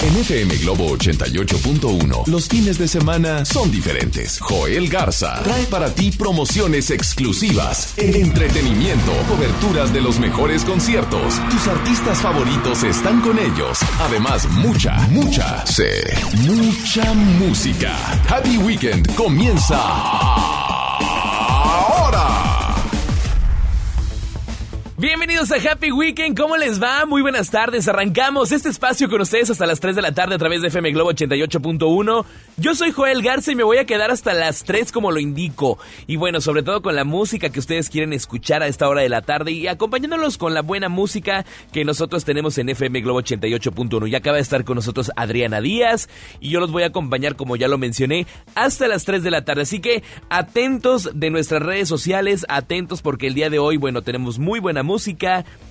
En 0.00 0.16
FM 0.16 0.56
Globo 0.58 0.96
88.1, 0.96 2.26
los 2.26 2.48
fines 2.48 2.78
de 2.78 2.86
semana 2.86 3.44
son 3.44 3.70
diferentes. 3.70 4.38
Joel 4.38 4.88
Garza 4.88 5.42
trae 5.42 5.64
para 5.64 5.94
ti 5.94 6.10
promociones 6.10 6.90
exclusivas, 6.90 7.94
entretenimiento, 7.96 9.12
coberturas 9.28 9.92
de 9.92 10.02
los 10.02 10.18
mejores 10.18 10.64
conciertos. 10.64 11.34
Tus 11.50 11.66
artistas 11.68 12.18
favoritos 12.18 12.82
están 12.82 13.20
con 13.22 13.38
ellos. 13.38 13.78
Además, 14.00 14.46
mucha, 14.50 14.96
mucha, 15.08 15.64
sé, 15.66 16.04
mucha 16.46 17.14
música. 17.14 17.96
Happy 18.28 18.58
Weekend 18.58 19.14
comienza 19.14 20.63
Bienvenidos 25.04 25.52
a 25.52 25.56
Happy 25.56 25.92
Weekend, 25.92 26.34
¿cómo 26.34 26.56
les 26.56 26.82
va? 26.82 27.04
Muy 27.04 27.20
buenas 27.20 27.50
tardes, 27.50 27.86
arrancamos 27.88 28.52
este 28.52 28.70
espacio 28.70 29.10
con 29.10 29.20
ustedes 29.20 29.50
hasta 29.50 29.66
las 29.66 29.78
3 29.78 29.96
de 29.96 30.00
la 30.00 30.12
tarde 30.12 30.36
a 30.36 30.38
través 30.38 30.62
de 30.62 30.68
FM 30.68 30.92
Globo 30.92 31.12
88.1. 31.12 32.24
Yo 32.56 32.74
soy 32.74 32.90
Joel 32.90 33.20
Garza 33.20 33.52
y 33.52 33.54
me 33.54 33.64
voy 33.64 33.76
a 33.76 33.84
quedar 33.84 34.10
hasta 34.10 34.32
las 34.32 34.64
3 34.64 34.92
como 34.92 35.12
lo 35.12 35.20
indico. 35.20 35.78
Y 36.06 36.16
bueno, 36.16 36.40
sobre 36.40 36.62
todo 36.62 36.80
con 36.80 36.96
la 36.96 37.04
música 37.04 37.50
que 37.50 37.58
ustedes 37.58 37.90
quieren 37.90 38.14
escuchar 38.14 38.62
a 38.62 38.66
esta 38.66 38.88
hora 38.88 39.02
de 39.02 39.10
la 39.10 39.20
tarde 39.20 39.52
y 39.52 39.66
acompañándolos 39.66 40.38
con 40.38 40.54
la 40.54 40.62
buena 40.62 40.88
música 40.88 41.44
que 41.70 41.84
nosotros 41.84 42.24
tenemos 42.24 42.56
en 42.56 42.70
FM 42.70 43.02
Globo 43.02 43.20
88.1. 43.20 44.08
Ya 44.08 44.18
acaba 44.18 44.36
de 44.36 44.42
estar 44.42 44.64
con 44.64 44.76
nosotros 44.76 45.12
Adriana 45.16 45.60
Díaz 45.60 46.08
y 46.40 46.48
yo 46.48 46.60
los 46.60 46.72
voy 46.72 46.82
a 46.82 46.86
acompañar, 46.86 47.36
como 47.36 47.56
ya 47.56 47.68
lo 47.68 47.76
mencioné, 47.76 48.26
hasta 48.54 48.88
las 48.88 49.04
3 49.04 49.22
de 49.22 49.30
la 49.30 49.44
tarde. 49.44 49.62
Así 49.62 49.80
que 49.80 50.02
atentos 50.30 51.10
de 51.12 51.28
nuestras 51.28 51.62
redes 51.62 51.90
sociales, 51.90 52.46
atentos 52.48 53.02
porque 53.02 53.26
el 53.26 53.34
día 53.34 53.50
de 53.50 53.58
hoy, 53.58 53.76
bueno, 53.76 54.00
tenemos 54.00 54.38
muy 54.38 54.60
buena 54.60 54.82
música, 54.82 54.93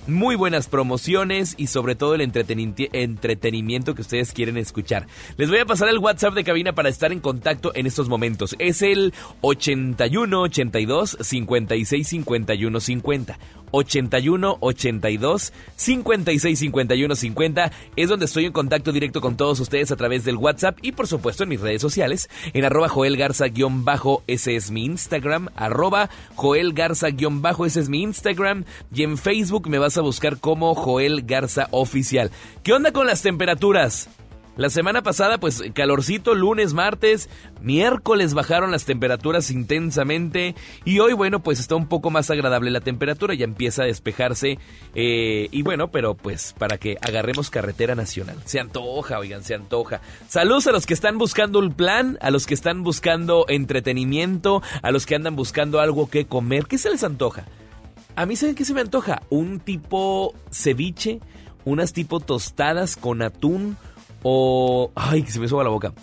muy 0.06 0.36
buenas 0.36 0.68
promociones 0.68 1.54
y 1.56 1.68
sobre 1.68 1.94
todo 1.94 2.14
el 2.14 2.20
entretenimiento 2.20 3.94
que 3.94 4.02
ustedes 4.02 4.32
quieren 4.32 4.56
escuchar. 4.56 5.06
Les 5.36 5.48
voy 5.48 5.58
a 5.58 5.66
pasar 5.66 5.88
el 5.88 5.98
WhatsApp 5.98 6.34
de 6.34 6.44
cabina 6.44 6.74
para 6.74 6.88
estar 6.88 7.12
en 7.12 7.20
contacto 7.20 7.72
en 7.74 7.86
estos 7.86 8.08
momentos. 8.08 8.54
Es 8.58 8.82
el 8.82 9.14
81 9.40 10.40
82 10.40 11.18
56 11.20 12.08
51 12.08 12.80
50. 12.80 13.38
81 13.74 14.58
82 14.60 15.52
56 15.76 16.58
51 16.58 17.14
50 17.14 17.72
es 17.96 18.08
donde 18.08 18.26
estoy 18.26 18.46
en 18.46 18.52
contacto 18.52 18.92
directo 18.92 19.20
con 19.20 19.36
todos 19.36 19.60
ustedes 19.60 19.90
a 19.90 19.96
través 19.96 20.24
del 20.24 20.36
WhatsApp 20.36 20.78
y 20.82 20.92
por 20.92 21.06
supuesto 21.06 21.42
en 21.42 21.48
mis 21.50 21.60
redes 21.60 21.82
sociales 21.82 22.30
en 22.52 22.64
arroba 22.64 22.88
Joel 22.88 23.16
Garza 23.16 23.48
guion 23.48 23.84
bajo 23.84 24.22
ese 24.26 24.56
es 24.56 24.70
mi 24.70 24.84
Instagram 24.84 25.48
arroba 25.56 26.10
Joel 26.36 26.72
Garza 26.72 27.10
guion 27.10 27.42
bajo 27.42 27.66
ese 27.66 27.80
es 27.80 27.88
mi 27.88 28.02
Instagram 28.02 28.64
y 28.94 29.02
en 29.02 29.18
Facebook 29.18 29.68
me 29.68 29.78
vas 29.78 29.98
a 29.98 30.02
buscar 30.02 30.38
como 30.38 30.74
Joel 30.74 31.22
Garza 31.22 31.68
oficial. 31.70 32.30
¿Qué 32.62 32.72
onda 32.72 32.92
con 32.92 33.06
las 33.06 33.22
temperaturas? 33.22 34.08
La 34.56 34.70
semana 34.70 35.02
pasada, 35.02 35.38
pues 35.38 35.64
calorcito, 35.74 36.34
lunes, 36.36 36.74
martes, 36.74 37.28
miércoles 37.60 38.34
bajaron 38.34 38.70
las 38.70 38.84
temperaturas 38.84 39.50
intensamente 39.50 40.54
y 40.84 41.00
hoy, 41.00 41.12
bueno, 41.12 41.42
pues 41.42 41.58
está 41.58 41.74
un 41.74 41.88
poco 41.88 42.10
más 42.10 42.30
agradable 42.30 42.70
la 42.70 42.80
temperatura, 42.80 43.34
ya 43.34 43.44
empieza 43.44 43.82
a 43.82 43.86
despejarse 43.86 44.60
eh, 44.94 45.48
y 45.50 45.62
bueno, 45.62 45.90
pero 45.90 46.14
pues 46.14 46.54
para 46.56 46.78
que 46.78 46.96
agarremos 47.02 47.50
carretera 47.50 47.96
nacional. 47.96 48.36
Se 48.44 48.60
antoja, 48.60 49.18
oigan, 49.18 49.42
se 49.42 49.56
antoja. 49.56 50.00
Saludos 50.28 50.68
a 50.68 50.72
los 50.72 50.86
que 50.86 50.94
están 50.94 51.18
buscando 51.18 51.58
un 51.58 51.72
plan, 51.72 52.16
a 52.20 52.30
los 52.30 52.46
que 52.46 52.54
están 52.54 52.84
buscando 52.84 53.46
entretenimiento, 53.48 54.62
a 54.82 54.92
los 54.92 55.04
que 55.04 55.16
andan 55.16 55.34
buscando 55.34 55.80
algo 55.80 56.08
que 56.08 56.26
comer. 56.26 56.66
¿Qué 56.66 56.78
se 56.78 56.90
les 56.90 57.02
antoja? 57.02 57.44
A 58.14 58.24
mí, 58.24 58.36
¿saben 58.36 58.54
qué 58.54 58.64
se 58.64 58.74
me 58.74 58.82
antoja? 58.82 59.22
Un 59.30 59.58
tipo 59.58 60.32
ceviche, 60.52 61.18
unas 61.64 61.92
tipo 61.92 62.20
tostadas 62.20 62.94
con 62.94 63.20
atún 63.20 63.76
o... 64.24 64.90
¡Ay, 64.96 65.22
que 65.22 65.30
se 65.30 65.38
me 65.38 65.46
suba 65.46 65.62
la 65.62 65.70
boca! 65.70 65.94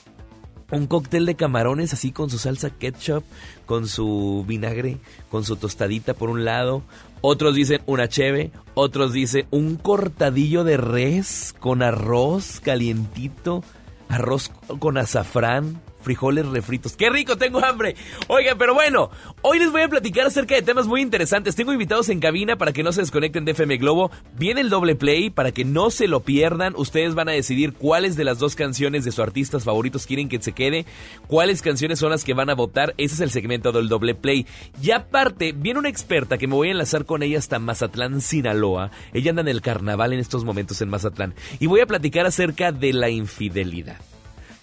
Un 0.71 0.87
cóctel 0.87 1.25
de 1.25 1.35
camarones 1.35 1.91
así 1.91 2.13
con 2.13 2.29
su 2.29 2.37
salsa 2.37 2.69
ketchup, 2.69 3.25
con 3.65 3.89
su 3.89 4.45
vinagre, 4.47 4.99
con 5.29 5.43
su 5.43 5.57
tostadita 5.57 6.13
por 6.13 6.29
un 6.29 6.45
lado. 6.45 6.83
Otros 7.19 7.55
dicen 7.55 7.81
una 7.87 8.07
cheve, 8.07 8.51
otros 8.73 9.11
dicen 9.11 9.47
un 9.51 9.75
cortadillo 9.75 10.63
de 10.63 10.77
res 10.77 11.53
con 11.59 11.83
arroz 11.83 12.61
calientito, 12.61 13.65
arroz 14.07 14.49
con 14.79 14.97
azafrán, 14.97 15.81
frijoles 16.01 16.47
refritos. 16.47 16.95
¡Qué 16.95 17.09
rico! 17.09 17.37
Tengo 17.37 17.63
hambre. 17.63 17.95
Oigan, 18.27 18.57
pero 18.57 18.73
bueno, 18.73 19.09
hoy 19.41 19.59
les 19.59 19.71
voy 19.71 19.81
a 19.81 19.89
platicar 19.89 20.27
acerca 20.27 20.55
de 20.55 20.61
temas 20.61 20.87
muy 20.87 21.01
interesantes. 21.01 21.55
Tengo 21.55 21.73
invitados 21.73 22.09
en 22.09 22.19
cabina 22.19 22.57
para 22.57 22.73
que 22.73 22.83
no 22.83 22.91
se 22.91 23.01
desconecten 23.01 23.45
de 23.45 23.51
FM 23.51 23.77
Globo. 23.77 24.11
Viene 24.37 24.61
el 24.61 24.69
doble 24.69 24.95
play 24.95 25.29
para 25.29 25.51
que 25.51 25.65
no 25.65 25.89
se 25.89 26.07
lo 26.07 26.21
pierdan. 26.21 26.73
Ustedes 26.75 27.15
van 27.15 27.29
a 27.29 27.33
decidir 27.33 27.73
cuáles 27.73 28.15
de 28.15 28.23
las 28.23 28.39
dos 28.39 28.55
canciones 28.55 29.05
de 29.05 29.11
sus 29.11 29.19
artistas 29.19 29.63
favoritos 29.63 30.05
quieren 30.05 30.29
que 30.29 30.41
se 30.41 30.51
quede, 30.51 30.85
cuáles 31.27 31.61
canciones 31.61 31.99
son 31.99 32.11
las 32.11 32.23
que 32.23 32.33
van 32.33 32.49
a 32.49 32.55
votar. 32.55 32.93
Ese 32.97 33.15
es 33.15 33.21
el 33.21 33.31
segmento 33.31 33.71
del 33.71 33.89
doble 33.89 34.15
play. 34.15 34.45
Y 34.81 34.91
aparte, 34.91 35.53
viene 35.53 35.79
una 35.79 35.89
experta 35.89 36.37
que 36.37 36.47
me 36.47 36.55
voy 36.55 36.69
a 36.69 36.71
enlazar 36.71 37.05
con 37.05 37.23
ella 37.23 37.39
hasta 37.39 37.59
Mazatlán, 37.59 38.21
Sinaloa. 38.21 38.91
Ella 39.13 39.31
anda 39.31 39.41
en 39.41 39.47
el 39.47 39.61
carnaval 39.61 40.13
en 40.13 40.19
estos 40.19 40.43
momentos 40.43 40.81
en 40.81 40.89
Mazatlán. 40.89 41.33
Y 41.59 41.67
voy 41.67 41.81
a 41.81 41.87
platicar 41.87 42.25
acerca 42.25 42.71
de 42.71 42.93
la 42.93 43.09
infidelidad. 43.09 44.10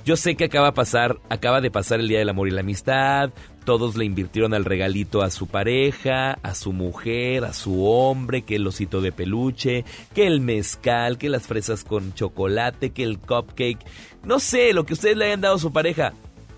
Yo 0.08 0.16
sé 0.16 0.36
que 0.36 0.44
acaba, 0.44 0.72
pasar, 0.72 1.18
acaba 1.28 1.60
de 1.60 1.70
pasar 1.70 2.00
el 2.00 2.08
Día 2.08 2.20
del 2.20 2.30
Amor 2.30 2.48
y 2.48 2.50
la 2.50 2.62
Amistad, 2.62 3.30
todos 3.66 3.94
le 3.94 4.06
invirtieron 4.06 4.54
al 4.54 4.64
regalito 4.64 5.20
a 5.20 5.28
su 5.28 5.48
pareja, 5.48 6.38
a 6.42 6.54
su 6.54 6.72
mujer, 6.72 7.44
a 7.44 7.52
su 7.52 7.84
hombre, 7.84 8.40
que 8.40 8.56
el 8.56 8.66
osito 8.66 9.02
de 9.02 9.12
peluche, 9.12 9.84
que 10.14 10.26
el 10.26 10.40
mezcal, 10.40 11.18
que 11.18 11.28
las 11.28 11.46
fresas 11.46 11.84
con 11.84 12.14
chocolate, 12.14 12.88
que 12.88 13.02
el 13.02 13.18
cupcake, 13.18 13.84
no 14.24 14.40
sé, 14.40 14.72
lo 14.72 14.86
que 14.86 14.94
ustedes 14.94 15.18
le 15.18 15.26
hayan 15.26 15.42
dado 15.42 15.56
a 15.56 15.58
su 15.58 15.74
pareja. 15.74 16.14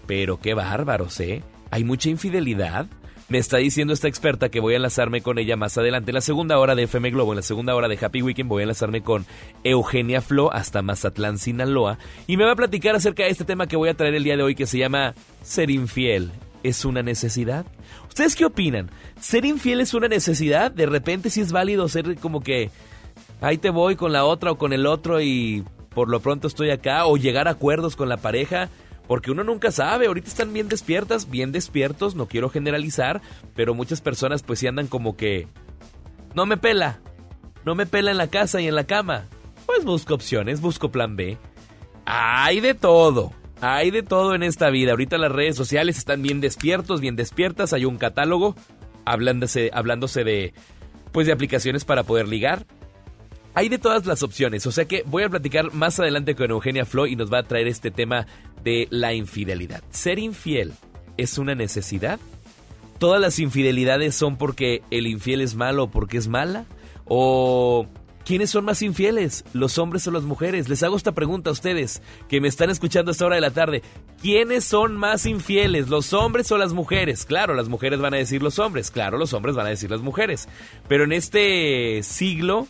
Pero 0.06 0.38
qué 0.38 0.54
bárbaros, 0.54 1.18
¿eh? 1.18 1.42
Hay 1.72 1.82
mucha 1.82 2.08
infidelidad. 2.08 2.86
Me 3.30 3.38
está 3.38 3.58
diciendo 3.58 3.94
esta 3.94 4.08
experta 4.08 4.48
que 4.48 4.58
voy 4.58 4.74
a 4.74 4.78
enlazarme 4.78 5.22
con 5.22 5.38
ella 5.38 5.54
más 5.54 5.78
adelante. 5.78 6.10
En 6.10 6.16
la 6.16 6.20
segunda 6.20 6.58
hora 6.58 6.74
de 6.74 6.82
FM 6.82 7.12
Globo, 7.12 7.30
en 7.30 7.36
la 7.36 7.42
segunda 7.42 7.76
hora 7.76 7.86
de 7.86 7.96
Happy 7.96 8.22
Weekend, 8.22 8.48
voy 8.48 8.62
a 8.62 8.64
enlazarme 8.64 9.02
con 9.02 9.24
Eugenia 9.62 10.20
Flo 10.20 10.52
hasta 10.52 10.82
Mazatlán, 10.82 11.38
Sinaloa. 11.38 11.96
Y 12.26 12.36
me 12.36 12.44
va 12.44 12.52
a 12.52 12.56
platicar 12.56 12.96
acerca 12.96 13.22
de 13.22 13.30
este 13.30 13.44
tema 13.44 13.68
que 13.68 13.76
voy 13.76 13.88
a 13.88 13.94
traer 13.94 14.16
el 14.16 14.24
día 14.24 14.36
de 14.36 14.42
hoy 14.42 14.56
que 14.56 14.66
se 14.66 14.78
llama 14.78 15.14
Ser 15.42 15.70
infiel. 15.70 16.32
¿Es 16.64 16.84
una 16.84 17.04
necesidad? 17.04 17.66
¿Ustedes 18.08 18.34
qué 18.34 18.46
opinan? 18.46 18.90
¿Ser 19.20 19.44
infiel 19.44 19.80
es 19.80 19.94
una 19.94 20.08
necesidad? 20.08 20.72
De 20.72 20.86
repente 20.86 21.30
si 21.30 21.40
es 21.40 21.52
válido 21.52 21.88
ser 21.88 22.16
como 22.16 22.40
que 22.40 22.72
ahí 23.40 23.58
te 23.58 23.70
voy 23.70 23.94
con 23.94 24.12
la 24.12 24.24
otra 24.24 24.50
o 24.50 24.58
con 24.58 24.72
el 24.72 24.86
otro 24.86 25.20
y 25.20 25.64
por 25.94 26.08
lo 26.08 26.18
pronto 26.18 26.48
estoy 26.48 26.70
acá 26.70 27.06
o 27.06 27.16
llegar 27.16 27.46
a 27.46 27.52
acuerdos 27.52 27.94
con 27.94 28.08
la 28.08 28.16
pareja 28.16 28.70
porque 29.10 29.32
uno 29.32 29.42
nunca 29.42 29.72
sabe, 29.72 30.06
ahorita 30.06 30.28
están 30.28 30.52
bien 30.52 30.68
despiertas, 30.68 31.28
bien 31.28 31.50
despiertos, 31.50 32.14
no 32.14 32.28
quiero 32.28 32.48
generalizar, 32.48 33.20
pero 33.56 33.74
muchas 33.74 34.00
personas 34.00 34.44
pues 34.44 34.60
sí 34.60 34.68
andan 34.68 34.86
como 34.86 35.16
que 35.16 35.48
no 36.36 36.46
me 36.46 36.56
pela, 36.56 37.00
no 37.64 37.74
me 37.74 37.86
pela 37.86 38.12
en 38.12 38.18
la 38.18 38.28
casa 38.28 38.60
y 38.60 38.68
en 38.68 38.76
la 38.76 38.84
cama. 38.84 39.26
Pues 39.66 39.84
busco 39.84 40.14
opciones, 40.14 40.60
busco 40.60 40.92
plan 40.92 41.16
B. 41.16 41.38
Hay 42.06 42.60
de 42.60 42.74
todo. 42.74 43.32
Hay 43.60 43.90
de 43.90 44.04
todo 44.04 44.36
en 44.36 44.44
esta 44.44 44.70
vida. 44.70 44.92
Ahorita 44.92 45.18
las 45.18 45.32
redes 45.32 45.56
sociales 45.56 45.98
están 45.98 46.22
bien 46.22 46.40
despiertos, 46.40 47.00
bien 47.00 47.16
despiertas. 47.16 47.72
Hay 47.72 47.86
un 47.86 47.98
catálogo 47.98 48.54
hablándose, 49.04 49.72
hablándose 49.74 50.22
de, 50.22 50.54
pues, 51.10 51.26
de 51.26 51.32
aplicaciones 51.32 51.84
para 51.84 52.04
poder 52.04 52.28
ligar. 52.28 52.64
Hay 53.54 53.68
de 53.68 53.78
todas 53.78 54.06
las 54.06 54.22
opciones, 54.22 54.64
o 54.68 54.70
sea 54.70 54.84
que 54.84 55.02
voy 55.06 55.24
a 55.24 55.28
platicar 55.28 55.72
más 55.74 55.98
adelante 55.98 56.36
con 56.36 56.52
Eugenia 56.52 56.84
Flo 56.84 57.08
y 57.08 57.16
nos 57.16 57.32
va 57.32 57.38
a 57.38 57.42
traer 57.42 57.66
este 57.66 57.90
tema 57.90 58.28
de 58.64 58.88
la 58.90 59.14
infidelidad. 59.14 59.82
¿Ser 59.90 60.18
infiel 60.18 60.72
es 61.16 61.38
una 61.38 61.54
necesidad? 61.54 62.18
¿Todas 62.98 63.20
las 63.20 63.38
infidelidades 63.38 64.14
son 64.14 64.36
porque 64.36 64.82
el 64.90 65.06
infiel 65.06 65.40
es 65.40 65.54
malo 65.54 65.84
o 65.84 65.90
porque 65.90 66.18
es 66.18 66.28
mala? 66.28 66.66
¿O 67.06 67.86
quiénes 68.24 68.50
son 68.50 68.64
más 68.64 68.82
infieles, 68.82 69.44
los 69.54 69.78
hombres 69.78 70.06
o 70.06 70.10
las 70.10 70.24
mujeres? 70.24 70.68
Les 70.68 70.82
hago 70.82 70.96
esta 70.96 71.12
pregunta 71.12 71.50
a 71.50 71.52
ustedes 71.54 72.02
que 72.28 72.40
me 72.40 72.48
están 72.48 72.68
escuchando 72.68 73.10
a 73.10 73.12
esta 73.12 73.26
hora 73.26 73.36
de 73.36 73.40
la 73.40 73.50
tarde. 73.50 73.82
¿Quiénes 74.20 74.64
son 74.64 74.96
más 74.96 75.24
infieles, 75.24 75.88
los 75.88 76.12
hombres 76.12 76.52
o 76.52 76.58
las 76.58 76.74
mujeres? 76.74 77.24
Claro, 77.24 77.54
las 77.54 77.68
mujeres 77.68 78.00
van 78.00 78.12
a 78.12 78.18
decir 78.18 78.42
los 78.42 78.58
hombres, 78.58 78.90
claro, 78.90 79.16
los 79.16 79.32
hombres 79.32 79.56
van 79.56 79.66
a 79.66 79.70
decir 79.70 79.90
las 79.90 80.02
mujeres. 80.02 80.48
Pero 80.86 81.04
en 81.04 81.12
este 81.12 82.02
siglo 82.02 82.68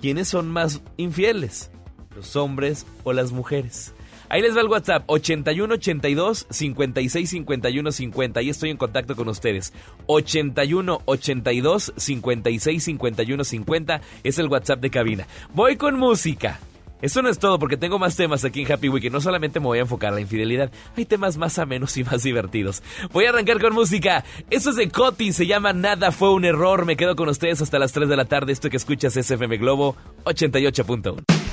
¿quiénes 0.00 0.28
son 0.28 0.48
más 0.48 0.82
infieles? 0.96 1.70
¿Los 2.14 2.36
hombres 2.36 2.86
o 3.04 3.12
las 3.12 3.32
mujeres? 3.32 3.92
Ahí 4.28 4.42
les 4.42 4.56
va 4.56 4.60
el 4.60 4.68
WhatsApp 4.68 5.04
81 5.06 5.74
82 5.74 6.46
56 6.50 7.30
51 7.30 7.92
50. 7.92 8.40
Ahí 8.40 8.50
estoy 8.50 8.70
en 8.70 8.76
contacto 8.76 9.16
con 9.16 9.28
ustedes. 9.28 9.72
81 10.06 11.02
82 11.04 11.92
56 11.96 12.84
51 12.84 13.44
50 13.44 14.00
es 14.24 14.38
el 14.38 14.48
WhatsApp 14.48 14.80
de 14.80 14.90
cabina. 14.90 15.26
Voy 15.54 15.76
con 15.76 15.98
música. 15.98 16.60
Eso 17.02 17.20
no 17.20 17.28
es 17.28 17.38
todo, 17.38 17.58
porque 17.58 17.76
tengo 17.76 17.98
más 17.98 18.16
temas 18.16 18.44
aquí 18.44 18.62
en 18.62 18.72
Happy 18.72 18.88
Week. 18.88 19.12
No 19.12 19.20
solamente 19.20 19.60
me 19.60 19.66
voy 19.66 19.78
a 19.78 19.82
enfocar 19.82 20.12
a 20.12 20.14
la 20.14 20.22
infidelidad, 20.22 20.70
hay 20.96 21.04
temas 21.04 21.36
más 21.36 21.58
amenos 21.58 21.96
y 21.98 22.04
más 22.04 22.22
divertidos. 22.22 22.82
Voy 23.12 23.26
a 23.26 23.30
arrancar 23.30 23.60
con 23.60 23.74
música. 23.74 24.24
Eso 24.48 24.70
es 24.70 24.76
de 24.76 24.88
Coti, 24.88 25.32
se 25.32 25.46
llama 25.46 25.74
Nada 25.74 26.10
fue 26.10 26.32
un 26.32 26.46
error. 26.46 26.86
Me 26.86 26.96
quedo 26.96 27.14
con 27.14 27.28
ustedes 27.28 27.60
hasta 27.60 27.78
las 27.78 27.92
3 27.92 28.08
de 28.08 28.16
la 28.16 28.24
tarde. 28.24 28.52
Esto 28.52 28.70
que 28.70 28.78
escuchas 28.78 29.16
es 29.16 29.30
FM 29.30 29.58
Globo 29.58 29.94
88.1. 30.24 31.45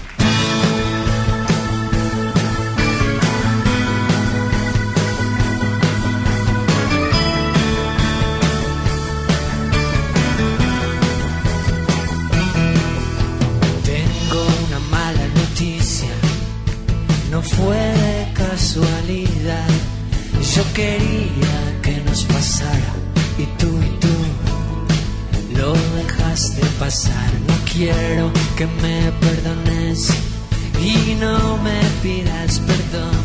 pasar. 26.83 27.31
No 27.47 27.56
quiero 27.71 28.30
que 28.57 28.65
me 28.83 28.97
perdones 29.25 30.09
y 30.81 31.15
no 31.15 31.57
me 31.65 31.80
pidas 32.03 32.59
perdón. 32.59 33.21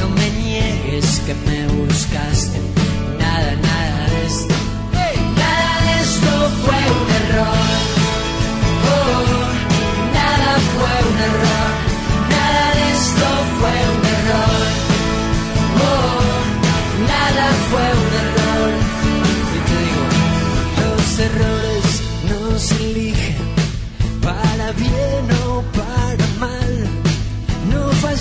No 0.00 0.08
me 0.18 0.28
niegues 0.42 1.20
que 1.24 1.34
me 1.46 1.60
buscaste. 1.78 2.58
Nada, 3.20 3.52
nada 3.70 4.00
de 4.12 4.26
esto. 4.26 4.54
Nada 5.42 5.72
de 5.84 5.94
esto 6.06 6.32
fue 6.64 6.80
un 6.98 7.08
error. 7.20 7.68
Oh, 8.92 9.28
nada 10.18 10.50
fue 10.74 10.94
un 11.10 11.18
error. 11.28 11.57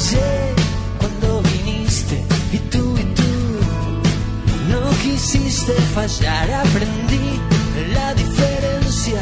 Fallé 0.07 0.55
cuando 0.99 1.41
viniste 1.41 2.23
y 2.53 2.57
tú 2.69 2.95
y 2.97 3.03
tú 3.13 3.23
no 4.69 4.89
quisiste 5.03 5.73
fallar. 5.93 6.49
Aprendí 6.49 7.41
la 7.93 8.13
diferencia 8.13 9.21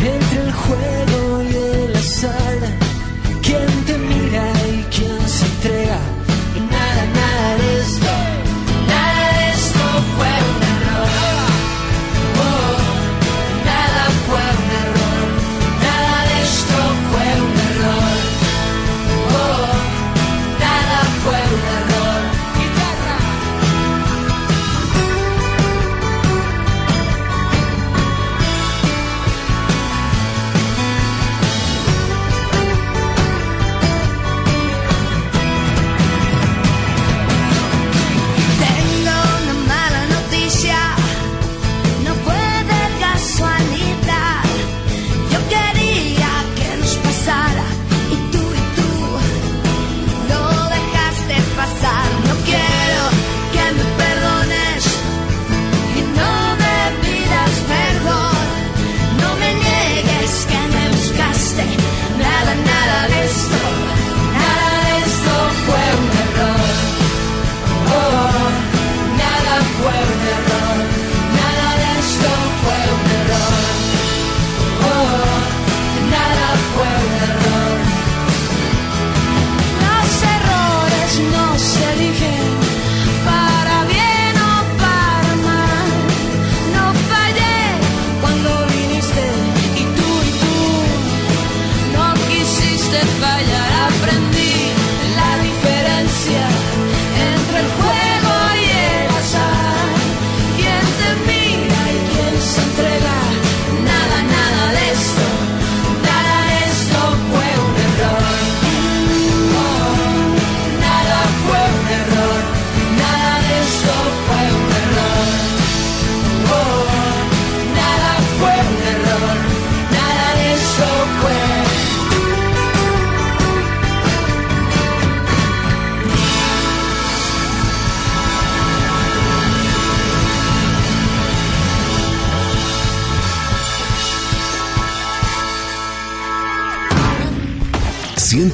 entre 0.00 0.40
el 0.40 0.52
juego 0.52 1.42
y 1.42 1.54
el 1.54 1.96
azar. 1.96 2.85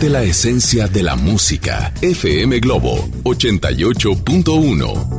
Siente 0.02 0.18
la 0.18 0.24
esencia 0.24 0.88
de 0.88 1.04
la 1.04 1.14
música. 1.14 1.94
FM 2.02 2.58
Globo 2.58 3.08
88.1. 3.22 5.11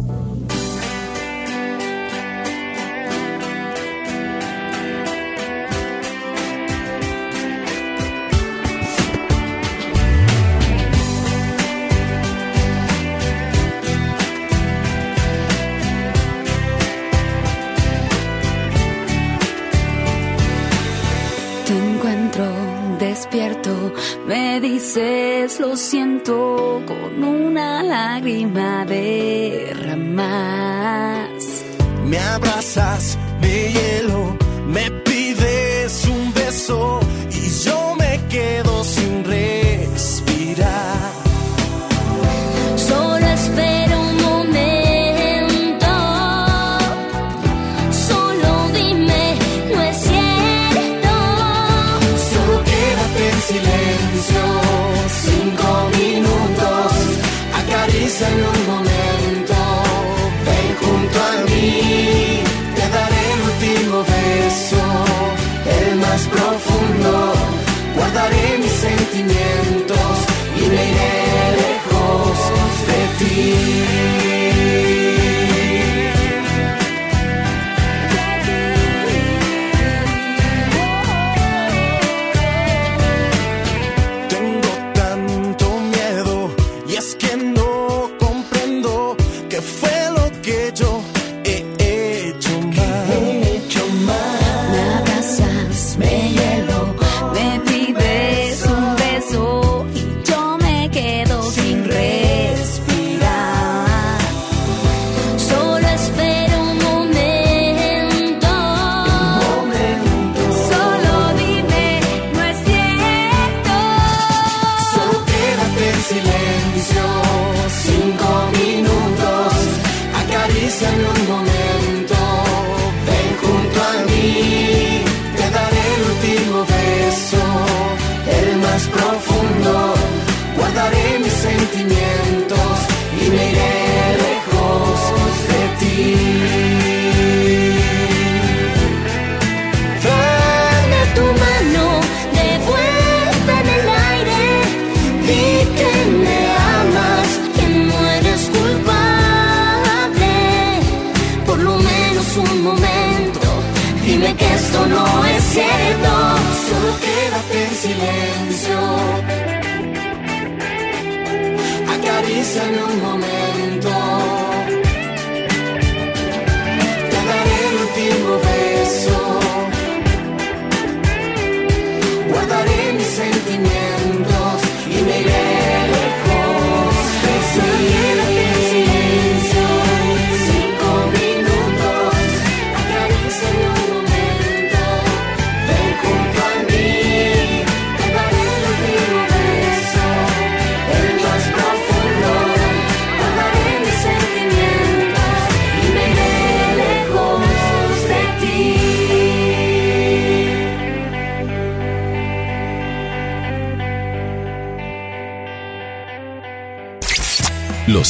I 162.56 162.70
know 162.70 162.86
I'm 162.86 163.23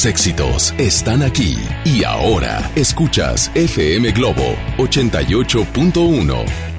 éxitos 0.06 0.74
están 0.78 1.22
aquí 1.22 1.58
y 1.86 2.04
ahora 2.04 2.70
escuchas 2.76 3.52
FM 3.56 4.12
Globo 4.12 4.56
88.1. 4.78 6.73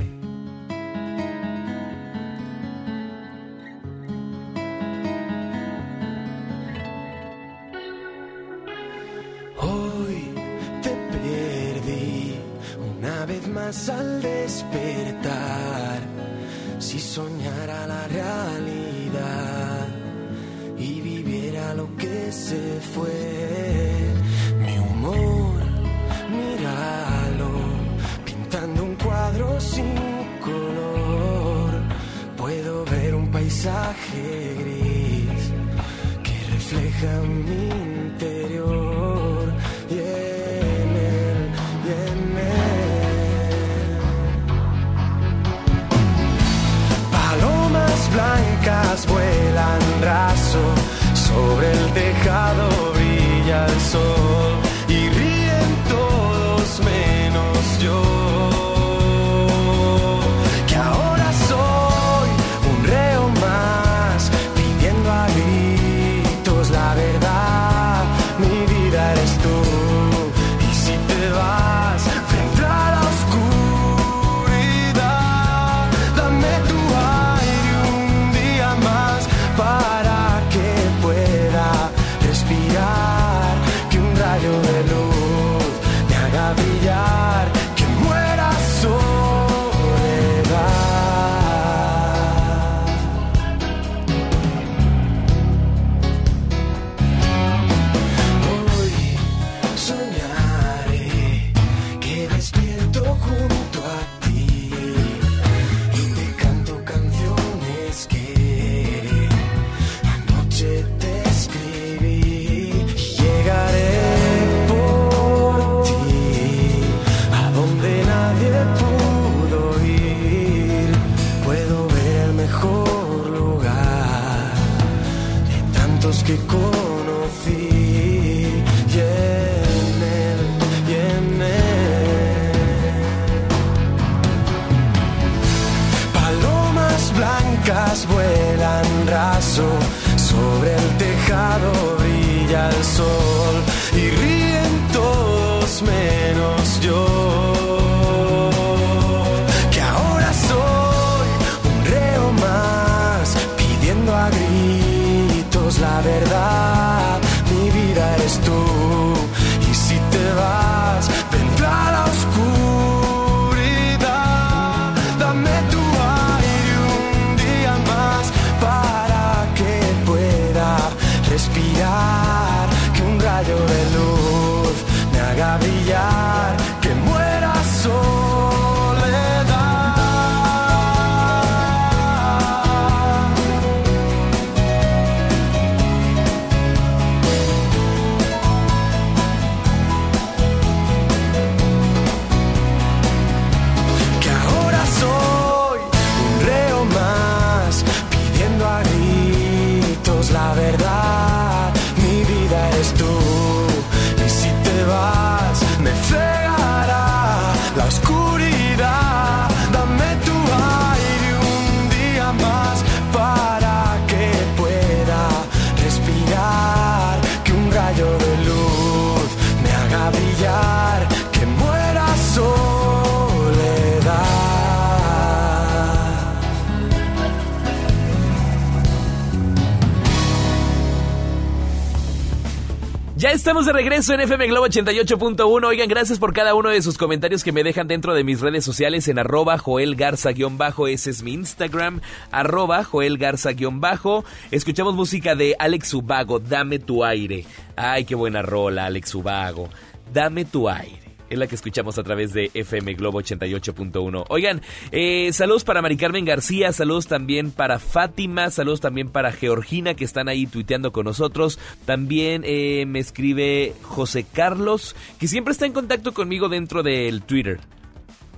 de 233.65 233.73
regreso 233.73 234.13
en 234.13 234.21
FM 234.21 234.49
Globo 234.49 234.67
88.1. 234.67 235.65
Oigan, 235.65 235.89
gracias 235.89 236.19
por 236.19 236.35
cada 236.35 236.55
uno 236.55 236.69
de 236.69 236.83
sus 236.83 236.99
comentarios 236.99 237.43
que 237.43 237.53
me 237.53 237.63
dejan 237.63 237.89
dentro 237.89 238.13
de 238.13 238.23
mis 238.23 238.41
redes 238.41 238.65
sociales 238.65 239.09
en 239.09 239.19
arroba 239.19 239.57
Joel 239.59 239.97
Garza-bajo. 239.97 240.87
Ese 240.87 241.11
es 241.11 241.23
mi 241.23 241.33
Instagram, 241.33 242.01
arroba 242.31 242.85
Joel 242.85 243.17
Garza-bajo. 243.17 244.25
Escuchamos 244.51 244.95
música 244.95 245.35
de 245.35 245.57
Alex 245.59 245.95
Ubago, 245.95 246.41
Dame 246.41 246.79
tu 246.79 247.05
aire. 247.05 247.47
Ay, 247.77 248.05
qué 248.05 248.15
buena 248.15 248.43
rola, 248.43 248.87
Alex 248.87 249.15
Ubago. 249.15 249.71
Dame 250.13 250.45
tu 250.45 250.69
aire. 250.69 251.04
Es 251.35 251.39
la 251.41 251.49
que 251.49 251.57
escuchamos 251.57 251.99
a 251.99 252.05
través 252.05 252.33
de 252.33 252.53
FM 252.55 252.95
Globo 252.95 253.21
88.1. 253.21 254.27
Oigan, 254.29 254.63
eh, 254.93 255.33
saludos 255.33 255.65
para 255.65 255.83
Mari 255.83 255.97
Carmen 255.97 256.25
García, 256.25 256.73
saludos 256.73 257.09
también 257.09 257.51
para 257.51 257.81
Fátima, 257.81 258.51
saludos 258.51 258.81
también 258.81 259.09
para 259.09 259.33
Georgina 259.33 259.95
que 259.95 260.05
están 260.05 260.29
ahí 260.29 260.47
tuiteando 260.47 260.93
con 260.93 261.07
nosotros. 261.07 261.59
También 261.87 262.45
eh, 262.47 262.85
me 262.87 263.01
escribe 263.01 263.75
José 263.83 264.25
Carlos, 264.33 264.95
que 265.19 265.27
siempre 265.27 265.51
está 265.51 265.67
en 265.67 265.73
contacto 265.73 266.15
conmigo 266.15 266.49
dentro 266.49 266.85
del 266.85 267.23
Twitter. 267.23 267.59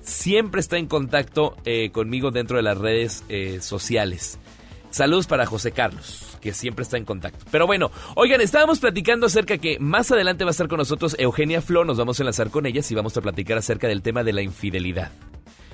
Siempre 0.01 0.63
está 0.63 0.79
en 0.79 0.87
contacto 0.87 1.55
eh, 1.67 1.91
conmigo 1.91 2.31
dentro 2.31 2.57
de 2.57 2.63
las 2.63 2.79
redes 2.79 3.25
sociales. 3.61 4.39
Saludos 4.89 5.27
para 5.27 5.45
José 5.45 5.73
Carlos, 5.73 6.36
que 6.47 6.55
siempre 6.55 6.85
está 6.85 6.97
en 6.97 7.05
contacto. 7.05 7.45
Pero 7.51 7.67
bueno, 7.67 7.91
oigan, 8.15 8.41
estábamos 8.41 8.79
platicando 8.79 9.27
acerca 9.27 9.59
que 9.59 9.79
más 9.81 10.13
adelante 10.13 10.45
va 10.45 10.51
a 10.51 10.53
estar 10.53 10.69
con 10.69 10.79
nosotros 10.79 11.17
Eugenia 11.19 11.61
Flo, 11.61 11.85
nos 11.85 11.99
vamos 11.99 12.21
a 12.21 12.23
enlazar 12.23 12.51
con 12.51 12.67
ellas 12.67 12.89
y 12.93 12.95
vamos 12.95 13.17
a 13.17 13.21
platicar 13.21 13.59
acerca 13.59 13.89
del 13.89 14.01
tema 14.01 14.23
de 14.23 14.33
la 14.33 14.43
infidelidad. 14.43 15.11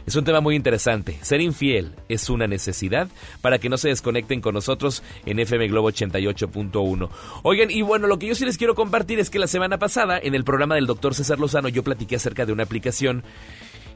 Es 0.07 0.17
un 0.17 0.25
tema 0.25 0.41
muy 0.41 0.57
interesante. 0.57 1.19
Ser 1.21 1.43
infiel 1.43 1.93
es 2.09 2.31
una 2.31 2.47
necesidad 2.47 3.09
para 3.43 3.59
que 3.59 3.69
no 3.69 3.77
se 3.77 3.91
desconecten 3.91 4.41
con 4.41 4.55
nosotros 4.55 5.03
en 5.27 5.39
FM 5.39 5.69
Globo 5.69 5.91
88.1. 5.91 7.11
Oigan, 7.43 7.71
y 7.71 7.83
bueno, 7.83 8.07
lo 8.07 8.19
que 8.19 8.27
yo 8.27 8.35
sí 8.35 8.47
les 8.47 8.57
quiero 8.57 8.75
compartir 8.75 9.21
es 9.21 9.29
que 9.29 9.39
la 9.39 9.47
semana 9.47 9.79
pasada, 9.79 10.19
en 10.19 10.35
el 10.35 10.43
programa 10.43 10.75
del 10.75 10.87
doctor 10.87 11.15
César 11.15 11.39
Lozano, 11.39 11.69
yo 11.69 11.85
platiqué 11.85 12.17
acerca 12.17 12.47
de 12.47 12.53
una 12.53 12.63
aplicación 12.63 13.25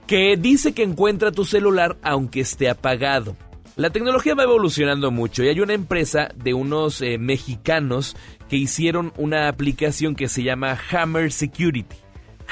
que 0.07 0.37
dice 0.37 0.75
que 0.75 0.83
encuentra 0.83 1.33
tu 1.33 1.47
celular 1.47 1.97
aunque 2.03 2.41
esté 2.41 2.69
apagado. 2.69 3.35
La 3.79 3.91
tecnología 3.91 4.35
va 4.35 4.45
evolucionando 4.45 5.11
mucho 5.11 5.45
y 5.45 5.49
hay 5.49 5.61
una 5.61 5.75
empresa 5.75 6.31
de 6.35 6.55
unos 6.55 7.03
eh, 7.03 7.19
mexicanos 7.19 8.17
que 8.49 8.57
hicieron 8.57 9.13
una 9.19 9.49
aplicación 9.49 10.15
que 10.15 10.29
se 10.29 10.43
llama 10.43 10.79
Hammer 10.91 11.31
Security. 11.31 11.95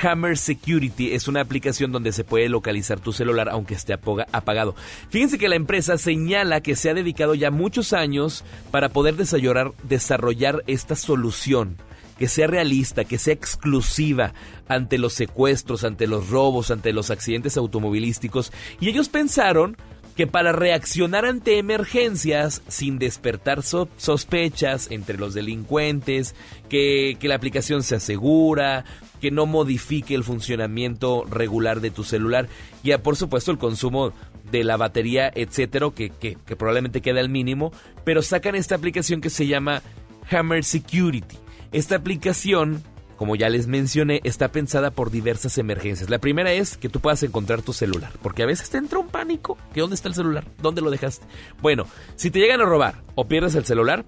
Hammer 0.02 0.36
Security 0.36 1.12
es 1.12 1.26
una 1.26 1.40
aplicación 1.40 1.92
donde 1.92 2.12
se 2.12 2.24
puede 2.24 2.50
localizar 2.50 3.00
tu 3.00 3.14
celular 3.14 3.48
aunque 3.48 3.72
esté 3.72 3.94
apagado. 3.94 4.74
Fíjense 5.08 5.38
que 5.38 5.48
la 5.48 5.56
empresa 5.56 5.96
señala 5.96 6.60
que 6.60 6.76
se 6.76 6.90
ha 6.90 6.94
dedicado 6.94 7.34
ya 7.34 7.50
muchos 7.50 7.94
años 7.94 8.44
para 8.70 8.90
poder 8.90 9.14
desarrollar 9.16 10.62
esta 10.66 10.94
solución 10.94 11.78
que 12.18 12.28
sea 12.28 12.48
realista, 12.48 13.04
que 13.06 13.16
sea 13.16 13.32
exclusiva 13.32 14.34
ante 14.68 14.98
los 14.98 15.14
secuestros, 15.14 15.84
ante 15.84 16.06
los 16.06 16.28
robos, 16.28 16.70
ante 16.70 16.92
los 16.92 17.10
accidentes 17.10 17.56
automovilísticos. 17.56 18.52
Y 18.78 18.90
ellos 18.90 19.08
pensaron 19.08 19.78
que 20.16 20.26
para 20.26 20.52
reaccionar 20.52 21.24
ante 21.24 21.58
emergencias 21.58 22.62
sin 22.68 22.98
despertar 22.98 23.62
so- 23.62 23.88
sospechas 23.96 24.90
entre 24.90 25.18
los 25.18 25.34
delincuentes, 25.34 26.34
que, 26.68 27.16
que 27.18 27.28
la 27.28 27.34
aplicación 27.34 27.82
sea 27.82 27.98
segura, 28.00 28.84
que 29.20 29.30
no 29.30 29.46
modifique 29.46 30.14
el 30.14 30.22
funcionamiento 30.24 31.24
regular 31.24 31.80
de 31.80 31.90
tu 31.90 32.04
celular 32.04 32.48
y 32.82 32.92
ah, 32.92 33.02
por 33.02 33.16
supuesto 33.16 33.50
el 33.50 33.58
consumo 33.58 34.12
de 34.50 34.62
la 34.62 34.76
batería, 34.76 35.32
etcétera, 35.34 35.90
que, 35.94 36.10
que, 36.10 36.36
que 36.46 36.56
probablemente 36.56 37.00
queda 37.00 37.20
al 37.20 37.28
mínimo, 37.30 37.72
pero 38.04 38.22
sacan 38.22 38.54
esta 38.54 38.74
aplicación 38.74 39.20
que 39.20 39.30
se 39.30 39.46
llama 39.46 39.82
Hammer 40.30 40.62
Security. 40.62 41.36
Esta 41.72 41.96
aplicación 41.96 42.82
como 43.16 43.36
ya 43.36 43.48
les 43.48 43.66
mencioné, 43.66 44.20
está 44.24 44.50
pensada 44.50 44.90
por 44.90 45.10
diversas 45.10 45.58
emergencias. 45.58 46.10
La 46.10 46.18
primera 46.18 46.52
es 46.52 46.76
que 46.76 46.88
tú 46.88 47.00
puedas 47.00 47.22
encontrar 47.22 47.62
tu 47.62 47.72
celular, 47.72 48.12
porque 48.22 48.42
a 48.42 48.46
veces 48.46 48.70
te 48.70 48.78
entra 48.78 48.98
un 48.98 49.08
pánico. 49.08 49.56
¿Que 49.72 49.80
dónde 49.80 49.94
está 49.94 50.08
el 50.08 50.14
celular? 50.14 50.44
¿Dónde 50.60 50.80
lo 50.80 50.90
dejaste? 50.90 51.26
Bueno, 51.62 51.86
si 52.16 52.30
te 52.30 52.40
llegan 52.40 52.60
a 52.60 52.64
robar 52.64 53.02
o 53.14 53.26
pierdes 53.26 53.54
el 53.54 53.64
celular, 53.64 54.04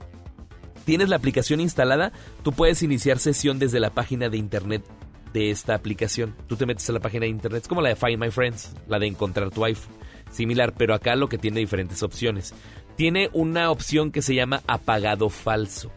tienes 0.84 1.08
la 1.08 1.16
aplicación 1.16 1.60
instalada, 1.60 2.12
tú 2.42 2.52
puedes 2.52 2.82
iniciar 2.82 3.18
sesión 3.18 3.58
desde 3.58 3.80
la 3.80 3.90
página 3.90 4.28
de 4.28 4.38
internet 4.38 4.84
de 5.32 5.50
esta 5.50 5.74
aplicación. 5.74 6.34
Tú 6.48 6.56
te 6.56 6.66
metes 6.66 6.88
a 6.88 6.92
la 6.92 7.00
página 7.00 7.22
de 7.22 7.30
internet, 7.30 7.62
es 7.62 7.68
como 7.68 7.82
la 7.82 7.90
de 7.90 7.96
Find 7.96 8.18
My 8.18 8.30
Friends, 8.30 8.74
la 8.88 8.98
de 8.98 9.06
encontrar 9.06 9.50
tu 9.50 9.64
iPhone. 9.64 9.94
Similar, 10.30 10.74
pero 10.76 10.94
acá 10.94 11.14
lo 11.14 11.28
que 11.28 11.38
tiene 11.38 11.60
diferentes 11.60 12.02
opciones. 12.02 12.54
Tiene 12.96 13.30
una 13.32 13.70
opción 13.70 14.10
que 14.10 14.22
se 14.22 14.34
llama 14.34 14.62
apagado 14.66 15.28
falso. 15.28 15.88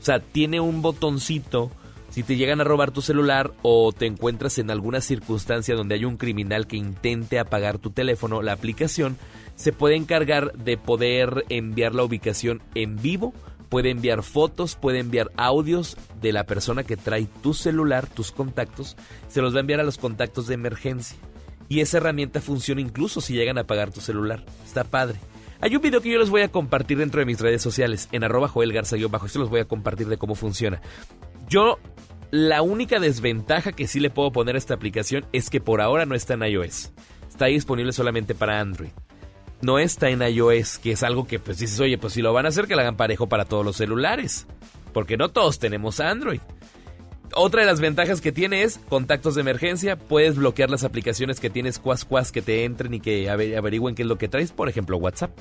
O 0.00 0.04
sea, 0.04 0.20
tiene 0.20 0.60
un 0.60 0.82
botoncito 0.82 1.70
si 2.14 2.22
te 2.22 2.36
llegan 2.36 2.60
a 2.60 2.64
robar 2.64 2.92
tu 2.92 3.02
celular 3.02 3.50
o 3.62 3.90
te 3.90 4.06
encuentras 4.06 4.58
en 4.58 4.70
alguna 4.70 5.00
circunstancia 5.00 5.74
donde 5.74 5.96
hay 5.96 6.04
un 6.04 6.16
criminal 6.16 6.68
que 6.68 6.76
intente 6.76 7.40
apagar 7.40 7.78
tu 7.78 7.90
teléfono, 7.90 8.40
la 8.40 8.52
aplicación 8.52 9.16
se 9.56 9.72
puede 9.72 9.96
encargar 9.96 10.52
de 10.52 10.76
poder 10.76 11.44
enviar 11.48 11.92
la 11.92 12.04
ubicación 12.04 12.62
en 12.76 13.02
vivo, 13.02 13.34
puede 13.68 13.90
enviar 13.90 14.22
fotos, 14.22 14.76
puede 14.76 15.00
enviar 15.00 15.32
audios 15.36 15.96
de 16.20 16.32
la 16.32 16.44
persona 16.44 16.84
que 16.84 16.96
trae 16.96 17.26
tu 17.42 17.52
celular, 17.52 18.06
tus 18.06 18.30
contactos, 18.30 18.96
se 19.26 19.42
los 19.42 19.52
va 19.52 19.56
a 19.56 19.62
enviar 19.62 19.80
a 19.80 19.84
los 19.84 19.98
contactos 19.98 20.46
de 20.46 20.54
emergencia. 20.54 21.18
Y 21.68 21.80
esa 21.80 21.96
herramienta 21.96 22.40
funciona 22.40 22.80
incluso 22.80 23.20
si 23.20 23.34
llegan 23.34 23.58
a 23.58 23.62
apagar 23.62 23.90
tu 23.90 24.00
celular. 24.00 24.44
Está 24.64 24.84
padre. 24.84 25.18
Hay 25.60 25.74
un 25.74 25.82
video 25.82 26.00
que 26.00 26.12
yo 26.12 26.20
les 26.20 26.30
voy 26.30 26.42
a 26.42 26.52
compartir 26.52 26.98
dentro 26.98 27.18
de 27.18 27.26
mis 27.26 27.40
redes 27.40 27.62
sociales, 27.62 28.08
en 28.12 28.22
arroba 28.22 28.52
bajo. 28.52 29.26
Esto 29.26 29.38
los 29.40 29.50
voy 29.50 29.60
a 29.60 29.64
compartir 29.64 30.06
de 30.06 30.16
cómo 30.16 30.36
funciona. 30.36 30.80
Yo, 31.48 31.78
la 32.30 32.62
única 32.62 32.98
desventaja 33.00 33.72
que 33.72 33.86
sí 33.86 34.00
le 34.00 34.10
puedo 34.10 34.32
poner 34.32 34.54
a 34.54 34.58
esta 34.58 34.74
aplicación 34.74 35.24
es 35.32 35.50
que 35.50 35.60
por 35.60 35.80
ahora 35.80 36.06
no 36.06 36.14
está 36.14 36.34
en 36.34 36.42
iOS. 36.44 36.92
Está 37.28 37.46
disponible 37.46 37.92
solamente 37.92 38.34
para 38.34 38.60
Android. 38.60 38.90
No 39.60 39.78
está 39.78 40.10
en 40.10 40.22
iOS, 40.22 40.78
que 40.78 40.92
es 40.92 41.02
algo 41.02 41.26
que 41.26 41.38
pues 41.38 41.58
dices, 41.58 41.80
oye, 41.80 41.96
pues 41.98 42.12
si 42.12 42.22
lo 42.22 42.32
van 42.32 42.46
a 42.46 42.50
hacer 42.50 42.66
que 42.66 42.74
lo 42.74 42.80
hagan 42.82 42.96
parejo 42.96 43.28
para 43.28 43.44
todos 43.44 43.64
los 43.64 43.76
celulares. 43.76 44.46
Porque 44.92 45.16
no 45.16 45.30
todos 45.30 45.58
tenemos 45.58 46.00
Android. 46.00 46.40
Otra 47.36 47.62
de 47.62 47.66
las 47.66 47.80
ventajas 47.80 48.20
que 48.20 48.30
tiene 48.30 48.62
es 48.62 48.78
contactos 48.88 49.34
de 49.34 49.40
emergencia. 49.40 49.96
Puedes 49.96 50.36
bloquear 50.36 50.70
las 50.70 50.84
aplicaciones 50.84 51.40
que 51.40 51.50
tienes 51.50 51.80
cuas 51.80 52.04
cuas 52.04 52.30
que 52.30 52.42
te 52.42 52.64
entren 52.64 52.94
y 52.94 53.00
que 53.00 53.28
ave- 53.28 53.56
averigüen 53.56 53.94
qué 53.96 54.02
es 54.02 54.08
lo 54.08 54.18
que 54.18 54.28
traes. 54.28 54.52
Por 54.52 54.68
ejemplo, 54.68 54.98
WhatsApp. 54.98 55.36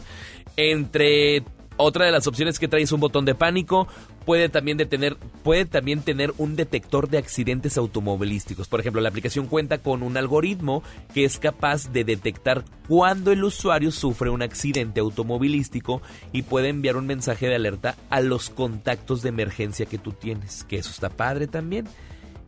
Entre 0.57 1.43
otra 1.77 2.05
de 2.05 2.12
las 2.12 2.27
opciones 2.27 2.59
que 2.59 2.67
trae 2.67 2.81
es 2.81 2.91
un 2.91 2.99
botón 2.99 3.25
de 3.25 3.36
pánico. 3.36 3.88
Puede 4.25 4.49
también, 4.49 4.77
detener, 4.77 5.17
puede 5.43 5.65
también 5.65 6.01
tener 6.01 6.33
un 6.38 6.55
detector 6.55 7.09
de 7.09 7.17
accidentes 7.17 7.77
automovilísticos. 7.77 8.67
Por 8.67 8.79
ejemplo, 8.79 9.01
la 9.01 9.09
aplicación 9.09 9.47
cuenta 9.47 9.79
con 9.79 10.03
un 10.03 10.15
algoritmo 10.17 10.83
que 11.13 11.25
es 11.25 11.39
capaz 11.39 11.91
de 11.91 12.03
detectar 12.03 12.63
cuando 12.88 13.31
el 13.31 13.43
usuario 13.43 13.91
sufre 13.91 14.29
un 14.29 14.41
accidente 14.41 14.99
automovilístico 14.99 16.01
y 16.31 16.43
puede 16.43 16.69
enviar 16.69 16.95
un 16.95 17.07
mensaje 17.07 17.47
de 17.47 17.55
alerta 17.55 17.95
a 18.09 18.21
los 18.21 18.49
contactos 18.49 19.21
de 19.21 19.29
emergencia 19.29 19.86
que 19.86 19.97
tú 19.97 20.13
tienes. 20.13 20.63
Que 20.63 20.77
eso 20.77 20.91
está 20.91 21.09
padre 21.09 21.47
también. 21.47 21.88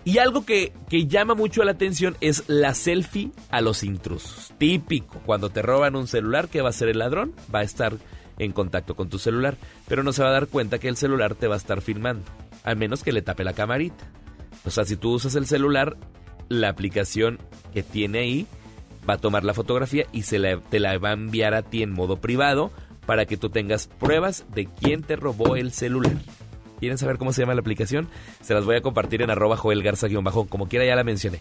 Y 0.05 0.19
algo 0.19 0.45
que, 0.45 0.71
que 0.87 1.07
llama 1.07 1.33
mucho 1.33 1.63
la 1.63 1.71
atención 1.71 2.15
es 2.21 2.43
la 2.45 2.75
selfie 2.75 3.31
a 3.49 3.59
los 3.59 3.83
intrusos. 3.83 4.53
Típico, 4.59 5.19
cuando 5.25 5.49
te 5.49 5.63
roban 5.63 5.95
un 5.95 6.07
celular, 6.07 6.47
¿qué 6.47 6.61
va 6.61 6.67
a 6.67 6.69
hacer 6.69 6.89
el 6.89 6.99
ladrón? 6.99 7.33
Va 7.53 7.59
a 7.59 7.63
estar 7.63 7.97
en 8.37 8.51
contacto 8.51 8.95
con 8.95 9.09
tu 9.09 9.19
celular, 9.19 9.57
pero 9.87 10.03
no 10.03 10.13
se 10.13 10.23
va 10.23 10.29
a 10.29 10.33
dar 10.33 10.47
cuenta 10.47 10.79
que 10.79 10.87
el 10.87 10.97
celular 10.97 11.35
te 11.35 11.47
va 11.47 11.55
a 11.55 11.57
estar 11.57 11.81
filmando, 11.81 12.25
al 12.63 12.77
menos 12.77 13.03
que 13.03 13.11
le 13.13 13.21
tape 13.21 13.43
la 13.43 13.53
camarita. 13.53 14.11
O 14.65 14.71
sea, 14.71 14.85
si 14.85 14.95
tú 14.95 15.13
usas 15.13 15.35
el 15.35 15.45
celular 15.45 15.97
la 16.49 16.69
aplicación 16.69 17.39
que 17.73 17.83
tiene 17.83 18.19
ahí 18.19 18.47
va 19.07 19.15
a 19.15 19.17
tomar 19.17 19.43
la 19.43 19.53
fotografía 19.53 20.05
y 20.11 20.23
se 20.23 20.39
la, 20.39 20.59
te 20.59 20.79
la 20.79 20.97
va 20.97 21.09
a 21.09 21.13
enviar 21.13 21.53
a 21.53 21.63
ti 21.63 21.83
en 21.83 21.91
modo 21.91 22.17
privado 22.17 22.71
para 23.05 23.25
que 23.25 23.37
tú 23.37 23.49
tengas 23.49 23.87
pruebas 23.87 24.45
de 24.53 24.65
quién 24.65 25.03
te 25.03 25.15
robó 25.15 25.55
el 25.55 25.71
celular. 25.71 26.15
¿Quieren 26.79 26.97
saber 26.97 27.17
cómo 27.17 27.31
se 27.31 27.41
llama 27.41 27.53
la 27.53 27.61
aplicación? 27.61 28.09
Se 28.41 28.53
las 28.53 28.65
voy 28.65 28.75
a 28.75 28.81
compartir 28.81 29.21
en 29.21 29.29
arroba 29.29 29.57
Joel 29.57 29.83
Garza-bajo, 29.83 30.47
como 30.47 30.67
quiera 30.67 30.85
ya 30.85 30.95
la 30.95 31.03
mencioné. 31.03 31.39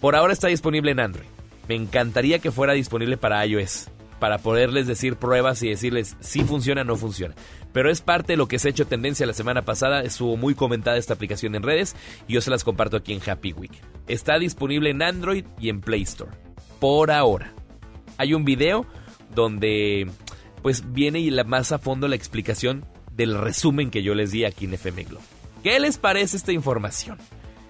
Por 0.00 0.14
ahora 0.14 0.32
está 0.32 0.48
disponible 0.48 0.92
en 0.92 1.00
Android. 1.00 1.26
Me 1.68 1.74
encantaría 1.74 2.38
que 2.38 2.52
fuera 2.52 2.74
disponible 2.74 3.16
para 3.16 3.44
iOS, 3.44 3.88
para 4.18 4.38
poderles 4.38 4.86
decir 4.86 5.16
pruebas 5.16 5.62
y 5.62 5.68
decirles 5.68 6.16
si 6.20 6.42
funciona 6.42 6.82
o 6.82 6.84
no 6.84 6.96
funciona. 6.96 7.34
Pero 7.72 7.90
es 7.90 8.00
parte 8.00 8.32
de 8.32 8.36
lo 8.36 8.48
que 8.48 8.58
se 8.58 8.68
ha 8.68 8.70
hecho 8.70 8.86
tendencia 8.86 9.26
la 9.26 9.32
semana 9.32 9.62
pasada, 9.62 10.02
estuvo 10.02 10.36
muy 10.36 10.54
comentada 10.54 10.96
esta 10.96 11.14
aplicación 11.14 11.54
en 11.54 11.62
redes 11.62 11.94
y 12.26 12.34
yo 12.34 12.40
se 12.40 12.50
las 12.50 12.64
comparto 12.64 12.96
aquí 12.96 13.12
en 13.12 13.20
Happy 13.28 13.52
Week. 13.52 13.72
Está 14.08 14.38
disponible 14.38 14.90
en 14.90 15.02
Android 15.02 15.44
y 15.58 15.68
en 15.68 15.80
Play 15.80 16.02
Store. 16.02 16.32
Por 16.80 17.10
ahora. 17.10 17.52
Hay 18.18 18.32
un 18.32 18.44
video 18.44 18.86
donde 19.34 20.08
pues 20.62 20.92
viene 20.92 21.20
y 21.20 21.30
la 21.30 21.44
más 21.44 21.70
a 21.72 21.78
fondo 21.78 22.08
la 22.08 22.16
explicación 22.16 22.86
del 23.12 23.38
resumen 23.38 23.90
que 23.90 24.02
yo 24.02 24.14
les 24.14 24.30
di 24.30 24.44
aquí 24.44 24.64
en 24.64 24.74
FM 24.74 25.04
Globo. 25.04 25.24
¿Qué 25.62 25.78
les 25.80 25.98
parece 25.98 26.36
esta 26.36 26.52
información? 26.52 27.18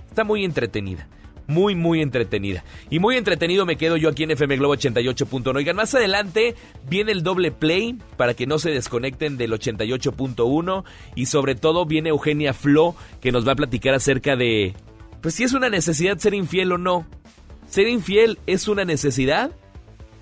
Está 0.08 0.24
muy 0.24 0.44
entretenida. 0.44 1.08
Muy, 1.48 1.76
muy 1.76 2.02
entretenida. 2.02 2.64
Y 2.90 2.98
muy 2.98 3.16
entretenido 3.16 3.66
me 3.66 3.76
quedo 3.76 3.96
yo 3.96 4.08
aquí 4.08 4.24
en 4.24 4.32
FM 4.32 4.56
Globo 4.56 4.74
88.1. 4.74 5.56
Oigan, 5.56 5.76
más 5.76 5.94
adelante 5.94 6.56
viene 6.88 7.12
el 7.12 7.22
doble 7.22 7.52
play 7.52 7.96
para 8.16 8.34
que 8.34 8.46
no 8.46 8.58
se 8.58 8.70
desconecten 8.70 9.36
del 9.36 9.52
88.1. 9.52 10.84
Y 11.14 11.26
sobre 11.26 11.54
todo 11.54 11.86
viene 11.86 12.08
Eugenia 12.08 12.52
Flo 12.52 12.96
que 13.20 13.30
nos 13.30 13.46
va 13.46 13.52
a 13.52 13.56
platicar 13.56 13.94
acerca 13.94 14.34
de, 14.34 14.74
pues 15.20 15.34
si 15.34 15.44
es 15.44 15.52
una 15.52 15.68
necesidad 15.68 16.18
ser 16.18 16.34
infiel 16.34 16.72
o 16.72 16.78
no. 16.78 17.06
¿Ser 17.68 17.88
infiel 17.88 18.38
es 18.46 18.68
una 18.68 18.84
necesidad? 18.84 19.50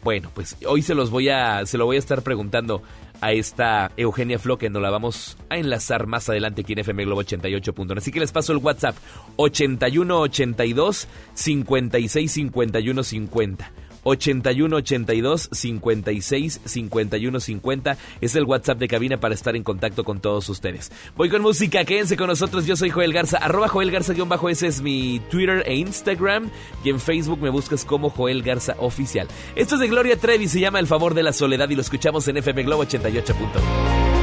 Bueno, 0.02 0.30
pues 0.34 0.56
hoy 0.66 0.82
se 0.82 0.94
los 0.94 1.10
voy 1.10 1.30
a, 1.30 1.64
se 1.64 1.78
lo 1.78 1.86
voy 1.86 1.96
a 1.96 1.98
estar 1.98 2.22
preguntando 2.22 2.82
a 3.20 3.32
esta 3.32 3.90
Eugenia 3.96 4.38
Flo 4.38 4.58
que 4.58 4.70
nos 4.70 4.82
la 4.82 4.90
vamos 4.90 5.36
a 5.48 5.56
enlazar 5.56 6.06
más 6.06 6.28
adelante 6.28 6.62
aquí 6.62 6.72
en 6.72 6.80
FM 6.80 7.04
Globo 7.04 7.22
88.1. 7.22 7.98
Así 7.98 8.10
que 8.10 8.20
les 8.20 8.32
paso 8.32 8.52
el 8.52 8.58
WhatsApp 8.58 8.96
8182 9.36 11.08
56 11.34 12.32
51 12.32 13.02
50. 13.02 13.72
81 14.04 14.76
82 14.76 15.48
56 15.52 16.60
51 16.64 17.40
50 17.40 17.96
es 18.20 18.36
el 18.36 18.44
WhatsApp 18.44 18.78
de 18.78 18.88
cabina 18.88 19.18
para 19.18 19.34
estar 19.34 19.56
en 19.56 19.62
contacto 19.62 20.04
con 20.04 20.20
todos 20.20 20.48
ustedes. 20.48 20.92
Voy 21.16 21.28
con 21.28 21.42
música, 21.42 21.84
quédense 21.84 22.16
con 22.16 22.28
nosotros. 22.28 22.66
Yo 22.66 22.76
soy 22.76 22.90
Joel 22.90 23.12
Garza, 23.12 23.38
arroba 23.38 23.68
Joel 23.68 23.90
Garza 23.90 24.12
guion 24.12 24.28
bajo. 24.28 24.48
Ese 24.48 24.66
es 24.68 24.80
mi 24.80 25.20
Twitter 25.30 25.62
e 25.66 25.74
Instagram. 25.74 26.50
Y 26.84 26.90
en 26.90 27.00
Facebook 27.00 27.40
me 27.40 27.50
buscas 27.50 27.84
como 27.84 28.10
Joel 28.10 28.42
Garza 28.42 28.76
Oficial. 28.78 29.28
Esto 29.56 29.74
es 29.74 29.80
de 29.80 29.88
Gloria 29.88 30.16
Trevi, 30.16 30.48
se 30.48 30.60
llama 30.60 30.78
El 30.78 30.86
favor 30.86 31.14
de 31.14 31.22
la 31.22 31.32
soledad 31.32 31.68
y 31.70 31.74
lo 31.74 31.82
escuchamos 31.82 32.26
en 32.28 32.36
FM 32.36 32.62
Globo 32.62 32.82
88. 32.82 34.13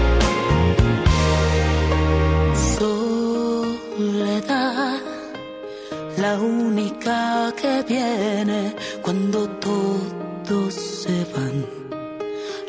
La 6.22 6.40
única 6.40 7.52
que 7.60 7.84
viene 7.88 8.76
cuando 9.02 9.50
todos 9.68 10.74
se 10.74 11.26
van, 11.34 11.66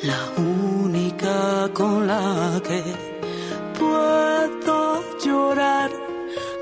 la 0.03 0.21
única 0.41 1.69
con 1.75 2.07
la 2.07 2.61
que 2.67 2.83
puedo 3.79 5.19
llorar, 5.25 5.91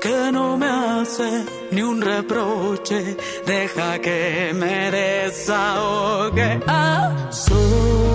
que 0.01 0.31
no 0.33 0.57
me 0.57 0.67
hace 0.67 1.45
ni 1.71 1.81
un 1.81 2.01
reproche, 2.01 3.15
deja 3.45 3.99
que 3.99 4.51
me 4.53 4.91
desahogue. 4.91 6.59
Ah, 6.67 7.29
soledad. 7.31 8.10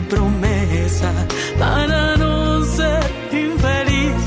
Promesa 0.00 1.12
para 1.58 2.16
no 2.16 2.64
ser 2.64 3.02
infeliz. 3.32 4.24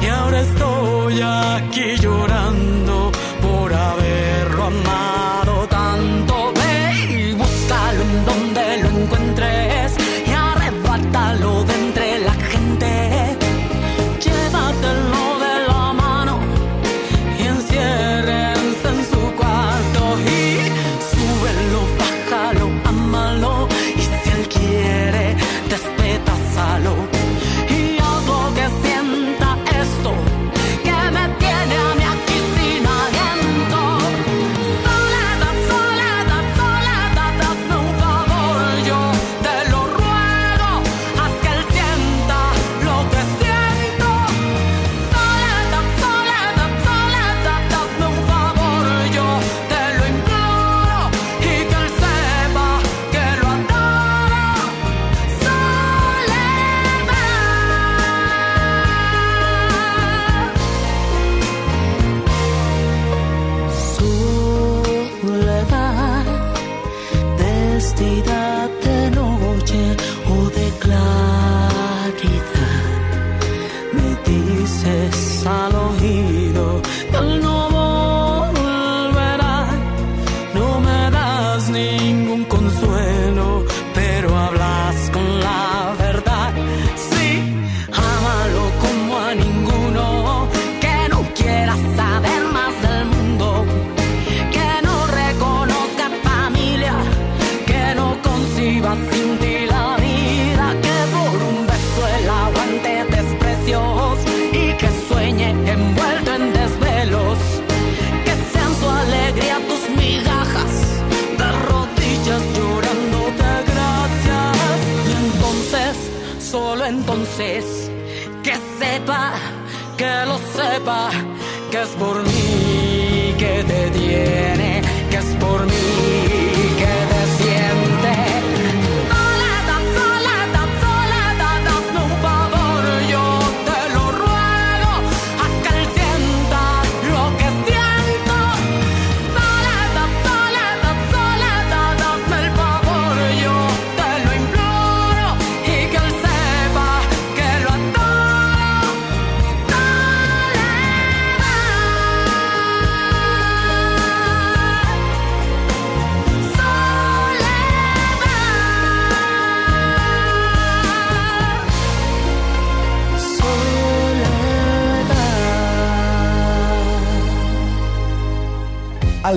Y 0.00 0.06
ahora 0.06 0.40
estoy 0.40 1.20
aquí 1.22 1.96
llorando 2.00 3.12
por 3.42 3.72
haberlo 3.72 4.64
amado 4.64 5.05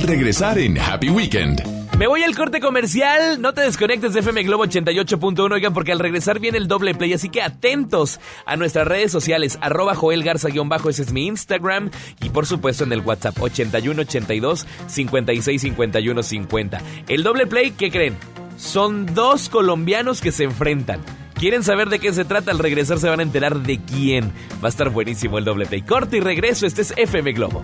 regresar 0.10 0.58
en 0.58 0.76
Happy 0.80 1.12
Weekend. 1.12 1.62
Me 1.95 2.08
voy 2.08 2.24
al 2.24 2.36
corte 2.36 2.60
comercial, 2.60 3.39
no 3.41 3.54
te 3.54 3.62
desconectes 3.62 4.12
de 4.13 4.22
FM 4.22 4.41
Globo 4.41 4.65
88.1, 4.65 5.52
oigan, 5.52 5.72
porque 5.72 5.91
al 5.91 6.00
regresar 6.00 6.39
viene 6.39 6.58
el 6.58 6.67
doble 6.67 6.95
play, 6.95 7.13
así 7.13 7.30
que 7.30 7.43
atentos 7.43 8.19
a 8.48 8.56
nuestras 8.56 8.88
redes 8.88 9.12
sociales, 9.12 9.60
arroba 9.62 9.93
Joel 9.93 10.24
Garza-bajo, 10.24 10.89
ese 10.89 11.04
es 11.04 11.13
mi 11.13 11.28
Instagram, 11.28 11.91
y 12.24 12.30
por 12.30 12.48
supuesto 12.48 12.86
en 12.86 12.93
el 12.93 13.02
WhatsApp 13.02 13.39
8182 13.39 14.65
56 14.88 15.62
51 15.62 16.24
50. 16.24 16.82
El 17.08 17.22
doble 17.22 17.45
play, 17.45 17.69
¿qué 17.69 17.91
creen? 17.91 18.17
Son 18.58 19.13
dos 19.13 19.48
colombianos 19.48 20.22
que 20.22 20.32
se 20.32 20.43
enfrentan. 20.45 21.02
¿Quieren 21.36 21.62
saber 21.62 21.89
de 21.89 22.00
qué 22.00 22.13
se 22.13 22.26
trata? 22.26 22.50
Al 22.50 22.58
regresar 22.58 22.98
se 22.98 23.10
van 23.10 23.19
a 23.19 23.24
enterar 23.24 23.60
de 23.60 23.80
quién. 23.80 24.32
Va 24.63 24.69
a 24.69 24.69
estar 24.69 24.89
buenísimo 24.89 25.38
el 25.38 25.45
doble 25.45 25.67
play. 25.67 25.84
Corte 25.84 26.17
y 26.17 26.19
regreso, 26.19 26.65
este 26.65 26.82
es 26.82 26.93
FM 26.98 27.34
Globo. 27.34 27.63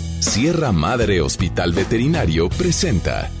Sierra 0.21 0.71
Madre 0.71 1.19
Hospital 1.19 1.73
Veterinario 1.73 2.47
presenta. 2.47 3.40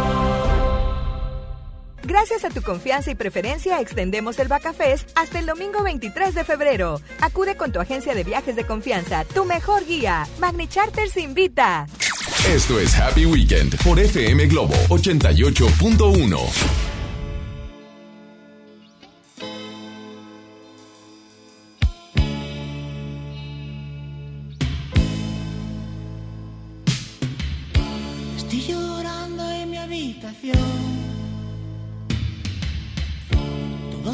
Gracias 2.03 2.43
a 2.45 2.49
tu 2.49 2.61
confianza 2.61 3.11
y 3.11 3.15
preferencia, 3.15 3.79
extendemos 3.79 4.39
el 4.39 4.47
Bacafest 4.47 5.09
hasta 5.15 5.39
el 5.39 5.45
domingo 5.45 5.83
23 5.83 6.33
de 6.33 6.43
febrero. 6.43 6.99
Acude 7.19 7.55
con 7.55 7.71
tu 7.71 7.79
agencia 7.79 8.15
de 8.15 8.23
viajes 8.23 8.55
de 8.55 8.65
confianza, 8.65 9.23
tu 9.25 9.45
mejor 9.45 9.85
guía. 9.85 10.27
Magni 10.39 10.67
Charters 10.67 11.17
invita. 11.17 11.85
Esto 12.47 12.79
es 12.79 12.97
Happy 12.97 13.25
Weekend 13.25 13.75
por 13.83 13.99
FM 13.99 14.47
Globo 14.47 14.73
88.1. 14.89 16.39
Estoy 28.37 28.61
llorando 28.61 29.49
en 29.51 29.69
mi 29.69 29.77
habitación. 29.77 30.80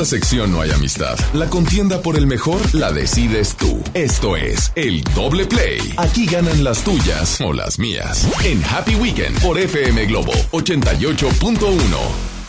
Esta 0.00 0.16
sección 0.16 0.50
no 0.50 0.62
hay 0.62 0.70
amistad. 0.70 1.18
La 1.34 1.50
contienda 1.50 2.00
por 2.00 2.16
el 2.16 2.26
mejor 2.26 2.74
la 2.74 2.90
decides 2.90 3.54
tú. 3.54 3.82
Esto 3.92 4.34
es 4.34 4.72
el 4.74 5.04
doble 5.14 5.44
play. 5.44 5.78
Aquí 5.98 6.24
ganan 6.24 6.64
las 6.64 6.82
tuyas 6.84 7.38
o 7.42 7.52
las 7.52 7.78
mías. 7.78 8.26
En 8.42 8.62
Happy 8.64 8.94
Weekend 8.94 9.38
por 9.42 9.58
FM 9.58 10.06
Globo 10.06 10.32
88.1. 10.52 12.40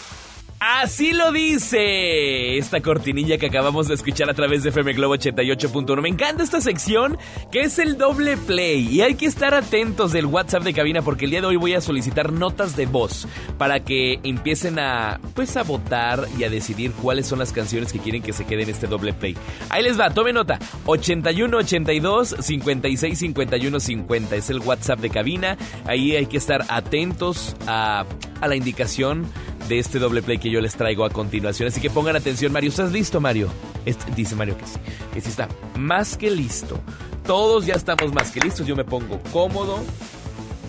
Así 0.64 1.12
lo 1.12 1.32
dice 1.32 2.60
esta 2.60 2.82
cortinilla 2.82 3.40
que 3.40 3.48
acabamos 3.48 3.88
de 3.88 3.96
escuchar 3.96 4.30
a 4.30 4.36
través 4.36 4.62
de 4.62 4.70
FM 4.70 4.94
Globo 4.94 5.16
88.1. 5.16 6.02
Me 6.02 6.10
encanta 6.10 6.44
esta 6.44 6.62
sección 6.62 7.18
que 7.52 7.62
es 7.62 7.80
el 7.80 7.98
doble 7.98 8.38
play 8.38 8.88
y 8.88 9.02
hay 9.02 9.16
que 9.16 9.26
estar 9.26 9.56
atentos 9.56 10.12
del 10.12 10.28
WhatsApp 10.28 10.62
de 10.62 10.76
cabina 10.76 11.02
porque 11.02 11.26
el 11.26 11.32
día 11.32 11.42
de 11.42 11.48
hoy 11.48 11.56
voy 11.56 11.74
a 11.74 11.82
solicitar 11.82 12.32
notas 12.32 12.76
de 12.76 12.86
voz 12.86 13.28
para 13.62 13.82
que 13.82 14.20
empiecen 14.24 14.80
a 14.80 15.20
pues 15.36 15.56
a 15.56 15.62
votar 15.62 16.28
y 16.36 16.46
a 16.46 16.50
decidir 16.50 16.94
cuáles 16.94 17.28
son 17.28 17.38
las 17.38 17.52
canciones 17.52 17.94
que 17.94 18.00
quieren 18.00 18.24
que 18.24 18.34
se 18.34 18.44
queden 18.44 18.64
en 18.64 18.70
este 18.72 18.88
doble 18.88 19.14
play. 19.14 19.38
Ahí 19.70 19.84
les 19.84 20.00
va, 20.00 20.10
tome 20.10 20.34
nota. 20.34 20.58
81 20.88 21.56
82 21.58 22.38
56 22.40 23.20
51 23.20 23.80
50 23.80 24.36
es 24.36 24.50
el 24.50 24.62
WhatsApp 24.62 25.00
de 25.02 25.12
cabina. 25.12 25.58
Ahí 25.86 26.16
hay 26.16 26.26
que 26.26 26.38
estar 26.38 26.66
atentos 26.70 27.56
a, 27.68 28.04
a 28.42 28.48
la 28.48 28.56
indicación 28.56 29.28
de 29.70 29.78
este 29.78 30.00
doble 30.00 30.24
play 30.24 30.40
que 30.40 30.50
yo 30.50 30.60
les 30.60 30.74
traigo 30.74 31.06
a 31.06 31.12
continuación. 31.12 31.68
Así 31.68 31.80
que 31.80 31.92
pongan 31.92 32.16
atención, 32.16 32.52
Mario. 32.52 32.72
¿Estás 32.72 32.92
listo, 32.92 33.22
Mario? 33.22 33.48
Este- 33.86 34.12
dice 34.16 34.36
Mario 34.36 34.58
que 34.58 34.66
sí. 34.66 34.80
Que 35.14 35.22
sí 35.22 35.30
está 35.30 35.48
más 35.78 36.18
que 36.18 36.32
listo. 36.32 36.80
Todos 37.28 37.68
ya 37.68 37.76
estamos 37.76 38.12
más 38.12 38.32
que 38.32 38.40
listos. 38.40 38.66
Yo 38.66 38.76
me 38.76 38.86
pongo 38.86 39.20
cómodo. 39.32 39.84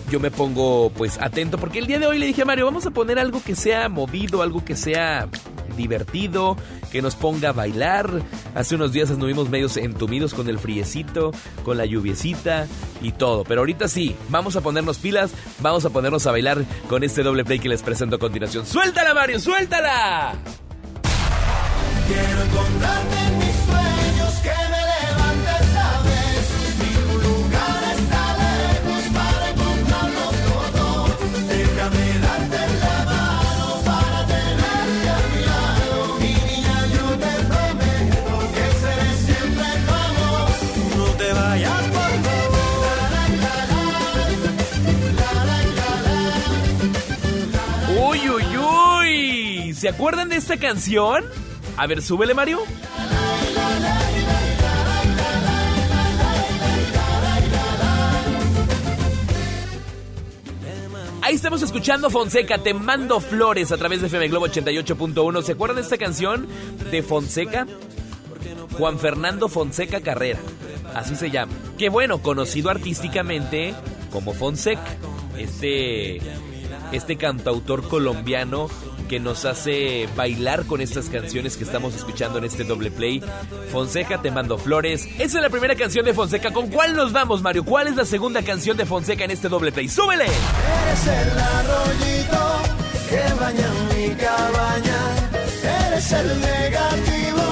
Yo 0.09 0.19
me 0.19 0.31
pongo 0.31 0.91
pues 0.91 1.19
atento 1.19 1.57
porque 1.57 1.79
el 1.79 1.87
día 1.87 1.99
de 1.99 2.07
hoy 2.07 2.19
le 2.19 2.27
dije 2.27 2.43
a 2.43 2.45
Mario, 2.45 2.65
vamos 2.65 2.85
a 2.85 2.91
poner 2.91 3.19
algo 3.19 3.41
que 3.43 3.55
sea 3.55 3.89
movido, 3.89 4.41
algo 4.41 4.63
que 4.63 4.75
sea 4.75 5.27
divertido, 5.75 6.55
que 6.91 7.01
nos 7.01 7.15
ponga 7.15 7.49
a 7.49 7.51
bailar. 7.51 8.09
Hace 8.55 8.75
unos 8.75 8.91
días 8.91 9.09
anduvimos 9.11 9.49
medios 9.49 9.77
entumidos 9.77 10.33
con 10.33 10.49
el 10.49 10.59
friecito, 10.59 11.31
con 11.63 11.77
la 11.77 11.85
lluviecita 11.85 12.67
y 13.01 13.11
todo. 13.11 13.43
Pero 13.43 13.61
ahorita 13.61 13.87
sí, 13.87 14.15
vamos 14.29 14.55
a 14.55 14.61
ponernos 14.61 14.97
pilas, 14.97 15.31
vamos 15.59 15.85
a 15.85 15.89
ponernos 15.89 16.25
a 16.27 16.31
bailar 16.31 16.63
con 16.87 17.03
este 17.03 17.23
doble 17.23 17.43
play 17.43 17.59
que 17.59 17.69
les 17.69 17.81
presento 17.81 18.17
a 18.17 18.19
continuación. 18.19 18.65
¡Suéltala, 18.65 19.13
Mario! 19.13 19.39
¡Suéltala! 19.39 20.35
Quiero 22.07 23.22
acuerdan 49.93 50.29
de 50.29 50.37
esta 50.37 50.57
canción? 50.57 51.23
A 51.77 51.85
ver, 51.85 52.01
súbele, 52.01 52.33
Mario. 52.33 52.59
Ahí 61.21 61.35
estamos 61.35 61.61
escuchando 61.61 62.09
Fonseca, 62.09 62.57
te 62.57 62.73
mando 62.73 63.21
flores 63.21 63.71
a 63.71 63.77
través 63.77 64.01
de 64.01 64.07
FM 64.07 64.27
Globo 64.27 64.47
88.1. 64.47 65.41
¿Se 65.43 65.53
acuerdan 65.53 65.77
de 65.77 65.83
esta 65.83 65.97
canción 65.97 66.47
de 66.91 67.01
Fonseca? 67.01 67.65
Juan 68.77 68.99
Fernando 68.99 69.47
Fonseca 69.47 70.01
Carrera, 70.01 70.39
así 70.95 71.15
se 71.15 71.29
llama. 71.29 71.53
Que 71.77 71.89
bueno, 71.89 72.21
conocido 72.21 72.71
artísticamente 72.71 73.73
como 74.11 74.33
Fonseca, 74.33 74.97
este, 75.37 76.17
este 76.91 77.15
cantautor 77.15 77.87
colombiano 77.87 78.67
que 79.13 79.19
nos 79.19 79.45
hace 79.45 80.09
bailar 80.15 80.65
con 80.65 80.81
estas 80.81 81.07
canciones 81.07 81.55
que 81.55 81.63
estamos 81.63 81.93
escuchando 81.93 82.39
en 82.39 82.45
este 82.45 82.63
doble 82.63 82.89
play. 82.89 83.21
Fonseca, 83.71 84.19
te 84.23 84.31
mando 84.31 84.57
flores. 84.57 85.07
Esa 85.19 85.37
es 85.37 85.43
la 85.43 85.51
primera 85.51 85.75
canción 85.75 86.03
de 86.03 86.15
Fonseca. 86.15 86.51
¿Con 86.51 86.71
cuál 86.71 86.95
nos 86.95 87.13
vamos, 87.13 87.43
Mario? 87.43 87.63
¿Cuál 87.63 87.85
es 87.85 87.95
la 87.95 88.05
segunda 88.05 88.41
canción 88.41 88.75
de 88.75 88.87
Fonseca 88.87 89.23
en 89.23 89.29
este 89.29 89.49
doble 89.49 89.71
play? 89.71 89.87
¡Súbele! 89.87 90.23
Eres 90.23 91.07
el 91.07 91.39
arroyito 91.39 92.41
que 93.07 93.21
baña 93.39 93.67
mi 93.93 94.15
cabaña. 94.15 95.01
Eres 95.85 96.11
el 96.11 96.41
negativo 96.41 97.45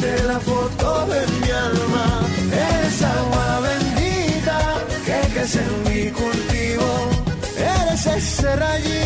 de 0.00 0.24
la 0.24 0.40
foto 0.40 1.06
de 1.06 1.26
mi 1.28 1.50
alma. 1.52 2.26
Eres 2.50 3.02
agua 3.02 3.60
bendita 3.60 4.84
que 5.06 5.32
crece 5.32 5.60
en 5.60 5.82
mi 5.84 6.10
cultivo. 6.10 7.10
Eres 7.56 8.04
ese 8.04 8.56
rayito 8.56 8.97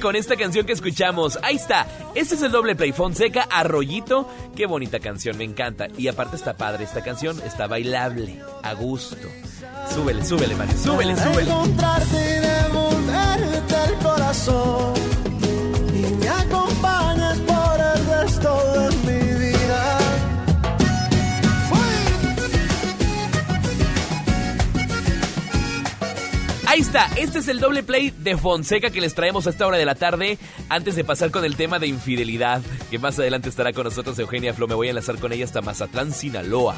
con 0.00 0.14
esta 0.14 0.36
canción 0.36 0.64
que 0.64 0.72
escuchamos? 0.72 1.38
Ahí 1.42 1.56
está. 1.56 1.86
Este 2.14 2.36
es 2.36 2.42
el 2.42 2.52
doble 2.52 2.76
play. 2.76 2.92
Fonseca, 2.92 3.48
Arroyito. 3.50 4.28
Qué 4.54 4.66
bonita 4.66 5.00
canción, 5.00 5.36
me 5.36 5.44
encanta. 5.44 5.88
Y 5.98 6.06
aparte 6.06 6.36
está 6.36 6.56
padre 6.56 6.84
esta 6.84 7.02
canción. 7.02 7.40
Está 7.44 7.66
bailable, 7.66 8.40
a 8.62 8.74
gusto. 8.74 9.16
Súbele, 9.92 10.24
súbele, 10.24 10.54
Mario. 10.54 10.76
Súbele, 10.78 11.16
súbele. 11.16 11.50
encontrarte 11.50 12.16
y 12.16 12.40
devolverte 12.40 13.74
el 13.88 13.94
corazón 14.02 14.94
y 15.94 16.14
me 16.14 16.28
acompañas 16.28 17.38
por 17.40 17.80
el 17.80 18.06
resto 18.06 18.72
de 18.72 19.12
mi 19.12 19.19
Ahí 26.70 26.82
está, 26.82 27.10
este 27.16 27.40
es 27.40 27.48
el 27.48 27.58
doble 27.58 27.82
play 27.82 28.14
de 28.16 28.36
Fonseca 28.36 28.90
que 28.90 29.00
les 29.00 29.12
traemos 29.12 29.44
a 29.44 29.50
esta 29.50 29.66
hora 29.66 29.76
de 29.76 29.84
la 29.84 29.96
tarde 29.96 30.38
antes 30.68 30.94
de 30.94 31.02
pasar 31.02 31.32
con 31.32 31.44
el 31.44 31.56
tema 31.56 31.80
de 31.80 31.88
infidelidad, 31.88 32.62
que 32.92 33.00
más 33.00 33.18
adelante 33.18 33.48
estará 33.48 33.72
con 33.72 33.82
nosotros 33.82 34.16
Eugenia 34.20 34.54
Flo. 34.54 34.68
Me 34.68 34.76
voy 34.76 34.86
a 34.86 34.90
enlazar 34.90 35.18
con 35.18 35.32
ella 35.32 35.46
hasta 35.46 35.62
Mazatlán, 35.62 36.12
Sinaloa. 36.12 36.76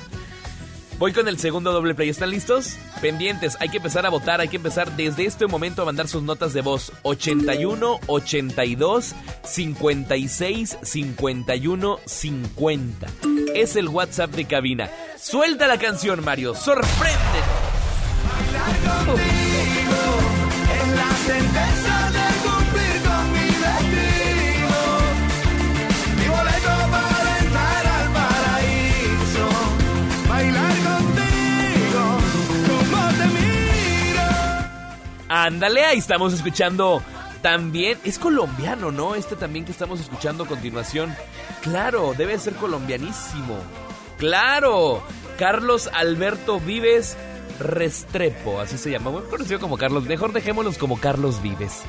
Voy 0.98 1.12
con 1.12 1.28
el 1.28 1.38
segundo 1.38 1.72
doble 1.72 1.94
play. 1.94 2.08
¿Están 2.08 2.30
listos? 2.30 2.78
Pendientes, 3.02 3.58
hay 3.60 3.68
que 3.68 3.76
empezar 3.76 4.06
a 4.06 4.08
votar, 4.08 4.40
hay 4.40 4.48
que 4.48 4.56
empezar 4.56 4.96
desde 4.96 5.26
este 5.26 5.46
momento 5.46 5.82
a 5.82 5.84
mandar 5.84 6.08
sus 6.08 6.22
notas 6.22 6.54
de 6.54 6.62
voz. 6.62 6.90
81 7.02 8.00
82 8.06 9.14
56 9.44 10.78
51 10.80 11.98
50. 12.06 13.06
Es 13.54 13.76
el 13.76 13.88
WhatsApp 13.88 14.30
de 14.30 14.46
cabina. 14.46 14.90
Suelta 15.18 15.66
la 15.66 15.76
canción, 15.76 16.24
Mario. 16.24 16.54
Sorpréndenos. 16.54 17.12
Sentencia 21.32 21.96
de 22.16 22.26
cumplir 22.44 22.96
con 23.08 23.24
mi 23.32 23.46
destino. 23.64 24.80
Mi 26.18 26.26
boleto 26.28 26.72
para 26.90 27.30
entrar 27.38 27.86
al 27.86 28.06
paraíso. 28.12 29.46
Bailar 30.28 30.76
contigo, 30.88 32.02
ahí 35.86 35.98
estamos 35.98 36.34
escuchando 36.34 37.02
también. 37.40 37.98
Es 38.04 38.18
colombiano, 38.18 38.92
¿no? 38.92 39.14
Este 39.14 39.34
también 39.34 39.64
que 39.64 39.72
estamos 39.72 40.00
escuchando 40.00 40.44
a 40.44 40.46
continuación. 40.46 41.16
Claro, 41.62 42.12
debe 42.14 42.38
ser 42.38 42.52
colombianísimo. 42.56 43.56
Claro, 44.18 45.02
Carlos 45.38 45.88
Alberto 45.94 46.60
Vives 46.60 47.16
Restrepo, 47.62 48.60
así 48.60 48.78
se 48.78 48.90
llama. 48.90 49.10
Muy 49.10 49.22
conocido 49.22 49.60
como 49.60 49.78
Carlos. 49.78 50.04
Mejor 50.04 50.32
dejémoslos 50.32 50.78
como 50.78 51.00
Carlos 51.00 51.42
Vives. 51.42 51.82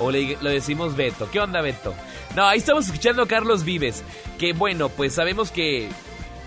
O 0.00 0.10
le, 0.10 0.36
decimos 0.36 0.96
Beto. 0.96 1.30
¿Qué 1.30 1.40
onda, 1.40 1.60
Beto? 1.60 1.94
No, 2.34 2.46
ahí 2.46 2.58
estamos 2.58 2.86
escuchando 2.86 3.22
a 3.22 3.28
Carlos 3.28 3.64
Vives. 3.64 4.02
Que 4.38 4.52
bueno, 4.52 4.88
pues 4.88 5.14
sabemos 5.14 5.50
que 5.50 5.88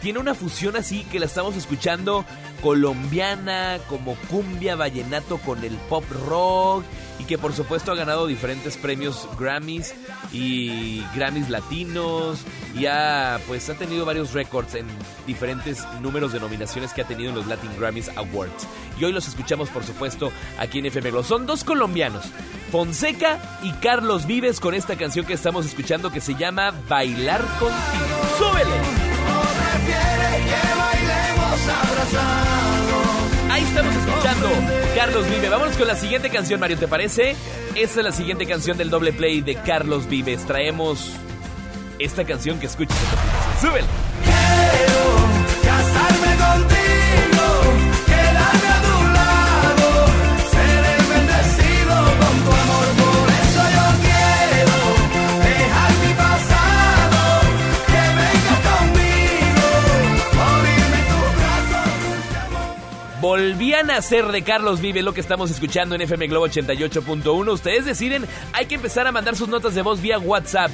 tiene 0.02 0.20
una 0.20 0.36
fusión 0.36 0.76
así 0.76 1.04
que 1.06 1.20
la 1.20 1.26
estamos 1.26 1.56
escuchando 1.56 2.26
colombiana, 2.62 3.80
como 3.88 4.16
cumbia, 4.30 4.76
vallenato 4.76 5.38
con 5.38 5.64
el 5.64 5.76
pop 5.90 6.04
rock 6.28 6.84
y 7.20 7.26
que 7.26 7.38
por 7.38 7.54
supuesto 7.54 7.92
ha 7.92 7.96
ganado 7.96 8.28
diferentes 8.28 8.78
premios 8.78 9.28
Grammys 9.40 9.94
y 10.32 11.04
Grammys 11.16 11.50
latinos 11.50 12.40
y 12.76 12.86
ha 12.88 13.40
pues 13.48 13.70
ha 13.70 13.76
tenido 13.76 14.06
varios 14.06 14.34
récords 14.34 14.76
en 14.76 14.86
diferentes 15.26 15.86
números 16.02 16.34
de 16.34 16.40
nominaciones 16.40 16.94
que 16.94 17.02
ha 17.02 17.08
tenido 17.08 17.30
en 17.30 17.36
los 17.36 17.48
Latin 17.48 17.72
Grammys 17.80 18.10
Awards. 18.18 18.68
Y 19.00 19.06
hoy 19.06 19.14
los 19.14 19.28
escuchamos 19.28 19.70
por 19.70 19.84
supuesto 19.84 20.32
aquí 20.60 20.80
en 20.80 20.88
FM. 20.88 21.24
Son 21.24 21.46
dos 21.46 21.64
colombianos, 21.64 22.26
Fonseca 22.72 23.60
y 23.64 23.72
Carlos 23.74 24.26
Vives 24.26 24.60
con 24.60 24.74
esta 24.74 24.96
canción 24.96 25.26
que 25.26 25.34
estamos 25.34 25.66
escuchando 25.66 26.12
que 26.12 26.22
se 26.22 26.36
llama 26.36 26.74
Bailar 26.90 27.42
contigo. 27.60 28.16
¡Súbele! 28.38 29.06
Prefiere 29.86 30.44
que 30.46 30.80
bailemos 30.80 31.25
Carlos 35.06 35.30
Vive. 35.30 35.50
Vámonos 35.50 35.78
con 35.78 35.88
la 35.88 35.96
siguiente 35.96 36.32
canción, 36.32 36.60
Mario, 36.60 36.80
¿te 36.80 36.88
parece? 36.88 37.36
Esta 37.76 38.00
es 38.00 38.04
la 38.04 38.12
siguiente 38.12 38.48
canción 38.48 38.76
del 38.76 38.90
doble 38.90 39.14
play 39.14 39.42
de 39.42 39.54
Carlos 39.54 40.10
Vives. 40.10 40.48
Traemos 40.48 41.12
esta 42.00 42.26
canción 42.26 42.60
que 42.60 42.66
escuchas. 42.66 42.98
¡Súbela! 43.62 43.86
Brazos. 63.26 63.36
Volví 63.36 63.74
a 63.74 63.82
nacer 63.82 64.28
de 64.28 64.44
Carlos 64.44 64.82
Vive, 64.82 65.02
lo 65.02 65.14
que 65.14 65.20
estamos 65.20 65.50
escuchando 65.50 65.96
en 65.96 66.02
FM 66.02 66.28
Globo 66.28 66.48
88.1. 66.48 67.52
Ustedes 67.52 67.84
deciden, 67.84 68.26
hay 68.54 68.68
que 68.68 68.76
empezar 68.76 69.08
a 69.08 69.12
mandar 69.12 69.36
sus 69.36 69.48
notas 69.48 69.74
de 69.74 69.82
voz 69.82 70.00
vía 70.00 70.20
WhatsApp. 70.20 70.70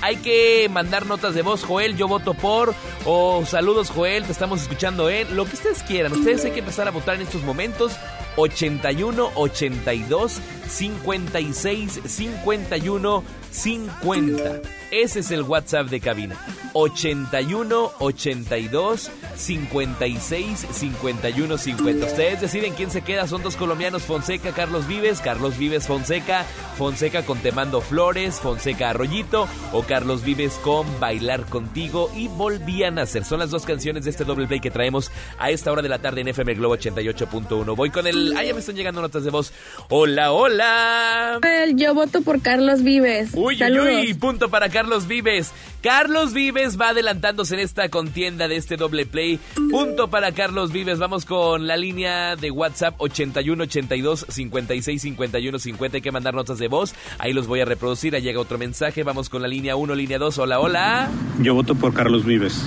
Hay 0.00 0.16
que 0.16 0.66
mandar 0.70 1.04
notas 1.04 1.34
de 1.34 1.42
voz, 1.42 1.62
Joel, 1.62 1.96
yo 1.98 2.08
voto 2.08 2.32
por, 2.32 2.74
o 3.04 3.44
saludos 3.44 3.90
Joel, 3.90 4.24
te 4.24 4.32
estamos 4.32 4.62
escuchando 4.62 5.10
en, 5.10 5.36
lo 5.36 5.44
que 5.44 5.56
ustedes 5.56 5.82
quieran. 5.82 6.12
Ustedes 6.12 6.42
hay 6.46 6.52
que 6.52 6.60
empezar 6.60 6.88
a 6.88 6.90
votar 6.90 7.16
en 7.16 7.22
estos 7.22 7.42
momentos. 7.42 7.92
81 8.36 9.30
82 9.34 10.40
56 10.68 12.00
51 12.04 13.24
50. 13.50 14.60
Ese 14.90 15.20
es 15.20 15.30
el 15.30 15.42
WhatsApp 15.42 15.88
de 15.88 16.00
cabina. 16.00 16.36
81 16.72 17.92
82 17.98 19.10
56 19.36 20.66
51 20.70 21.58
50. 21.58 22.06
Ustedes 22.06 22.40
deciden 22.40 22.74
quién 22.74 22.90
se 22.90 23.02
queda. 23.02 23.26
Son 23.26 23.42
dos 23.42 23.56
colombianos, 23.56 24.02
Fonseca, 24.02 24.52
Carlos 24.52 24.86
Vives, 24.86 25.20
Carlos 25.20 25.58
Vives, 25.58 25.86
Fonseca, 25.86 26.44
Fonseca 26.76 27.24
con 27.24 27.38
Te 27.38 27.52
Mando 27.52 27.80
Flores, 27.80 28.40
Fonseca 28.40 28.90
Arroyito 28.90 29.48
o 29.72 29.82
Carlos 29.82 30.24
Vives 30.24 30.54
con 30.62 30.86
Bailar 31.00 31.46
Contigo 31.46 32.10
y 32.14 32.28
Volvían 32.28 32.98
a 32.98 33.02
Nacer. 33.02 33.24
Son 33.24 33.38
las 33.38 33.50
dos 33.50 33.64
canciones 33.64 34.04
de 34.04 34.10
este 34.10 34.24
doble 34.24 34.46
play 34.46 34.60
que 34.60 34.70
traemos 34.70 35.10
a 35.38 35.50
esta 35.50 35.70
hora 35.70 35.82
de 35.82 35.88
la 35.88 36.00
tarde 36.00 36.20
en 36.20 36.28
FM 36.28 36.54
Globo 36.54 36.76
88.1. 36.76 37.76
Voy 37.76 37.90
con 37.90 38.06
el... 38.06 38.19
Ah, 38.36 38.44
ya 38.44 38.54
me 38.54 38.60
están 38.60 38.76
llegando 38.76 39.00
notas 39.00 39.24
de 39.24 39.30
voz. 39.30 39.52
Hola, 39.88 40.32
hola. 40.32 41.38
Yo 41.74 41.94
voto 41.94 42.22
por 42.22 42.40
Carlos 42.40 42.82
Vives. 42.82 43.30
Uy, 43.34 43.54
uy, 43.54 43.58
Saludos. 43.58 43.94
uy, 44.02 44.14
punto 44.14 44.48
para 44.50 44.68
Carlos 44.68 45.06
Vives. 45.06 45.52
Carlos 45.82 46.34
Vives 46.34 46.78
va 46.78 46.90
adelantándose 46.90 47.54
en 47.54 47.60
esta 47.60 47.88
contienda 47.88 48.48
de 48.48 48.56
este 48.56 48.76
doble 48.76 49.06
play. 49.06 49.38
Punto 49.70 50.08
para 50.08 50.32
Carlos 50.32 50.72
Vives. 50.72 50.98
Vamos 50.98 51.24
con 51.24 51.66
la 51.66 51.76
línea 51.78 52.36
de 52.36 52.50
WhatsApp 52.50 52.94
81 52.98 53.64
82 53.64 54.26
56 54.28 55.00
51 55.00 55.58
50. 55.58 55.96
Hay 55.96 56.02
que 56.02 56.12
mandar 56.12 56.34
notas 56.34 56.58
de 56.58 56.68
voz. 56.68 56.94
Ahí 57.18 57.32
los 57.32 57.46
voy 57.46 57.60
a 57.60 57.64
reproducir. 57.64 58.14
Ahí 58.14 58.20
llega 58.22 58.40
otro 58.40 58.58
mensaje. 58.58 59.02
Vamos 59.04 59.30
con 59.30 59.40
la 59.40 59.48
línea 59.48 59.74
1, 59.76 59.94
línea 59.94 60.18
2. 60.18 60.38
Hola, 60.38 60.60
hola. 60.60 61.08
Yo 61.40 61.54
voto 61.54 61.74
por 61.74 61.94
Carlos 61.94 62.26
Vives. 62.26 62.62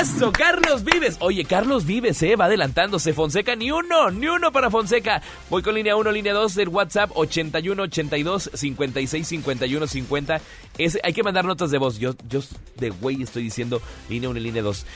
Eso, 0.00 0.30
Carlos 0.30 0.84
Vives. 0.84 1.16
Oye, 1.18 1.44
Carlos 1.44 1.84
Vives, 1.84 2.22
eh, 2.22 2.36
va 2.36 2.44
adelantándose. 2.44 3.12
Fonseca, 3.12 3.56
ni 3.56 3.72
uno, 3.72 4.12
ni 4.12 4.28
uno 4.28 4.52
para 4.52 4.70
Fonseca. 4.70 4.91
Voy 5.48 5.62
con 5.62 5.74
línea 5.74 5.96
1, 5.96 6.12
línea 6.12 6.34
2 6.34 6.54
del 6.54 6.68
WhatsApp 6.68 7.10
81 7.14 7.82
82 7.84 8.50
56 8.52 9.26
51 9.28 9.86
50. 9.86 10.40
Ese, 10.78 11.00
hay 11.02 11.12
que 11.12 11.22
mandar 11.22 11.44
notas 11.44 11.70
de 11.70 11.78
voz. 11.78 11.98
Yo, 11.98 12.14
yo 12.28 12.40
de 12.76 12.90
güey 12.90 13.22
estoy 13.22 13.44
diciendo 13.44 13.80
línea 14.08 14.28
1 14.28 14.38
y 14.38 14.42
línea 14.42 14.62
2. 14.62 14.86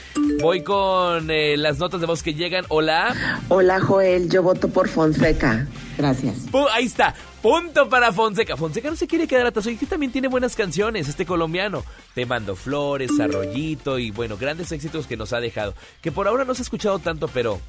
Voy 0.40 0.62
con 0.62 1.30
eh, 1.30 1.56
las 1.56 1.78
notas 1.78 2.00
de 2.00 2.06
voz 2.06 2.22
que 2.22 2.34
llegan. 2.34 2.64
Hola. 2.68 3.40
Hola 3.48 3.80
Joel, 3.80 4.28
yo 4.30 4.42
voto 4.42 4.68
por 4.68 4.88
Fonseca. 4.88 5.66
Gracias. 5.96 6.50
Pu- 6.50 6.68
ahí 6.72 6.84
está. 6.84 7.14
Punto 7.42 7.88
para 7.88 8.12
Fonseca. 8.12 8.56
Fonseca 8.56 8.90
no 8.90 8.96
se 8.96 9.06
quiere 9.06 9.26
quedar 9.28 9.46
atrás. 9.46 9.66
Oye, 9.66 9.76
que 9.76 9.86
también 9.86 10.10
tiene 10.12 10.28
buenas 10.28 10.56
canciones, 10.56 11.08
este 11.08 11.24
colombiano. 11.24 11.84
Te 12.14 12.26
mando 12.26 12.56
flores, 12.56 13.10
arroyito 13.20 13.98
y 13.98 14.10
bueno, 14.10 14.36
grandes 14.36 14.72
éxitos 14.72 15.06
que 15.06 15.16
nos 15.16 15.32
ha 15.32 15.40
dejado. 15.40 15.74
Que 16.02 16.10
por 16.12 16.26
ahora 16.28 16.44
no 16.44 16.54
se 16.54 16.62
ha 16.62 16.64
escuchado 16.64 16.98
tanto, 16.98 17.28
pero 17.28 17.60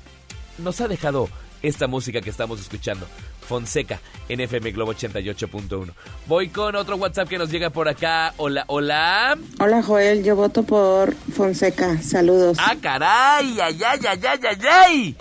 nos 0.58 0.82
ha 0.82 0.88
dejado 0.88 1.30
esta 1.62 1.88
música 1.88 2.22
que 2.22 2.30
estamos 2.30 2.60
escuchando. 2.60 3.08
Fonseca 3.48 4.02
en 4.28 4.42
FM 4.42 4.72
Globo 4.72 4.94
88.1. 4.94 5.94
Voy 6.28 6.50
con 6.50 6.76
otro 6.76 6.98
WhatsApp 6.98 7.30
que 7.30 7.38
nos 7.38 7.50
llega 7.50 7.70
por 7.70 7.88
acá. 7.88 8.34
Hola, 8.38 8.66
hola. 8.68 9.38
Hola 9.60 9.82
Joel, 9.82 10.24
yo 10.24 10.36
voto 10.36 10.64
por 10.64 11.16
Fonseca. 11.16 12.02
Saludos. 12.02 12.58
¡Ah, 12.60 12.76
caray! 12.82 13.60
¡Ay, 13.62 13.80
ay, 13.84 14.00
ay, 14.06 14.20
ay, 14.24 14.40
ay, 14.44 14.58
ay! 14.70 15.16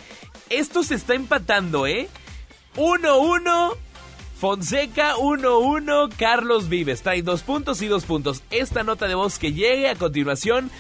Esto 0.51 0.83
se 0.83 0.97
está 0.97 1.15
empatando, 1.15 1.87
¿eh? 1.87 2.09
1-1. 2.77 3.77
Fonseca 4.39 5.15
1-1. 5.17 6.13
Carlos 6.17 6.69
Vives. 6.69 7.03
Trae 7.03 7.23
dos 7.23 7.43
puntos 7.43 7.81
y 7.83 7.87
dos 7.87 8.05
puntos. 8.05 8.43
Esta 8.51 8.83
nota 8.83 9.09
de 9.09 9.15
voz 9.15 9.39
que 9.39 9.53
llegue 9.53 9.89
a 9.89 9.97
continuación 9.97 10.71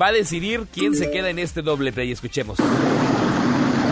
va 0.00 0.08
a 0.08 0.12
decidir 0.12 0.66
quién 0.72 0.94
se 0.94 1.10
queda 1.10 1.30
en 1.30 1.38
este 1.38 1.62
doble 1.62 1.92
play. 1.92 2.12
Escuchemos. 2.12 2.58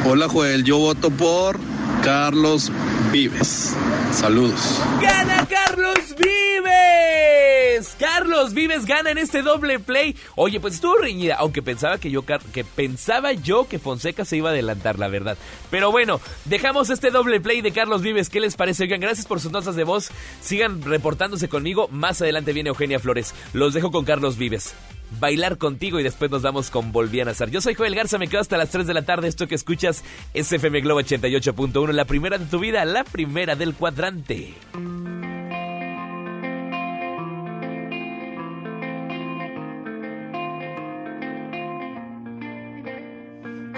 Hola 0.08 0.28
Joel, 0.28 0.62
yo 0.62 0.78
voto 0.78 1.10
por 1.10 1.58
Carlos 2.04 2.70
Vives. 3.10 3.74
Saludos. 4.12 4.80
¡Gana 5.02 5.44
Carlos 5.48 6.14
Vives! 6.16 7.96
Carlos 7.98 8.54
Vives 8.54 8.86
gana 8.86 9.10
en 9.10 9.18
este 9.18 9.42
doble 9.42 9.80
play. 9.80 10.14
Oye, 10.36 10.60
pues 10.60 10.74
estuvo 10.74 10.96
reñida, 10.96 11.34
aunque 11.34 11.60
pensaba 11.60 11.98
que 11.98 12.12
yo 12.12 12.24
que 12.24 12.64
pensaba 12.64 13.32
yo 13.32 13.66
que 13.66 13.80
Fonseca 13.80 14.24
se 14.24 14.36
iba 14.36 14.50
a 14.50 14.52
adelantar, 14.52 14.96
la 15.00 15.08
verdad. 15.08 15.36
Pero 15.72 15.90
bueno, 15.90 16.20
dejamos 16.44 16.88
este 16.90 17.10
doble 17.10 17.40
play 17.40 17.60
de 17.60 17.72
Carlos 17.72 18.02
Vives. 18.02 18.30
¿Qué 18.30 18.38
les 18.38 18.54
parece? 18.54 18.84
Oigan, 18.84 19.00
gracias 19.00 19.26
por 19.26 19.40
sus 19.40 19.50
notas 19.50 19.74
de 19.74 19.82
voz. 19.82 20.10
Sigan 20.40 20.82
reportándose 20.82 21.48
conmigo. 21.48 21.88
Más 21.88 22.22
adelante 22.22 22.52
viene 22.52 22.68
Eugenia 22.68 23.00
Flores. 23.00 23.34
Los 23.52 23.74
dejo 23.74 23.90
con 23.90 24.04
Carlos 24.04 24.38
Vives. 24.38 24.72
Bailar 25.20 25.56
contigo 25.56 26.00
y 26.00 26.02
después 26.02 26.30
nos 26.30 26.42
vamos 26.42 26.70
con 26.70 26.92
Volvían 26.92 27.28
a. 27.28 27.32
Yo 27.32 27.60
soy 27.60 27.74
Joel 27.74 27.94
Garza, 27.94 28.18
me 28.18 28.28
quedo 28.28 28.40
hasta 28.40 28.56
las 28.56 28.70
3 28.70 28.86
de 28.86 28.94
la 28.94 29.02
tarde. 29.02 29.28
Esto 29.28 29.46
que 29.46 29.54
escuchas 29.54 30.02
es 30.34 30.50
FM 30.50 30.80
Globo 30.80 31.00
88.1, 31.00 31.92
la 31.92 32.04
primera 32.04 32.38
de 32.38 32.46
tu 32.46 32.58
vida, 32.58 32.84
la 32.84 33.04
primera 33.04 33.56
del 33.56 33.74
cuadrante. 33.74 34.54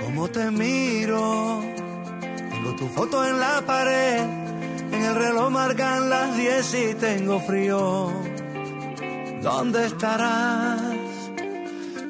Cómo 0.00 0.28
te 0.30 0.50
miro, 0.50 1.62
tengo 2.50 2.76
tu 2.76 2.88
foto 2.88 3.24
en 3.24 3.38
la 3.38 3.62
pared, 3.64 4.20
en 4.92 5.04
el 5.04 5.14
reloj 5.14 5.50
marcan 5.50 6.10
las 6.10 6.36
10 6.36 6.74
y 6.74 6.94
tengo 6.94 7.38
frío. 7.40 8.10
¿Dónde 9.42 9.86
estarás? 9.86 11.17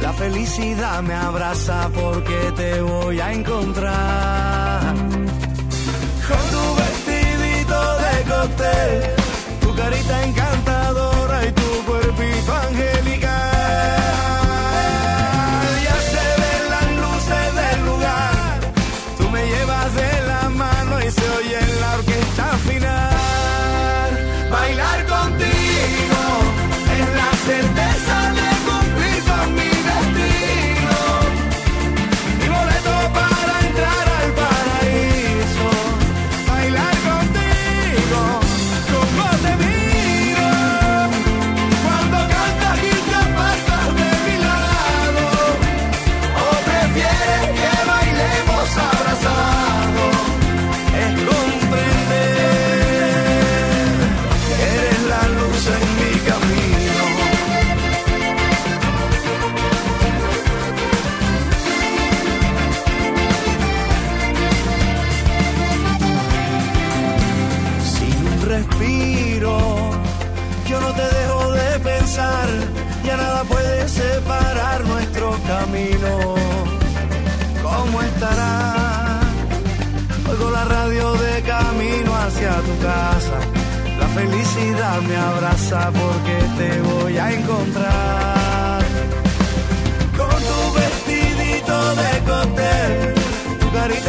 La 0.00 0.12
felicidad 0.12 1.02
me 1.02 1.14
abraza 1.14 1.88
porque 1.94 2.52
te 2.56 2.80
voy 2.80 3.20
a 3.20 3.32
encontrar. 3.32 4.94
Con 6.28 6.44
tu 6.54 6.64
vestidito 6.82 7.78
de 8.04 8.14
cóctel, 8.30 9.14
tu 9.60 9.74
carita 9.74 10.24
encantadora 10.24 11.46
y 11.46 11.52
tu 11.52 11.84
cuerpito 11.86 12.54
angelical. 12.54 12.93
Hacia 82.34 82.50
tu 82.62 82.78
casa. 82.82 83.38
La 83.98 84.08
felicidad 84.08 85.00
me 85.02 85.16
abraza 85.16 85.90
porque 85.90 86.36
te 86.58 86.80
voy 86.82 87.16
a 87.18 87.32
encontrar. 87.32 88.82
Con 90.16 90.36
tu 90.50 90.60
vestidito 90.80 91.76
de 92.02 92.10
cóctel, 92.30 93.14
tu 93.60 93.70
carita 93.72 94.03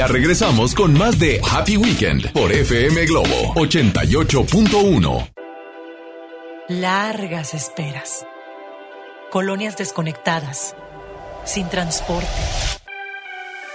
Ya 0.00 0.06
regresamos 0.06 0.74
con 0.74 0.94
más 0.94 1.18
de 1.18 1.42
Happy 1.46 1.76
Weekend 1.76 2.32
por 2.32 2.50
FM 2.50 3.04
Globo 3.04 3.52
88.1. 3.54 5.30
Largas 6.68 7.52
esperas. 7.52 8.26
Colonias 9.30 9.76
desconectadas. 9.76 10.74
Sin 11.44 11.68
transporte. 11.68 12.26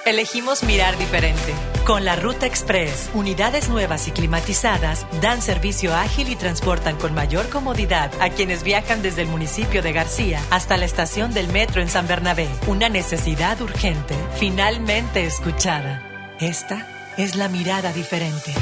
Elegimos 0.08 0.64
mirar 0.64 0.98
diferente. 0.98 1.54
Con 1.86 2.06
la 2.06 2.16
Ruta 2.16 2.48
Express, 2.48 3.12
unidades 3.14 3.70
nuevas 3.70 4.08
y 4.08 4.12
climatizadas 4.12 5.06
dan 5.22 5.44
servicio 5.44 5.94
ágil 5.94 6.30
y 6.30 6.36
transportan 6.36 6.96
con 6.96 7.14
mayor 7.14 7.50
comodidad 7.50 8.12
a 8.20 8.32
quienes 8.32 8.64
viajan 8.64 9.04
desde 9.04 9.22
el 9.22 9.28
municipio 9.28 9.84
de 9.84 9.94
García 9.94 10.42
hasta 10.50 10.76
la 10.78 10.86
estación 10.86 11.36
del 11.36 11.50
metro 11.50 11.84
en 11.84 11.88
San 11.88 12.08
Bernabé. 12.08 12.48
Una 12.66 12.90
necesidad 12.90 13.62
urgente, 13.62 14.16
finalmente 14.40 15.24
escuchada. 15.24 16.14
Esta 16.40 16.86
es 17.18 17.36
la 17.38 17.48
mirada 17.48 17.94
diferente. 17.94 18.54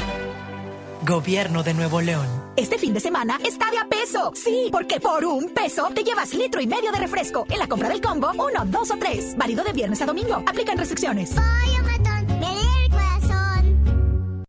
Gobierno 1.04 1.64
de 1.64 1.74
Nuevo 1.74 2.00
León. 2.00 2.26
Este 2.56 2.78
fin 2.78 2.94
de 2.94 3.00
semana 3.00 3.38
está 3.44 3.68
de 3.70 3.78
a 3.78 3.88
peso. 3.88 4.30
Sí, 4.34 4.68
porque 4.70 5.00
por 5.00 5.24
un 5.24 5.48
peso 5.48 5.90
te 5.92 6.04
llevas 6.04 6.32
litro 6.34 6.60
y 6.60 6.68
medio 6.68 6.92
de 6.92 6.98
refresco. 6.98 7.46
En 7.50 7.58
la 7.58 7.66
compra 7.66 7.88
del 7.88 8.00
combo, 8.00 8.30
uno, 8.30 8.64
dos 8.66 8.92
o 8.92 8.96
tres. 8.96 9.36
Válido 9.36 9.64
de 9.64 9.72
viernes 9.72 10.00
a 10.02 10.06
domingo. 10.06 10.36
Aplican 10.46 10.78
restricciones. 10.78 11.34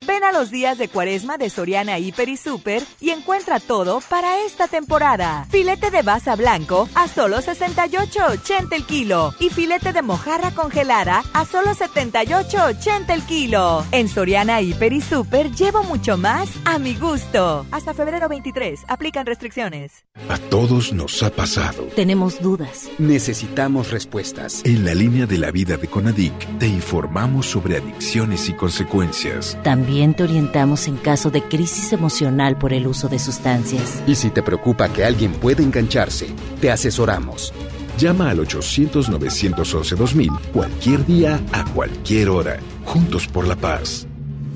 Ven 0.05 0.23
a 0.23 0.31
los 0.31 0.51
días 0.51 0.77
de 0.77 0.87
cuaresma 0.87 1.37
de 1.37 1.49
Soriana 1.49 1.97
Hiper 1.97 2.29
y 2.29 2.37
Super 2.37 2.83
y 2.99 3.09
encuentra 3.09 3.59
todo 3.59 4.01
para 4.07 4.39
esta 4.45 4.67
temporada. 4.67 5.47
Filete 5.49 5.89
de 5.89 6.03
basa 6.03 6.35
blanco 6.35 6.87
a 6.93 7.07
solo 7.07 7.37
68.80 7.37 8.75
el 8.75 8.85
kilo 8.85 9.33
y 9.39 9.49
filete 9.49 9.93
de 9.93 10.03
mojarra 10.03 10.51
congelada 10.51 11.23
a 11.33 11.45
solo 11.45 11.71
78.80 11.71 13.09
el 13.09 13.23
kilo. 13.23 13.83
En 13.91 14.07
Soriana 14.07 14.61
Hiper 14.61 14.93
y 14.93 15.01
Super 15.01 15.51
llevo 15.51 15.83
mucho 15.83 16.17
más 16.17 16.49
a 16.65 16.77
mi 16.77 16.93
gusto. 16.95 17.65
Hasta 17.71 17.95
febrero 17.95 18.29
23 18.29 18.85
aplican 18.87 19.25
restricciones. 19.25 20.05
A 20.29 20.37
todos 20.37 20.93
nos 20.93 21.23
ha 21.23 21.31
pasado. 21.31 21.83
Tenemos 21.95 22.41
dudas. 22.41 22.89
Necesitamos 22.99 23.91
respuestas. 23.91 24.61
En 24.65 24.85
la 24.85 24.93
línea 24.93 25.25
de 25.25 25.39
la 25.39 25.49
vida 25.49 25.77
de 25.77 25.87
Conadic 25.87 26.59
te 26.59 26.67
informamos 26.67 27.47
sobre 27.47 27.77
adicciones 27.77 28.49
y 28.49 28.53
consecuencias. 28.53 29.57
También 29.63 29.94
te 30.13 30.23
orientamos 30.23 30.87
en 30.87 30.97
caso 30.97 31.31
de 31.31 31.41
crisis 31.41 31.93
emocional 31.93 32.57
por 32.57 32.73
el 32.73 32.85
uso 32.85 33.07
de 33.07 33.17
sustancias. 33.17 34.03
Y 34.05 34.15
si 34.15 34.29
te 34.29 34.43
preocupa 34.43 34.89
que 34.89 35.05
alguien 35.05 35.31
pueda 35.31 35.63
engancharse, 35.63 36.27
te 36.59 36.69
asesoramos. 36.69 37.53
Llama 37.97 38.29
al 38.29 38.39
800-911-2000 38.39 40.37
cualquier 40.51 41.05
día, 41.05 41.39
a 41.53 41.63
cualquier 41.73 42.27
hora. 42.29 42.59
Juntos 42.83 43.25
por 43.27 43.47
la 43.47 43.55
paz. 43.55 44.05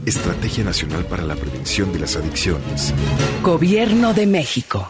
Estrategia 0.05 0.65
Nacional 0.65 1.05
para 1.05 1.23
la 1.23 1.35
Prevención 1.35 1.93
de 1.93 1.99
las 1.99 2.17
Adicciones. 2.17 2.93
Gobierno 3.41 4.13
de 4.13 4.27
México. 4.27 4.89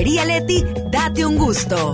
Leti 0.03 0.65
Date 0.89 1.25
un 1.25 1.35
gusto. 1.37 1.93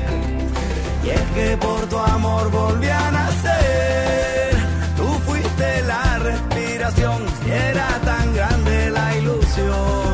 Y 1.05 1.11
es 1.11 1.23
que 1.35 1.57
por 1.57 1.81
tu 1.89 1.99
amor 1.99 2.51
volví 2.51 2.89
a 2.89 3.11
nacer. 3.11 4.55
Tú 4.97 5.07
fuiste 5.27 5.83
la 5.83 6.19
respiración 6.19 7.23
y 7.47 7.51
era 7.51 7.89
tan 8.05 8.35
grande 8.35 8.91
la 8.91 9.17
ilusión. 9.17 10.13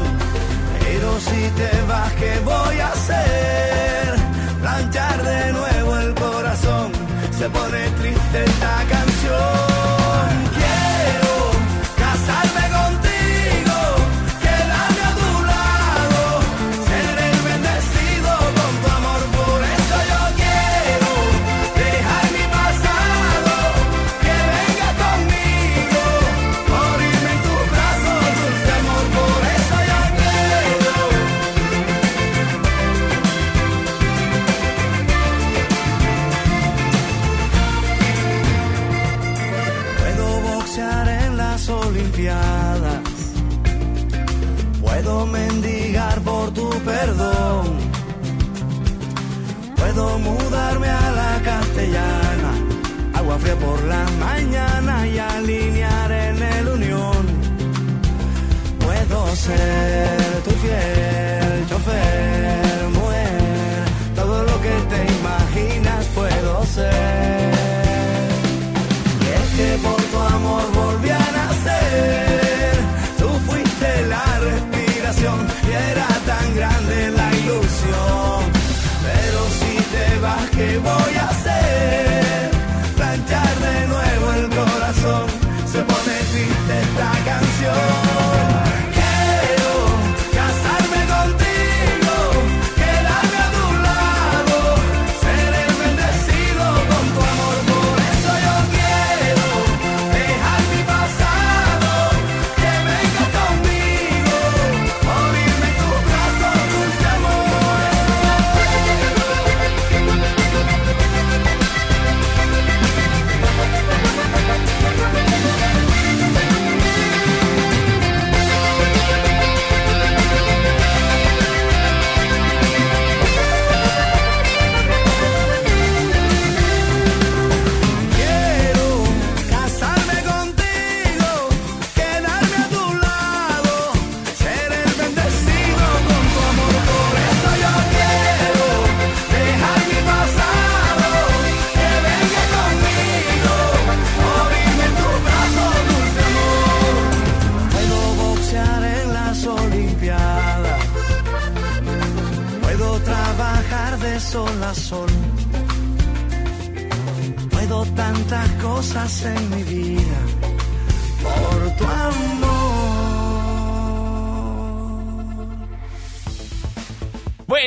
Pero 0.80 1.20
si 1.20 1.50
te 1.58 1.70
vas, 1.88 2.12
¿qué 2.14 2.40
voy 2.44 2.80
a 2.80 2.88
hacer? 2.88 3.97
Se 7.38 7.48
pone 7.50 7.88
triste 7.90 8.44
esta 8.44 8.84
canción. 8.88 9.07
Por 53.38 53.82
la 53.84 54.04
mañana 54.20 55.06
y 55.06 55.18
alinear 55.18 56.12
en 56.12 56.42
el 56.42 56.68
unión. 56.68 57.26
Puedo 58.78 59.34
ser 59.34 60.42
tu 60.44 60.50
fiel 60.50 61.66
chofer, 61.68 62.88
mujer. 62.92 63.84
Todo 64.14 64.44
lo 64.44 64.60
que 64.60 64.74
te 64.90 65.12
imaginas 65.18 66.06
puedo 66.14 66.64
ser. 66.66 67.17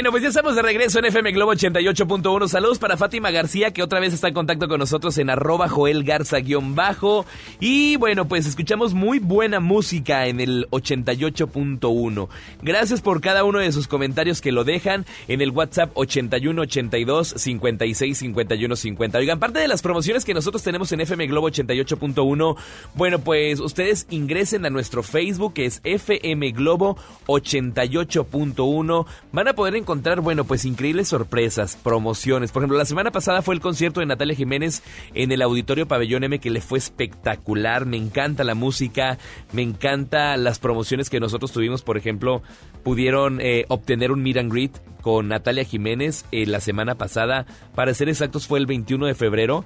Bueno, 0.01 0.13
pues 0.13 0.23
ya 0.23 0.29
estamos 0.29 0.55
de 0.55 0.63
regreso 0.63 0.97
en 0.97 1.05
FM 1.05 1.31
Globo 1.31 1.53
88.1. 1.53 2.47
Saludos 2.47 2.79
para 2.79 2.97
Fátima 2.97 3.29
García, 3.29 3.69
que 3.69 3.83
otra 3.83 3.99
vez 3.99 4.15
está 4.15 4.29
en 4.29 4.33
contacto 4.33 4.67
con 4.67 4.79
nosotros 4.79 5.15
en 5.19 5.29
arroba 5.29 5.69
Joel 5.69 6.03
Garza-bajo. 6.03 7.27
Y 7.59 7.97
bueno, 7.97 8.27
pues 8.27 8.47
escuchamos 8.47 8.95
muy 8.95 9.19
buena 9.19 9.59
música 9.59 10.25
en 10.25 10.39
el 10.39 10.67
88.1. 10.71 12.29
Gracias 12.63 12.99
por 13.01 13.21
cada 13.21 13.43
uno 13.43 13.59
de 13.59 13.71
sus 13.71 13.87
comentarios 13.87 14.41
que 14.41 14.51
lo 14.51 14.63
dejan 14.63 15.05
en 15.27 15.39
el 15.39 15.51
WhatsApp 15.51 15.91
8182 15.93 17.35
56 17.37 18.17
51 18.17 18.75
50. 18.75 19.17
Oigan, 19.19 19.39
parte 19.39 19.59
de 19.59 19.67
las 19.67 19.83
promociones 19.83 20.25
que 20.25 20.33
nosotros 20.33 20.63
tenemos 20.63 20.91
en 20.93 21.01
FM 21.01 21.27
Globo 21.27 21.51
88.1, 21.51 22.57
bueno, 22.95 23.19
pues 23.19 23.59
ustedes 23.59 24.07
ingresen 24.09 24.65
a 24.65 24.71
nuestro 24.71 25.03
Facebook, 25.03 25.53
que 25.53 25.65
es 25.65 25.79
FM 25.83 26.53
Globo 26.53 26.97
88.1. 27.27 29.05
Van 29.31 29.47
a 29.47 29.53
poder 29.53 29.75
encontrar, 29.75 29.90
bueno, 30.21 30.45
pues 30.45 30.63
increíbles 30.63 31.09
sorpresas, 31.09 31.75
promociones. 31.75 32.51
Por 32.51 32.61
ejemplo, 32.61 32.77
la 32.77 32.85
semana 32.85 33.11
pasada 33.11 33.41
fue 33.41 33.55
el 33.55 33.61
concierto 33.61 33.99
de 33.99 34.05
Natalia 34.05 34.35
Jiménez 34.35 34.83
en 35.13 35.31
el 35.33 35.41
Auditorio 35.41 35.87
Pabellón 35.87 36.23
M, 36.23 36.39
que 36.39 36.49
le 36.49 36.61
fue 36.61 36.77
espectacular. 36.77 37.85
Me 37.85 37.97
encanta 37.97 38.45
la 38.45 38.55
música, 38.55 39.17
me 39.51 39.61
encanta 39.61 40.37
las 40.37 40.59
promociones 40.59 41.09
que 41.09 41.19
nosotros 41.19 41.51
tuvimos. 41.51 41.81
Por 41.81 41.97
ejemplo, 41.97 42.41
pudieron 42.83 43.41
eh, 43.41 43.65
obtener 43.67 44.11
un 44.11 44.23
meet 44.23 44.37
and 44.37 44.51
greet 44.51 44.71
con 45.01 45.27
Natalia 45.27 45.65
Jiménez 45.65 46.25
eh, 46.31 46.45
la 46.45 46.61
semana 46.61 46.95
pasada. 46.95 47.45
Para 47.75 47.93
ser 47.93 48.07
exactos, 48.07 48.47
fue 48.47 48.59
el 48.59 48.67
21 48.67 49.07
de 49.07 49.15
febrero. 49.15 49.65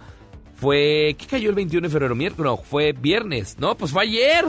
Fue. 0.55 1.15
¿Qué 1.19 1.27
cayó 1.27 1.49
el 1.49 1.55
21 1.55 1.87
de 1.87 1.91
febrero? 1.91 2.15
Miércoles. 2.15 2.59
Fue 2.67 2.93
viernes. 2.93 3.57
No, 3.59 3.77
pues 3.77 3.91
fue 3.91 4.03
ayer. 4.03 4.45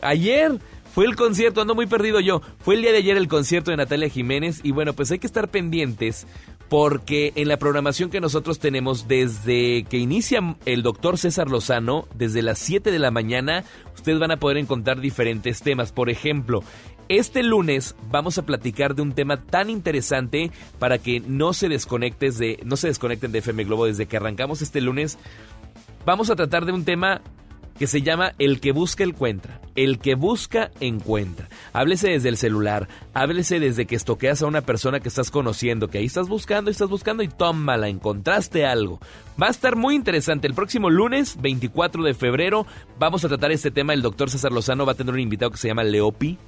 Ayer. 0.00 0.58
Fue 0.94 1.06
el 1.06 1.16
concierto, 1.16 1.60
ando 1.60 1.74
muy 1.74 1.88
perdido 1.88 2.20
yo. 2.20 2.40
Fue 2.60 2.76
el 2.76 2.82
día 2.82 2.92
de 2.92 2.98
ayer 2.98 3.16
el 3.16 3.26
concierto 3.26 3.72
de 3.72 3.76
Natalia 3.76 4.08
Jiménez 4.08 4.60
y 4.62 4.70
bueno, 4.70 4.92
pues 4.92 5.10
hay 5.10 5.18
que 5.18 5.26
estar 5.26 5.48
pendientes 5.48 6.24
porque 6.68 7.32
en 7.34 7.48
la 7.48 7.56
programación 7.56 8.10
que 8.10 8.20
nosotros 8.20 8.60
tenemos 8.60 9.08
desde 9.08 9.82
que 9.90 9.98
inicia 9.98 10.56
el 10.66 10.84
doctor 10.84 11.18
César 11.18 11.50
Lozano, 11.50 12.06
desde 12.14 12.42
las 12.42 12.60
7 12.60 12.92
de 12.92 13.00
la 13.00 13.10
mañana, 13.10 13.64
ustedes 13.96 14.20
van 14.20 14.30
a 14.30 14.36
poder 14.36 14.56
encontrar 14.56 15.00
diferentes 15.00 15.62
temas. 15.62 15.90
Por 15.90 16.10
ejemplo, 16.10 16.62
este 17.08 17.42
lunes 17.42 17.96
vamos 18.12 18.38
a 18.38 18.46
platicar 18.46 18.94
de 18.94 19.02
un 19.02 19.14
tema 19.14 19.42
tan 19.42 19.70
interesante 19.70 20.52
para 20.78 20.98
que 20.98 21.18
no 21.18 21.54
se 21.54 21.68
desconectes 21.68 22.38
de, 22.38 22.60
no 22.64 22.76
se 22.76 22.86
desconecten 22.86 23.32
de 23.32 23.40
FM 23.40 23.64
Globo 23.64 23.86
desde 23.86 24.06
que 24.06 24.16
arrancamos 24.16 24.62
este 24.62 24.80
lunes. 24.80 25.18
Vamos 26.06 26.30
a 26.30 26.36
tratar 26.36 26.66
de 26.66 26.72
un 26.72 26.84
tema 26.84 27.20
que 27.78 27.86
se 27.86 28.02
llama 28.02 28.32
El 28.38 28.60
que 28.60 28.72
busca 28.72 29.04
encuentra. 29.04 29.60
El 29.74 29.98
que 29.98 30.14
busca 30.14 30.70
encuentra. 30.80 31.48
Háblese 31.72 32.10
desde 32.10 32.28
el 32.28 32.36
celular, 32.36 32.88
háblese 33.12 33.58
desde 33.58 33.86
que 33.86 33.96
estoqueas 33.96 34.42
a 34.42 34.46
una 34.46 34.60
persona 34.60 35.00
que 35.00 35.08
estás 35.08 35.30
conociendo, 35.30 35.88
que 35.88 35.98
ahí 35.98 36.06
estás 36.06 36.28
buscando, 36.28 36.70
estás 36.70 36.88
buscando 36.88 37.22
y 37.22 37.28
tómala, 37.28 37.88
encontraste 37.88 38.66
algo. 38.66 39.00
Va 39.40 39.48
a 39.48 39.50
estar 39.50 39.74
muy 39.74 39.94
interesante. 39.94 40.46
El 40.46 40.54
próximo 40.54 40.90
lunes, 40.90 41.40
24 41.40 42.04
de 42.04 42.14
febrero, 42.14 42.66
vamos 42.98 43.24
a 43.24 43.28
tratar 43.28 43.50
este 43.50 43.70
tema. 43.70 43.94
El 43.94 44.02
doctor 44.02 44.30
César 44.30 44.52
Lozano 44.52 44.86
va 44.86 44.92
a 44.92 44.96
tener 44.96 45.12
un 45.12 45.20
invitado 45.20 45.50
que 45.50 45.58
se 45.58 45.68
llama 45.68 45.82
Leopi 45.82 46.38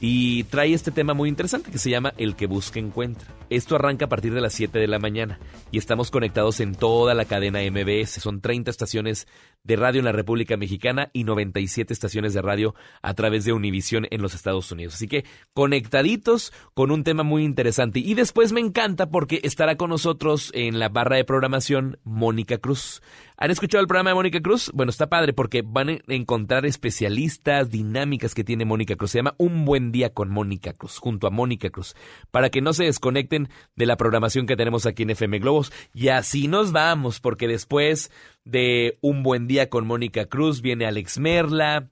y 0.00 0.44
trae 0.44 0.72
este 0.72 0.90
tema 0.90 1.14
muy 1.14 1.28
interesante 1.28 1.70
que 1.70 1.78
se 1.78 1.90
llama 1.90 2.14
El 2.18 2.36
que 2.36 2.46
busca 2.46 2.78
encuentra. 2.78 3.34
Esto 3.50 3.74
arranca 3.74 4.04
a 4.04 4.08
partir 4.08 4.32
de 4.32 4.40
las 4.40 4.52
7 4.52 4.78
de 4.78 4.86
la 4.86 4.98
mañana 4.98 5.38
y 5.72 5.78
estamos 5.78 6.10
conectados 6.10 6.60
en 6.60 6.74
toda 6.74 7.14
la 7.14 7.24
cadena 7.24 7.60
MBS. 7.60 8.20
Son 8.20 8.40
30 8.40 8.70
estaciones 8.70 9.26
de 9.68 9.76
radio 9.76 9.98
en 9.98 10.06
la 10.06 10.12
República 10.12 10.56
Mexicana 10.56 11.10
y 11.12 11.24
97 11.24 11.92
estaciones 11.92 12.32
de 12.32 12.40
radio 12.40 12.74
a 13.02 13.12
través 13.12 13.44
de 13.44 13.52
Univisión 13.52 14.08
en 14.10 14.22
los 14.22 14.34
Estados 14.34 14.72
Unidos. 14.72 14.94
Así 14.94 15.08
que 15.08 15.26
conectaditos 15.52 16.54
con 16.72 16.90
un 16.90 17.04
tema 17.04 17.22
muy 17.22 17.44
interesante. 17.44 17.98
Y 17.98 18.14
después 18.14 18.52
me 18.52 18.60
encanta 18.60 19.10
porque 19.10 19.40
estará 19.42 19.76
con 19.76 19.90
nosotros 19.90 20.50
en 20.54 20.78
la 20.78 20.88
barra 20.88 21.16
de 21.16 21.24
programación 21.24 21.98
Mónica 22.02 22.56
Cruz. 22.56 23.02
¿Han 23.36 23.52
escuchado 23.52 23.82
el 23.82 23.86
programa 23.86 24.10
de 24.10 24.14
Mónica 24.14 24.40
Cruz? 24.40 24.70
Bueno, 24.74 24.90
está 24.90 25.08
padre 25.08 25.32
porque 25.32 25.62
van 25.64 25.90
a 25.90 25.98
encontrar 26.08 26.66
especialistas, 26.66 27.70
dinámicas 27.70 28.34
que 28.34 28.42
tiene 28.42 28.64
Mónica 28.64 28.96
Cruz. 28.96 29.12
Se 29.12 29.18
llama 29.18 29.36
Un 29.38 29.64
Buen 29.64 29.92
Día 29.92 30.12
con 30.12 30.30
Mónica 30.30 30.72
Cruz, 30.72 30.98
junto 30.98 31.28
a 31.28 31.30
Mónica 31.30 31.70
Cruz, 31.70 31.94
para 32.32 32.50
que 32.50 32.62
no 32.62 32.72
se 32.72 32.84
desconecten 32.84 33.48
de 33.76 33.86
la 33.86 33.96
programación 33.96 34.46
que 34.46 34.56
tenemos 34.56 34.86
aquí 34.86 35.04
en 35.04 35.10
FM 35.10 35.38
Globos. 35.38 35.72
Y 35.94 36.08
así 36.08 36.48
nos 36.48 36.72
vamos, 36.72 37.20
porque 37.20 37.46
después 37.46 38.10
de 38.48 38.98
Un 39.02 39.22
Buen 39.22 39.46
Día 39.46 39.68
con 39.68 39.86
Mónica 39.86 40.24
Cruz 40.24 40.62
viene 40.62 40.86
Alex 40.86 41.18
Merla. 41.18 41.90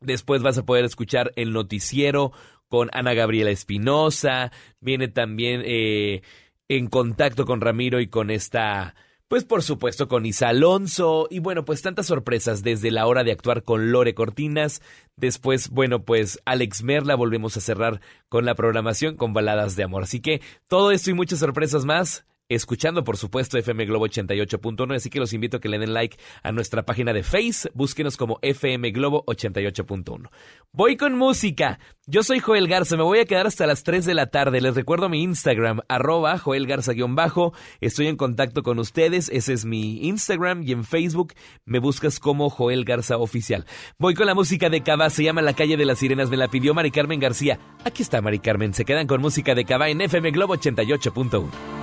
Después 0.00 0.42
vas 0.42 0.58
a 0.58 0.66
poder 0.66 0.84
escuchar 0.84 1.32
el 1.36 1.52
noticiero 1.52 2.32
con 2.68 2.90
Ana 2.92 3.14
Gabriela 3.14 3.50
Espinosa. 3.50 4.50
Viene 4.80 5.06
también 5.06 5.62
eh, 5.64 6.22
en 6.68 6.88
contacto 6.88 7.46
con 7.46 7.60
Ramiro 7.60 8.00
y 8.00 8.08
con 8.08 8.30
esta 8.30 8.94
pues 9.28 9.44
por 9.44 9.62
supuesto 9.62 10.08
con 10.08 10.24
Isa 10.24 10.48
Alonso 10.48 11.28
y 11.30 11.38
bueno, 11.38 11.64
pues 11.64 11.82
tantas 11.82 12.06
sorpresas 12.06 12.62
desde 12.62 12.90
la 12.90 13.06
hora 13.06 13.24
de 13.24 13.32
actuar 13.32 13.62
con 13.62 13.92
Lore 13.92 14.14
Cortinas. 14.14 14.82
Después, 15.16 15.68
bueno, 15.68 16.02
pues 16.02 16.40
Alex 16.46 16.82
Merla 16.82 17.14
volvemos 17.14 17.56
a 17.56 17.60
cerrar 17.60 18.00
con 18.28 18.46
la 18.46 18.54
programación 18.54 19.16
con 19.16 19.34
baladas 19.34 19.76
de 19.76 19.84
amor. 19.84 20.04
Así 20.04 20.20
que 20.20 20.40
todo 20.66 20.90
esto 20.90 21.10
y 21.10 21.14
muchas 21.14 21.40
sorpresas 21.40 21.84
más 21.84 22.24
escuchando 22.48 23.04
por 23.04 23.16
supuesto 23.16 23.58
FM 23.58 23.84
Globo 23.86 24.06
88.1, 24.06 24.96
así 24.96 25.10
que 25.10 25.20
los 25.20 25.32
invito 25.32 25.58
a 25.58 25.60
que 25.60 25.68
le 25.68 25.78
den 25.78 25.92
like 25.92 26.16
a 26.42 26.52
nuestra 26.52 26.84
página 26.84 27.12
de 27.12 27.22
Face, 27.22 27.70
búsquenos 27.74 28.16
como 28.16 28.38
FM 28.42 28.90
Globo 28.90 29.24
88.1. 29.26 30.30
Voy 30.72 30.96
con 30.96 31.16
música, 31.16 31.78
yo 32.06 32.22
soy 32.22 32.40
Joel 32.40 32.68
Garza, 32.68 32.96
me 32.96 33.02
voy 33.02 33.18
a 33.18 33.24
quedar 33.26 33.46
hasta 33.46 33.66
las 33.66 33.82
3 33.82 34.06
de 34.06 34.14
la 34.14 34.26
tarde, 34.26 34.60
les 34.60 34.74
recuerdo 34.74 35.08
mi 35.08 35.22
Instagram, 35.22 35.80
arroba 35.88 36.38
Joel 36.38 36.66
Garza-bajo, 36.66 37.52
estoy 37.80 38.06
en 38.06 38.16
contacto 38.16 38.62
con 38.62 38.78
ustedes, 38.78 39.28
ese 39.28 39.52
es 39.52 39.64
mi 39.64 40.06
Instagram 40.06 40.62
y 40.62 40.72
en 40.72 40.84
Facebook 40.84 41.34
me 41.64 41.78
buscas 41.78 42.18
como 42.18 42.48
Joel 42.50 42.84
Garza 42.84 43.18
Oficial. 43.18 43.66
Voy 43.98 44.14
con 44.14 44.26
la 44.26 44.34
música 44.34 44.70
de 44.70 44.82
Cava, 44.82 45.10
se 45.10 45.24
llama 45.24 45.42
La 45.42 45.54
Calle 45.54 45.76
de 45.76 45.84
las 45.84 45.98
Sirenas, 45.98 46.30
me 46.30 46.36
la 46.36 46.48
pidió 46.48 46.72
Mari 46.72 46.90
Carmen 46.90 47.20
García, 47.20 47.58
aquí 47.84 48.02
está 48.02 48.22
Mari 48.22 48.38
Carmen, 48.38 48.72
se 48.72 48.84
quedan 48.84 49.06
con 49.06 49.20
música 49.20 49.54
de 49.54 49.64
Cava 49.64 49.88
en 49.90 50.00
FM 50.00 50.30
Globo 50.30 50.54
88.1. 50.56 51.77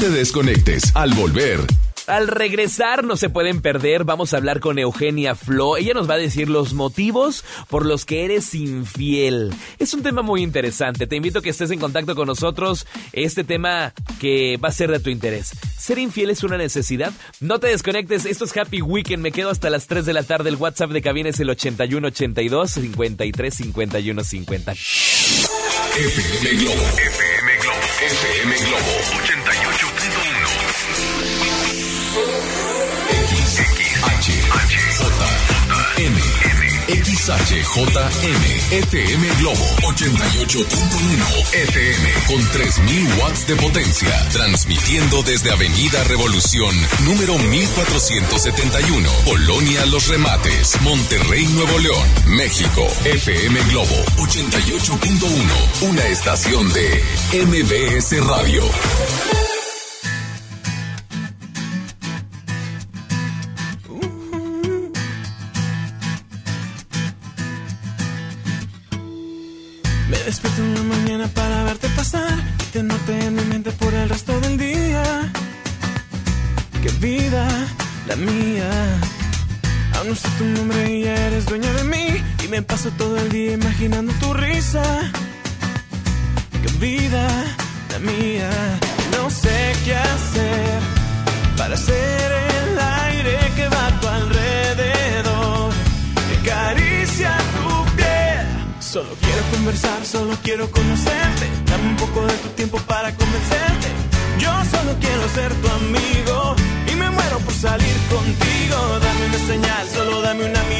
te 0.00 0.08
desconectes. 0.08 0.96
Al 0.96 1.12
volver. 1.12 1.60
Al 2.06 2.26
regresar 2.26 3.04
no 3.04 3.18
se 3.18 3.28
pueden 3.28 3.60
perder, 3.60 4.04
vamos 4.04 4.32
a 4.32 4.38
hablar 4.38 4.58
con 4.58 4.78
Eugenia 4.78 5.34
Flo. 5.34 5.76
Ella 5.76 5.92
nos 5.92 6.08
va 6.08 6.14
a 6.14 6.18
decir 6.18 6.48
los 6.48 6.72
motivos 6.72 7.44
por 7.68 7.84
los 7.84 8.06
que 8.06 8.24
eres 8.24 8.54
infiel. 8.54 9.52
Es 9.78 9.92
un 9.92 10.02
tema 10.02 10.22
muy 10.22 10.42
interesante. 10.42 11.06
Te 11.06 11.16
invito 11.16 11.40
a 11.40 11.42
que 11.42 11.50
estés 11.50 11.70
en 11.70 11.78
contacto 11.78 12.14
con 12.16 12.26
nosotros. 12.26 12.86
Este 13.12 13.44
tema 13.44 13.92
que 14.18 14.56
va 14.56 14.70
a 14.70 14.72
ser 14.72 14.90
de 14.90 15.00
tu 15.00 15.10
interés. 15.10 15.52
¿Ser 15.78 15.98
infiel 15.98 16.30
es 16.30 16.42
una 16.42 16.56
necesidad? 16.56 17.12
No 17.40 17.60
te 17.60 17.66
desconectes. 17.66 18.24
Esto 18.24 18.46
es 18.46 18.56
Happy 18.56 18.80
Weekend. 18.80 19.22
Me 19.22 19.32
quedo 19.32 19.50
hasta 19.50 19.68
las 19.68 19.86
3 19.86 20.06
de 20.06 20.14
la 20.14 20.22
tarde. 20.22 20.48
El 20.48 20.56
WhatsApp 20.56 20.92
de 20.92 21.02
cabina 21.02 21.28
es 21.28 21.38
el 21.40 21.50
8182 21.50 22.70
53 22.70 23.54
51 23.54 24.24
50. 24.24 24.72
FM 24.72 26.56
Globo. 26.56 26.82
FM 26.96 27.52
Globo. 27.52 27.59
FM 28.00 28.48
Globo 28.64 28.96
88.1. 29.20 30.80
M. 35.98 36.59
XHJM 36.90 38.72
FM 38.72 39.28
Globo 39.38 39.64
88.1 39.82 41.54
FM 41.54 42.12
con 42.26 42.50
3000 42.50 43.08
watts 43.20 43.46
de 43.46 43.54
potencia, 43.54 44.28
transmitiendo 44.32 45.22
desde 45.22 45.52
Avenida 45.52 46.02
Revolución, 46.04 46.74
número 47.04 47.38
1471, 47.38 49.08
Colonia 49.24 49.86
Los 49.86 50.08
Remates, 50.08 50.80
Monterrey, 50.82 51.46
Nuevo 51.46 51.78
León, 51.78 52.08
México. 52.26 52.84
FM 53.04 53.60
Globo 53.70 54.04
88.1, 54.16 55.88
una 55.88 56.06
estación 56.08 56.72
de 56.72 57.04
MBS 57.46 58.26
Radio. 58.26 58.64
Todo 82.88 83.18
el 83.18 83.28
día 83.28 83.52
imaginando 83.52 84.10
tu 84.14 84.32
risa. 84.32 84.82
Qué 86.62 86.68
vida 86.78 87.28
la 87.92 87.98
mía. 87.98 88.50
No 89.12 89.28
sé 89.28 89.72
qué 89.84 89.94
hacer 89.94 90.80
para 91.58 91.76
ser 91.76 92.32
el 92.32 92.78
aire 92.78 93.38
que 93.54 93.68
va 93.68 93.86
a 93.86 94.00
tu 94.00 94.08
alrededor. 94.08 95.72
Que 96.42 96.50
acaricia 96.50 97.36
tu 97.54 97.96
piel. 97.96 98.46
Solo 98.80 99.10
quiero 99.20 99.42
conversar, 99.52 100.06
solo 100.06 100.34
quiero 100.42 100.70
conocerte. 100.70 101.46
Dame 101.66 101.86
un 101.90 101.96
poco 101.96 102.24
de 102.24 102.34
tu 102.34 102.48
tiempo 102.60 102.78
para 102.86 103.14
convencerte. 103.14 103.88
Yo 104.38 104.52
solo 104.70 104.96
quiero 105.00 105.28
ser 105.34 105.52
tu 105.60 105.68
amigo 105.68 106.56
y 106.90 106.94
me 106.96 107.10
muero 107.10 107.40
por 107.40 107.52
salir 107.52 107.96
contigo. 108.08 108.76
Dame 109.04 109.26
una 109.26 109.46
señal, 109.52 109.88
solo 109.94 110.22
dame 110.22 110.44
una 110.44 110.62
mirada. 110.62 110.79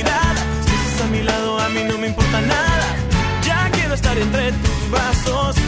Entre 4.18 4.52
tus 4.52 4.90
brazos 4.90 5.59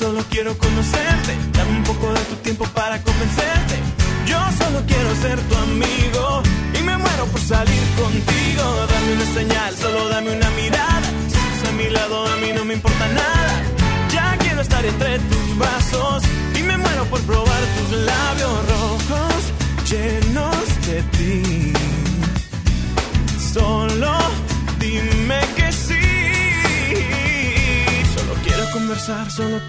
solo 0.00 0.24
quiero 0.30 0.56
conocerte. 0.56 1.49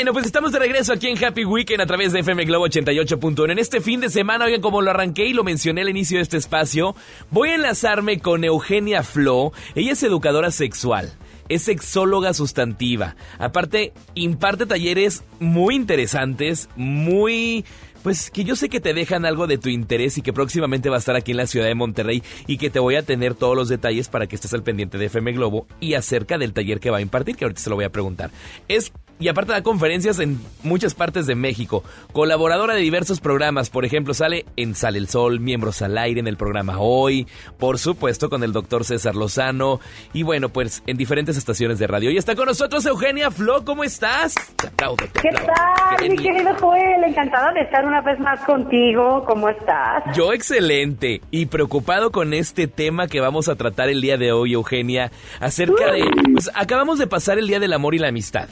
Bueno, 0.00 0.14
pues 0.14 0.24
estamos 0.24 0.50
de 0.52 0.58
regreso 0.58 0.94
aquí 0.94 1.08
en 1.08 1.22
Happy 1.22 1.44
Weekend 1.44 1.82
a 1.82 1.84
través 1.84 2.14
de 2.14 2.20
FM 2.20 2.46
Globo 2.46 2.66
88.1. 2.66 3.52
En 3.52 3.58
este 3.58 3.82
fin 3.82 4.00
de 4.00 4.08
semana, 4.08 4.46
oigan, 4.46 4.62
como 4.62 4.80
lo 4.80 4.90
arranqué 4.90 5.26
y 5.26 5.34
lo 5.34 5.44
mencioné 5.44 5.82
al 5.82 5.90
inicio 5.90 6.16
de 6.16 6.22
este 6.22 6.38
espacio, 6.38 6.96
voy 7.30 7.50
a 7.50 7.56
enlazarme 7.56 8.18
con 8.18 8.42
Eugenia 8.42 9.02
Flo. 9.02 9.52
Ella 9.74 9.92
es 9.92 10.02
educadora 10.02 10.52
sexual. 10.52 11.12
Es 11.50 11.64
sexóloga 11.64 12.32
sustantiva. 12.32 13.14
Aparte, 13.38 13.92
imparte 14.14 14.64
talleres 14.64 15.22
muy 15.38 15.74
interesantes, 15.74 16.70
muy 16.76 17.66
pues 18.02 18.30
que 18.30 18.44
yo 18.44 18.56
sé 18.56 18.70
que 18.70 18.80
te 18.80 18.94
dejan 18.94 19.26
algo 19.26 19.46
de 19.46 19.58
tu 19.58 19.68
interés 19.68 20.16
y 20.16 20.22
que 20.22 20.32
próximamente 20.32 20.88
va 20.88 20.96
a 20.96 21.00
estar 21.00 21.16
aquí 21.16 21.32
en 21.32 21.36
la 21.36 21.46
ciudad 21.46 21.66
de 21.66 21.74
Monterrey 21.74 22.22
y 22.46 22.56
que 22.56 22.70
te 22.70 22.78
voy 22.78 22.94
a 22.94 23.02
tener 23.02 23.34
todos 23.34 23.54
los 23.54 23.68
detalles 23.68 24.08
para 24.08 24.26
que 24.26 24.36
estés 24.36 24.54
al 24.54 24.62
pendiente 24.62 24.96
de 24.96 25.04
FM 25.04 25.32
Globo 25.32 25.66
y 25.78 25.92
acerca 25.92 26.38
del 26.38 26.54
taller 26.54 26.80
que 26.80 26.88
va 26.88 26.96
a 26.96 27.02
impartir, 27.02 27.36
que 27.36 27.44
ahorita 27.44 27.60
se 27.60 27.68
lo 27.68 27.76
voy 27.76 27.84
a 27.84 27.92
preguntar. 27.92 28.30
Es 28.66 28.94
y 29.20 29.28
aparte 29.28 29.52
da 29.52 29.62
conferencias 29.62 30.18
en 30.18 30.40
muchas 30.62 30.94
partes 30.94 31.26
de 31.26 31.34
México. 31.34 31.84
Colaboradora 32.12 32.74
de 32.74 32.80
diversos 32.80 33.20
programas, 33.20 33.68
por 33.68 33.84
ejemplo, 33.84 34.14
sale 34.14 34.46
en 34.56 34.74
Sale 34.74 34.98
el 34.98 35.08
Sol, 35.08 35.40
Miembros 35.40 35.82
al 35.82 35.98
Aire 35.98 36.20
en 36.20 36.26
el 36.26 36.38
programa 36.38 36.78
Hoy, 36.78 37.28
por 37.58 37.78
supuesto 37.78 38.30
con 38.30 38.42
el 38.42 38.52
doctor 38.52 38.84
César 38.84 39.14
Lozano 39.14 39.78
y 40.14 40.22
bueno, 40.22 40.48
pues 40.48 40.82
en 40.86 40.96
diferentes 40.96 41.36
estaciones 41.36 41.78
de 41.78 41.86
radio. 41.86 42.10
Y 42.10 42.16
está 42.16 42.34
con 42.34 42.46
nosotros 42.46 42.84
Eugenia 42.86 43.30
Flo, 43.30 43.64
¿cómo 43.64 43.84
estás? 43.84 44.34
Te 44.56 44.68
aplaudo, 44.68 44.96
te 45.12 45.20
¿Qué 45.20 45.30
tal, 45.30 46.08
mi 46.08 46.16
querido 46.16 46.54
Joel? 46.58 47.04
Encantada 47.04 47.52
de 47.52 47.60
estar 47.60 47.84
una 47.84 48.00
vez 48.00 48.18
más 48.20 48.40
contigo. 48.46 49.24
¿Cómo 49.26 49.50
estás? 49.50 50.16
Yo 50.16 50.32
excelente 50.32 51.20
y 51.30 51.46
preocupado 51.46 52.10
con 52.10 52.32
este 52.32 52.66
tema 52.68 53.06
que 53.06 53.20
vamos 53.20 53.48
a 53.48 53.56
tratar 53.56 53.90
el 53.90 54.00
día 54.00 54.16
de 54.16 54.32
hoy, 54.32 54.54
Eugenia, 54.54 55.12
acerca 55.40 55.92
de... 55.92 56.04
Pues 56.32 56.50
acabamos 56.54 56.98
de 56.98 57.06
pasar 57.06 57.38
el 57.38 57.46
Día 57.46 57.60
del 57.60 57.74
Amor 57.74 57.94
y 57.94 57.98
la 57.98 58.08
Amistad. 58.08 58.48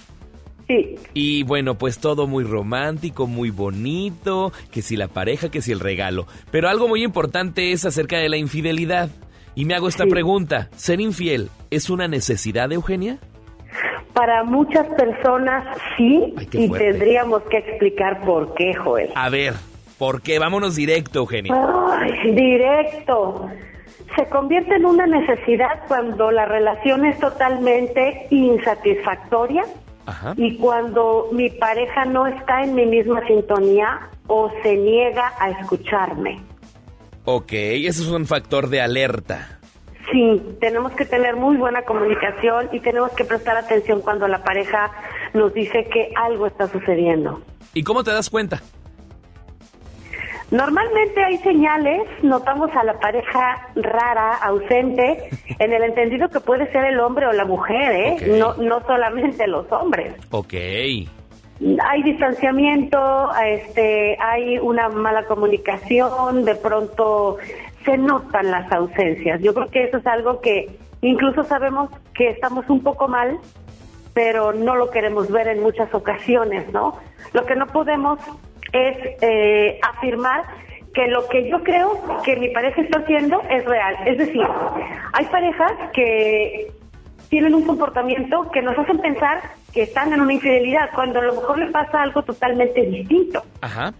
Sí. 0.69 0.97
Y 1.15 1.45
bueno, 1.45 1.77
pues 1.77 1.99
todo 1.99 2.27
muy 2.27 2.45
romántico, 2.45 3.27
muy 3.27 3.51
bonito, 3.51 4.53
que 4.71 4.83
si 4.83 4.97
la 4.97 5.09
pareja, 5.09 5.51
que 5.51 5.63
si 5.63 5.73
el 5.73 5.81
regalo. 5.81 6.27
Pero 6.51 6.69
algo 6.69 6.89
muy 6.89 7.03
importante 7.03 7.73
es 7.73 7.87
acerca 7.87 8.19
de 8.19 8.29
la 8.29 8.37
infidelidad. 8.37 9.09
Y 9.55 9.65
me 9.65 9.75
hago 9.75 9.89
esta 9.89 10.07
pregunta, 10.07 10.69
¿ser 10.77 11.01
infiel 11.01 11.49
es 11.71 11.91
una 11.91 12.07
necesidad, 12.07 12.71
Eugenia? 12.71 13.19
Para 14.13 14.45
muchas 14.45 14.87
personas 14.95 15.65
sí, 15.97 16.35
y 16.53 16.71
tendríamos 16.71 17.43
que 17.45 17.59
explicar 17.59 18.25
por 18.25 18.55
qué, 18.55 18.75
Joel. 18.75 19.11
A 19.15 19.31
ver, 19.31 19.55
¿por 19.99 20.23
qué? 20.23 20.39
Vámonos 20.39 20.77
directo, 20.77 21.21
Eugenia. 21.21 21.55
Ay, 21.91 22.35
directo. 22.35 23.49
Se 24.17 24.27
convierte 24.27 24.77
en 24.77 24.87
una 24.87 25.07
necesidad 25.07 25.87
cuando 25.89 26.31
la 26.31 26.45
relación 26.45 27.05
es 27.05 27.19
totalmente 27.19 28.27
insatisfactoria 28.31 29.65
Ajá. 30.09 30.33
y 30.39 30.57
cuando 30.57 31.29
mi 31.33 31.51
pareja 31.51 32.07
no 32.07 32.27
está 32.27 32.65
en 32.65 32.75
mi 32.75 32.87
misma 32.87 33.27
sintonía 33.27 34.09
o 34.27 34.51
se 34.63 34.75
niega 34.77 35.35
a 35.39 35.51
escucharme. 35.51 36.41
Ok, 37.25 37.53
ese 37.53 38.03
es 38.03 38.09
un 38.09 38.25
factor 38.25 38.71
de 38.71 38.81
alerta. 38.81 39.59
Sí, 40.11 40.43
tenemos 40.61 40.93
que 40.93 41.05
tener 41.05 41.37
muy 41.37 41.59
buena 41.59 41.83
comunicación 41.83 42.71
y 42.73 42.81
tenemos 42.81 43.13
que 43.13 43.27
prestar 43.27 43.59
atención 43.59 44.01
cuando 44.01 44.27
la 44.27 44.43
pareja 44.43 44.91
nos 45.35 45.53
dice 45.53 45.85
que 45.93 46.11
algo 46.17 46.47
está 46.47 46.69
sucediendo. 46.69 47.43
¿Y 47.75 47.83
cómo 47.83 48.03
te 48.03 48.11
das 48.11 48.31
cuenta? 48.31 48.63
Normalmente 50.51 51.23
hay 51.23 51.37
señales, 51.39 52.03
notamos 52.23 52.71
a 52.75 52.83
la 52.83 52.99
pareja 52.99 53.69
rara, 53.75 54.35
ausente, 54.37 55.29
en 55.59 55.73
el 55.73 55.83
entendido 55.83 56.29
que 56.29 56.41
puede 56.41 56.71
ser 56.73 56.87
el 56.87 57.01
hombre 57.01 57.27
o 57.27 57.33
la 57.33 57.45
mujer, 57.45 57.93
¿eh? 57.93 58.39
No, 58.39 58.55
no 58.55 58.81
solamente 58.87 59.47
los 59.47 59.71
hombres. 59.71 60.15
Ok. 60.31 60.55
Hay 60.55 62.03
distanciamiento, 62.05 63.31
este, 63.45 64.17
hay 64.21 64.59
una 64.59 64.89
mala 64.89 65.25
comunicación, 65.25 66.45
de 66.45 66.55
pronto 66.55 67.37
se 67.85 67.99
notan 67.99 68.51
las 68.51 68.71
ausencias. 68.73 69.41
Yo 69.43 69.53
creo 69.53 69.67
que 69.67 69.85
eso 69.85 69.99
es 69.99 70.07
algo 70.07 70.41
que 70.41 70.79
incluso 71.03 71.45
sabemos 71.45 71.91
que 72.15 72.31
estamos 72.31 72.69
un 72.71 72.83
poco 72.83 73.09
mal, 73.09 73.39
pero 74.15 74.53
no 74.53 74.77
lo 74.77 74.91
queremos 74.91 75.31
ver 75.31 75.49
en 75.49 75.63
muchas 75.63 75.93
ocasiones, 75.93 76.73
¿no? 76.73 76.97
Lo 77.33 77.45
que 77.45 77.57
no 77.57 77.67
podemos 77.67 78.19
es 78.73 78.97
eh, 79.21 79.79
afirmar 79.83 80.45
que 80.95 81.07
lo 81.09 81.29
que 81.29 81.49
yo 81.49 81.63
creo 81.63 82.01
que 82.25 82.37
mi 82.37 82.49
pareja 82.49 82.81
está 82.83 82.99
haciendo 83.01 83.41
es 83.51 83.65
real. 83.65 83.95
Es 84.07 84.19
decir, 84.19 84.43
hay 85.13 85.25
parejas 85.27 85.73
que 85.93 86.73
tienen 87.29 87.55
un 87.55 87.65
comportamiento 87.65 88.51
que 88.53 88.63
nos 88.63 88.77
hacen 88.79 88.99
pensar 88.99 89.43
que 89.73 89.83
están 89.83 90.13
en 90.13 90.21
una 90.21 90.33
infidelidad, 90.33 90.91
cuando 90.95 91.21
a 91.21 91.25
lo 91.25 91.35
mejor 91.35 91.59
le 91.59 91.71
pasa 91.71 92.03
algo 92.03 92.23
totalmente 92.23 92.83
distinto. 92.87 93.43
Ajá. 93.61 93.93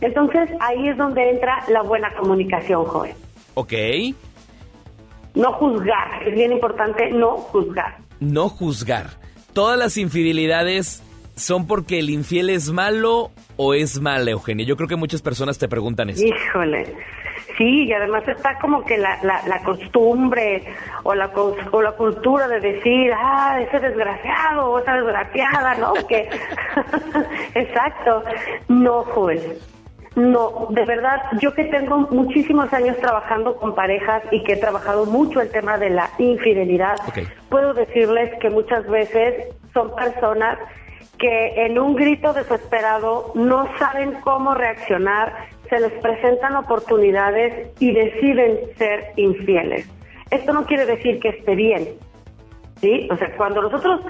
Entonces 0.00 0.50
ahí 0.60 0.88
es 0.88 0.96
donde 0.96 1.30
entra 1.30 1.64
la 1.68 1.82
buena 1.82 2.14
comunicación, 2.14 2.84
joven. 2.84 3.14
Ok. 3.54 3.72
No 5.34 5.52
juzgar, 5.52 6.26
es 6.26 6.34
bien 6.34 6.52
importante 6.52 7.10
no 7.10 7.36
juzgar. 7.36 7.98
No 8.20 8.48
juzgar. 8.48 9.06
¿Todas 9.52 9.78
las 9.78 9.96
infidelidades 9.96 11.02
son 11.38 11.66
porque 11.66 11.98
el 11.98 12.10
infiel 12.10 12.50
es 12.50 12.70
malo 12.70 13.30
o 13.56 13.74
es 13.74 14.00
mala, 14.00 14.30
Eugenia? 14.30 14.66
Yo 14.66 14.76
creo 14.76 14.88
que 14.88 14.96
muchas 14.96 15.22
personas 15.22 15.58
te 15.58 15.68
preguntan 15.68 16.10
eso. 16.10 16.24
Híjole. 16.24 16.86
Sí, 17.56 17.86
y 17.86 17.92
además 17.92 18.26
está 18.28 18.56
como 18.60 18.84
que 18.84 18.98
la, 18.98 19.18
la, 19.22 19.42
la 19.48 19.62
costumbre 19.64 20.62
o 21.02 21.14
la, 21.14 21.30
o 21.72 21.82
la 21.82 21.92
cultura 21.92 22.46
de 22.46 22.60
decir, 22.60 23.12
ah, 23.16 23.58
ese 23.60 23.80
desgraciado 23.80 24.70
o 24.70 24.78
esa 24.78 24.94
desgraciada, 24.94 25.74
¿no? 25.74 25.94
Que, 26.06 26.28
exacto. 27.54 28.22
No, 28.68 29.02
Joel. 29.02 29.58
No, 30.14 30.66
de 30.70 30.84
verdad, 30.84 31.22
yo 31.40 31.54
que 31.54 31.64
tengo 31.64 31.98
muchísimos 32.10 32.72
años 32.72 32.96
trabajando 32.98 33.56
con 33.56 33.74
parejas 33.74 34.22
y 34.32 34.42
que 34.42 34.54
he 34.54 34.56
trabajado 34.56 35.06
mucho 35.06 35.40
el 35.40 35.50
tema 35.50 35.78
de 35.78 35.90
la 35.90 36.10
infidelidad, 36.18 36.96
puedo 37.48 37.72
decirles 37.72 38.32
que 38.40 38.50
muchas 38.50 38.84
veces 38.88 39.54
son 39.72 39.94
personas 39.94 40.58
que 41.18 41.66
en 41.66 41.78
un 41.78 41.94
grito 41.94 42.32
desesperado 42.32 43.32
no 43.34 43.68
saben 43.78 44.12
cómo 44.22 44.54
reaccionar, 44.54 45.34
se 45.68 45.80
les 45.80 45.92
presentan 45.94 46.56
oportunidades 46.56 47.68
y 47.80 47.92
deciden 47.92 48.58
ser 48.76 49.12
infieles. 49.16 49.88
Esto 50.30 50.52
no 50.52 50.64
quiere 50.66 50.86
decir 50.86 51.20
que 51.20 51.30
esté 51.30 51.54
bien, 51.54 51.88
¿sí? 52.80 53.08
O 53.10 53.16
sea, 53.16 53.34
cuando 53.36 53.62
nosotros 53.62 54.00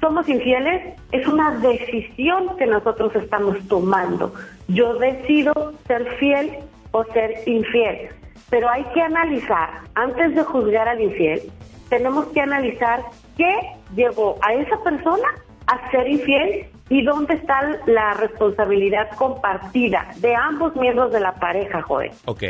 somos 0.00 0.28
infieles, 0.28 0.94
es 1.12 1.26
una 1.26 1.52
decisión 1.58 2.56
que 2.56 2.66
nosotros 2.66 3.14
estamos 3.16 3.56
tomando. 3.68 4.32
Yo 4.68 4.94
decido 4.94 5.74
ser 5.86 6.04
fiel 6.16 6.58
o 6.92 7.04
ser 7.04 7.42
infiel. 7.46 8.08
Pero 8.50 8.68
hay 8.68 8.84
que 8.94 9.00
analizar, 9.00 9.80
antes 9.94 10.34
de 10.34 10.42
juzgar 10.42 10.88
al 10.88 11.00
infiel, 11.00 11.42
tenemos 11.88 12.26
que 12.26 12.40
analizar 12.40 13.00
qué 13.36 13.54
llevó 13.94 14.36
a 14.42 14.54
esa 14.54 14.76
persona 14.82 15.28
a 15.66 15.90
ser 15.90 16.08
infiel 16.08 16.66
y 16.90 17.02
dónde 17.02 17.34
está 17.34 17.60
la 17.86 18.14
responsabilidad 18.14 19.08
compartida 19.16 20.08
de 20.16 20.34
ambos 20.34 20.74
miembros 20.76 21.12
de 21.12 21.20
la 21.20 21.34
pareja, 21.34 21.82
Joel. 21.82 22.10
Ok. 22.26 22.42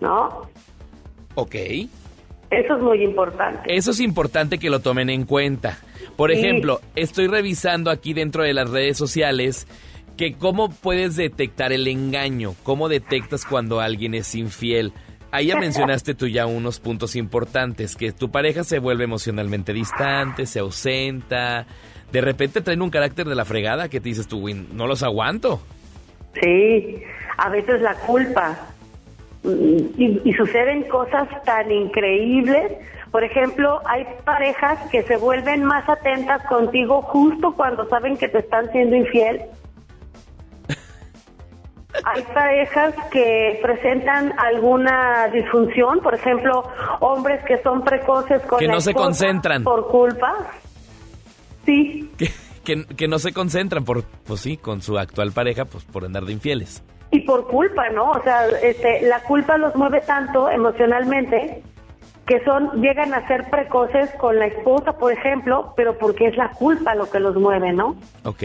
¿No? 0.00 0.42
Ok. 1.34 1.54
Eso 2.50 2.76
es 2.76 2.82
muy 2.82 3.02
importante. 3.04 3.76
Eso 3.76 3.90
es 3.90 4.00
importante 4.00 4.58
que 4.58 4.70
lo 4.70 4.80
tomen 4.80 5.10
en 5.10 5.24
cuenta. 5.24 5.78
Por 6.16 6.30
Sí. 6.32 6.38
ejemplo, 6.38 6.80
estoy 6.96 7.26
revisando 7.26 7.90
aquí 7.90 8.14
dentro 8.14 8.42
de 8.42 8.54
las 8.54 8.70
redes 8.70 8.96
sociales 8.96 9.66
que 10.16 10.34
cómo 10.34 10.70
puedes 10.70 11.14
detectar 11.16 11.72
el 11.72 11.86
engaño, 11.86 12.54
cómo 12.62 12.88
detectas 12.88 13.44
cuando 13.44 13.80
alguien 13.80 14.14
es 14.14 14.34
infiel. 14.34 14.92
Ahí 15.30 15.48
ya 15.48 15.56
mencionaste 15.60 16.14
tú 16.14 16.26
ya 16.26 16.46
unos 16.46 16.80
puntos 16.80 17.14
importantes, 17.14 17.94
que 17.94 18.12
tu 18.12 18.30
pareja 18.30 18.64
se 18.64 18.78
vuelve 18.78 19.04
emocionalmente 19.04 19.72
distante, 19.74 20.46
se 20.46 20.58
ausenta, 20.60 21.66
de 22.12 22.20
repente 22.20 22.60
traen 22.60 22.82
un 22.82 22.90
carácter 22.90 23.26
de 23.26 23.34
la 23.34 23.44
fregada 23.44 23.88
que 23.88 24.00
te 24.00 24.08
dices 24.08 24.26
tú, 24.28 24.40
"Güey, 24.40 24.54
no 24.72 24.86
los 24.86 25.02
aguanto. 25.02 25.60
Sí, 26.40 27.02
a 27.36 27.48
veces 27.50 27.80
la 27.82 27.94
culpa. 27.94 28.56
Y, 29.44 30.20
y 30.24 30.32
suceden 30.34 30.82
cosas 30.88 31.28
tan 31.44 31.70
increíbles. 31.70 32.72
Por 33.10 33.24
ejemplo, 33.24 33.80
hay 33.86 34.04
parejas 34.24 34.78
que 34.90 35.02
se 35.04 35.16
vuelven 35.16 35.64
más 35.64 35.88
atentas 35.88 36.44
contigo 36.46 37.00
justo 37.02 37.54
cuando 37.54 37.88
saben 37.88 38.16
que 38.18 38.28
te 38.28 38.38
están 38.38 38.70
siendo 38.72 38.96
infiel. 38.96 39.42
Hay 42.04 42.22
parejas 42.34 42.94
que 43.10 43.58
presentan 43.62 44.32
alguna 44.38 45.28
disfunción, 45.32 46.00
por 46.00 46.14
ejemplo, 46.14 46.64
hombres 47.00 47.42
que 47.46 47.58
son 47.62 47.82
precoces 47.82 48.42
con 48.42 48.58
Que 48.58 48.66
la 48.66 48.74
no 48.74 48.80
se 48.80 48.90
esposa 48.90 49.06
concentran. 49.06 49.64
por 49.64 49.88
culpa. 49.88 50.34
Sí, 51.68 52.10
Que, 52.16 52.30
que, 52.64 52.84
que 52.96 53.08
no 53.08 53.18
se 53.18 53.32
concentran 53.34 53.84
por, 53.84 54.04
pues 54.26 54.40
sí, 54.40 54.56
con 54.56 54.80
su 54.80 54.96
actual 54.98 55.32
pareja, 55.32 55.66
pues 55.66 55.84
por 55.84 56.04
andar 56.04 56.24
de 56.24 56.32
infieles. 56.32 56.82
y 57.10 57.20
por 57.20 57.46
culpa, 57.48 57.88
¿no? 57.90 58.10
O 58.12 58.22
sea, 58.22 58.46
este, 58.62 59.02
la 59.02 59.20
culpa 59.22 59.56
los 59.58 59.74
mueve 59.76 60.00
tanto 60.00 60.48
emocionalmente 60.50 61.62
que 62.26 62.42
son 62.44 62.70
llegan 62.82 63.14
a 63.14 63.26
ser 63.26 63.48
precoces 63.50 64.10
con 64.18 64.38
la 64.38 64.46
esposa, 64.46 64.92
por 64.98 65.12
ejemplo, 65.12 65.72
pero 65.76 65.96
porque 65.98 66.26
es 66.26 66.36
la 66.36 66.50
culpa 66.50 66.94
lo 66.94 67.08
que 67.10 67.20
los 67.20 67.36
mueve, 67.36 67.72
¿no? 67.72 67.96
Ok. 68.24 68.42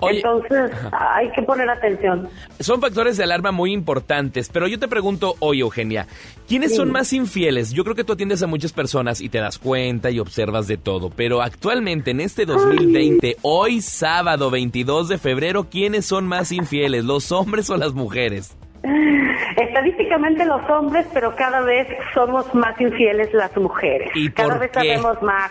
Oye, 0.00 0.18
Entonces, 0.18 0.70
hay 0.92 1.30
que 1.32 1.42
poner 1.42 1.68
atención. 1.70 2.28
Son 2.60 2.80
factores 2.80 3.16
de 3.16 3.24
alarma 3.24 3.50
muy 3.50 3.72
importantes, 3.72 4.50
pero 4.52 4.66
yo 4.68 4.78
te 4.78 4.88
pregunto 4.88 5.36
hoy, 5.38 5.60
Eugenia, 5.60 6.06
¿quiénes 6.46 6.72
Sí. 6.72 6.76
son 6.76 6.90
más 6.92 7.12
infieles? 7.12 7.72
Yo 7.72 7.82
creo 7.84 7.94
que 7.96 8.04
tú 8.04 8.12
atiendes 8.12 8.42
a 8.42 8.46
muchas 8.46 8.72
personas 8.72 9.20
y 9.20 9.28
te 9.28 9.38
das 9.38 9.58
cuenta 9.58 10.10
y 10.10 10.18
observas 10.18 10.66
de 10.66 10.76
todo, 10.76 11.10
pero 11.10 11.40
actualmente 11.42 12.10
en 12.10 12.20
este 12.20 12.44
2020, 12.44 13.36
hoy 13.42 13.80
sábado 13.80 14.50
22 14.50 15.08
de 15.08 15.18
febrero, 15.18 15.68
¿quiénes 15.70 16.04
son 16.06 16.26
más 16.26 16.52
infieles, 16.52 17.04
los 17.04 17.32
hombres 17.32 17.70
o 17.70 17.76
las 17.76 17.94
mujeres? 17.94 18.56
Estadísticamente 19.56 20.44
los 20.44 20.68
hombres, 20.70 21.06
pero 21.12 21.34
cada 21.36 21.60
vez 21.62 21.86
somos 22.14 22.52
más 22.54 22.80
infieles 22.80 23.32
las 23.32 23.56
mujeres. 23.56 24.10
¿Y 24.14 24.30
cada 24.30 24.48
por 24.50 24.58
vez 24.60 24.70
qué? 24.70 24.78
sabemos 24.80 25.22
más 25.22 25.50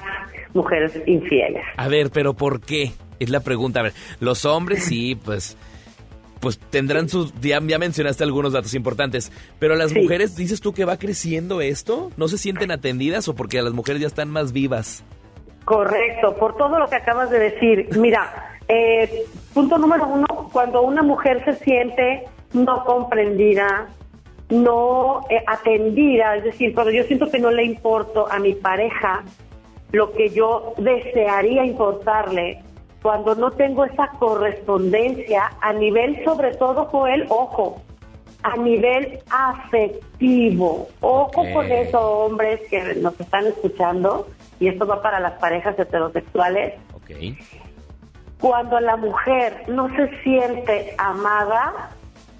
mujeres 0.54 1.02
infieles. 1.06 1.64
A 1.78 1.88
ver, 1.88 2.10
pero 2.12 2.34
¿por 2.34 2.62
qué? 2.62 2.92
Es 3.20 3.30
la 3.30 3.40
pregunta. 3.42 3.80
A 3.80 3.84
ver, 3.84 3.94
los 4.20 4.46
hombres 4.46 4.84
sí, 4.86 5.16
pues 5.16 5.58
pues 6.42 6.60
tendrán 6.60 7.10
sus 7.10 7.34
ya, 7.42 7.60
ya 7.66 7.80
mencionaste 7.80 8.24
algunos 8.24 8.54
datos 8.54 8.76
importantes, 8.76 9.32
pero 9.58 9.76
las 9.76 9.92
Sí. 9.92 10.02
mujeres 10.02 10.36
dices 10.36 10.62
tú 10.62 10.74
que 10.74 10.86
va 10.86 10.98
creciendo 10.98 11.60
esto, 11.62 12.12
¿no 12.18 12.28
se 12.28 12.38
sienten 12.38 12.70
atendidas 12.72 13.28
o 13.28 13.36
porque 13.36 13.60
las 13.64 13.74
mujeres 13.74 14.02
ya 14.02 14.08
están 14.08 14.30
más 14.30 14.52
vivas? 14.54 15.04
Correcto, 15.64 16.36
por 16.36 16.56
todo 16.56 16.78
lo 16.78 16.88
que 16.88 16.98
acabas 16.98 17.32
de 17.32 17.40
decir. 17.40 17.88
Mira, 17.98 18.52
eh, 18.68 19.24
punto 19.56 19.80
número 19.80 20.06
uno, 20.08 20.28
cuando 20.54 20.84
una 20.84 21.02
mujer 21.02 21.44
se 21.46 21.54
siente 21.64 22.26
no 22.56 22.84
comprendida, 22.86 23.88
no 24.50 25.22
eh, 25.30 25.44
atendida, 25.46 26.38
es 26.38 26.46
decir, 26.46 26.74
cuando 26.74 26.92
yo 26.92 27.04
siento 27.04 27.30
que 27.30 27.40
no 27.40 27.52
le 27.52 27.64
importo 27.64 28.32
a 28.32 28.40
mi 28.40 28.54
pareja 28.54 29.24
lo 29.92 30.12
que 30.12 30.30
yo 30.30 30.74
desearía 30.78 31.66
importarle, 31.66 32.62
cuando 33.02 33.36
no 33.36 33.52
tengo 33.52 33.86
esa 33.86 34.08
correspondencia 34.20 35.52
a 35.62 35.74
nivel, 35.74 36.24
sobre 36.26 36.56
todo, 36.56 36.86
Joel, 36.86 37.28
ojo, 37.30 37.82
a 38.42 38.58
nivel 38.58 39.20
afectivo. 39.30 40.88
Ojo 41.02 41.44
con 41.54 41.72
eso, 41.72 42.00
hombres 42.00 42.62
que 42.70 42.96
nos 42.96 43.20
están 43.20 43.46
escuchando, 43.48 44.28
y 44.60 44.68
esto 44.68 44.86
va 44.86 45.02
para 45.02 45.20
las 45.20 45.34
parejas 45.34 45.78
heterosexuales. 45.78 46.74
Ok. 46.94 47.12
Cuando 48.40 48.80
la 48.80 48.98
mujer 48.98 49.64
no 49.68 49.88
se 49.96 50.10
siente 50.24 50.94
amada, 50.98 51.92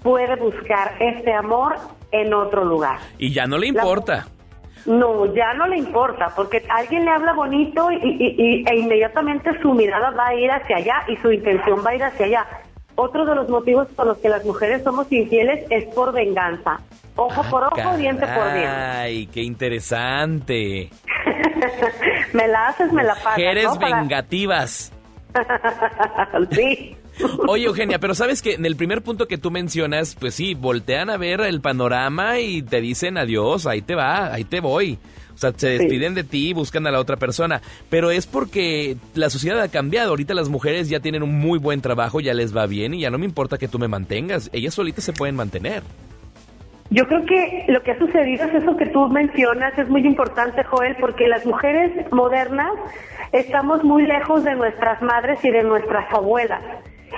puede 0.06 0.36
buscar 0.36 0.94
este 1.00 1.32
amor 1.32 1.74
en 2.12 2.32
otro 2.32 2.64
lugar. 2.64 2.98
Y 3.18 3.32
ya 3.32 3.46
no 3.48 3.58
le 3.58 3.66
importa. 3.66 4.28
No, 4.86 5.26
ya 5.34 5.52
no 5.54 5.66
le 5.66 5.78
importa, 5.78 6.32
porque 6.36 6.62
alguien 6.70 7.04
le 7.04 7.10
habla 7.10 7.32
bonito 7.32 7.90
y, 7.90 7.96
y- 7.96 8.34
y- 8.38 8.64
e 8.70 8.76
inmediatamente 8.78 9.50
su 9.60 9.74
mirada 9.74 10.10
va 10.12 10.28
a 10.28 10.34
ir 10.36 10.48
hacia 10.48 10.76
allá 10.76 10.94
y 11.08 11.16
su 11.16 11.32
intención 11.32 11.84
va 11.84 11.90
a 11.90 11.94
ir 11.96 12.04
hacia 12.04 12.26
allá. 12.26 12.46
Otro 12.94 13.24
de 13.26 13.34
los 13.34 13.48
motivos 13.48 13.88
por 13.96 14.06
los 14.06 14.18
que 14.18 14.28
las 14.28 14.44
mujeres 14.44 14.84
somos 14.84 15.10
infieles 15.10 15.66
es 15.70 15.86
por 15.92 16.12
venganza. 16.12 16.78
Ojo 17.16 17.42
por 17.50 17.64
ojo, 17.64 17.96
diente 17.96 18.26
por 18.28 18.52
diente. 18.52 18.68
Ay, 18.70 19.26
qué 19.26 19.42
interesante. 19.42 20.88
me 22.32 22.46
la 22.46 22.68
haces, 22.68 22.92
me 22.92 23.02
la 23.02 23.14
pagas. 23.16 23.38
Mujeres 23.38 23.78
vengativas. 23.80 24.92
sí. 26.52 26.96
Oye, 27.48 27.64
Eugenia, 27.64 27.98
pero 27.98 28.14
sabes 28.14 28.42
que 28.42 28.54
en 28.54 28.66
el 28.66 28.76
primer 28.76 29.02
punto 29.02 29.26
que 29.26 29.38
tú 29.38 29.50
mencionas, 29.50 30.16
pues 30.18 30.34
sí, 30.34 30.54
voltean 30.54 31.10
a 31.10 31.16
ver 31.16 31.40
el 31.40 31.60
panorama 31.60 32.40
y 32.40 32.62
te 32.62 32.80
dicen 32.80 33.18
adiós, 33.18 33.66
ahí 33.66 33.82
te 33.82 33.94
va, 33.94 34.32
ahí 34.32 34.44
te 34.44 34.60
voy. 34.60 34.98
O 35.34 35.38
sea, 35.38 35.52
se 35.54 35.68
despiden 35.68 36.14
de 36.14 36.24
ti 36.24 36.48
y 36.48 36.52
buscan 36.54 36.86
a 36.86 36.90
la 36.90 36.98
otra 36.98 37.16
persona. 37.16 37.60
Pero 37.90 38.10
es 38.10 38.26
porque 38.26 38.96
la 39.14 39.28
sociedad 39.28 39.60
ha 39.60 39.68
cambiado. 39.68 40.08
Ahorita 40.08 40.32
las 40.32 40.48
mujeres 40.48 40.88
ya 40.88 41.00
tienen 41.00 41.22
un 41.22 41.38
muy 41.38 41.58
buen 41.58 41.82
trabajo, 41.82 42.20
ya 42.20 42.32
les 42.32 42.56
va 42.56 42.66
bien 42.66 42.94
y 42.94 43.00
ya 43.00 43.10
no 43.10 43.18
me 43.18 43.26
importa 43.26 43.58
que 43.58 43.68
tú 43.68 43.78
me 43.78 43.86
mantengas. 43.86 44.48
Ellas 44.54 44.72
solitas 44.72 45.04
se 45.04 45.12
pueden 45.12 45.36
mantener. 45.36 45.82
Yo 46.88 47.06
creo 47.06 47.26
que 47.26 47.64
lo 47.68 47.82
que 47.82 47.90
ha 47.90 47.98
sucedido 47.98 48.44
es 48.46 48.62
eso 48.62 48.76
que 48.76 48.86
tú 48.86 49.08
mencionas, 49.08 49.76
es 49.76 49.88
muy 49.88 50.06
importante, 50.06 50.62
Joel, 50.64 50.96
porque 51.00 51.26
las 51.26 51.44
mujeres 51.44 51.92
modernas 52.12 52.72
estamos 53.32 53.82
muy 53.82 54.06
lejos 54.06 54.44
de 54.44 54.54
nuestras 54.54 55.02
madres 55.02 55.44
y 55.44 55.50
de 55.50 55.64
nuestras 55.64 56.10
abuelas. 56.14 56.62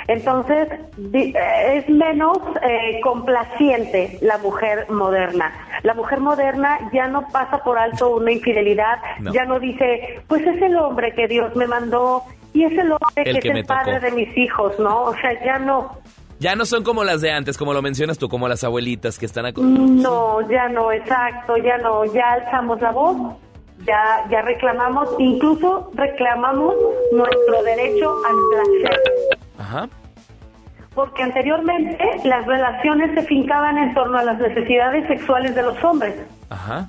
Entonces, 0.06 0.68
eh, 1.14 1.32
es 1.74 1.88
menos 1.88 2.38
eh, 2.62 3.00
complaciente 3.02 4.18
la 4.20 4.38
mujer 4.38 4.86
moderna. 4.90 5.52
La 5.82 5.94
mujer 5.94 6.20
moderna 6.20 6.78
ya 6.92 7.08
no 7.08 7.26
pasa 7.32 7.58
por 7.62 7.78
alto 7.78 8.16
una 8.16 8.32
infidelidad, 8.32 8.96
No. 9.20 9.32
ya 9.32 9.44
no 9.44 9.58
dice, 9.60 10.20
pues 10.26 10.46
es 10.46 10.60
el 10.62 10.76
hombre 10.76 11.12
que 11.14 11.28
Dios 11.28 11.54
me 11.56 11.66
mandó 11.66 12.22
y 12.52 12.64
es 12.64 12.72
el 12.72 12.90
hombre 12.92 12.98
El 13.16 13.34
que, 13.36 13.40
que 13.40 13.48
es 13.50 13.54
el 13.56 13.64
padre 13.64 14.00
de 14.00 14.10
mis 14.12 14.36
hijos, 14.36 14.78
¿no? 14.78 15.02
O 15.04 15.14
sea, 15.16 15.32
ya 15.44 15.58
no. 15.58 15.96
Ya 16.40 16.54
no 16.54 16.64
son 16.66 16.84
como 16.84 17.02
las 17.04 17.20
de 17.20 17.32
antes, 17.32 17.58
como 17.58 17.72
lo 17.74 17.82
mencionas 17.82 18.16
tú, 18.16 18.28
como 18.28 18.46
las 18.48 18.62
abuelitas 18.62 19.18
que 19.18 19.26
están... 19.26 19.46
aco- 19.46 19.60
No, 19.60 20.40
ya 20.48 20.68
no, 20.68 20.92
exacto, 20.92 21.56
ya 21.56 21.78
no, 21.78 22.04
ya 22.06 22.32
alzamos 22.34 22.80
la 22.80 22.92
voz, 22.92 23.16
ya, 23.84 24.24
ya 24.30 24.42
reclamamos, 24.42 25.08
incluso 25.18 25.90
reclamamos 25.94 26.74
nuestro 27.12 27.62
derecho 27.64 28.14
al 28.28 28.36
placer, 28.52 29.00
Ajá. 29.58 29.88
porque 30.94 31.22
anteriormente 31.22 31.98
las 32.24 32.44
relaciones 32.46 33.14
se 33.14 33.22
fincaban 33.22 33.78
en 33.78 33.94
torno 33.94 34.18
a 34.18 34.24
las 34.24 34.38
necesidades 34.38 35.06
sexuales 35.06 35.54
de 35.54 35.62
los 35.62 35.82
hombres 35.84 36.14
Ajá. 36.50 36.88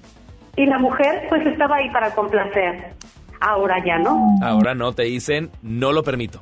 y 0.55 0.65
la 0.65 0.79
mujer 0.79 1.25
pues 1.29 1.45
estaba 1.45 1.75
ahí 1.77 1.89
para 1.91 2.11
complacer. 2.15 2.93
Ahora 3.41 3.83
ya 3.85 3.97
no. 3.99 4.35
Ahora 4.41 4.73
no, 4.75 4.93
te 4.93 5.03
dicen, 5.03 5.49
no 5.61 5.91
lo 5.93 6.03
permito. 6.03 6.41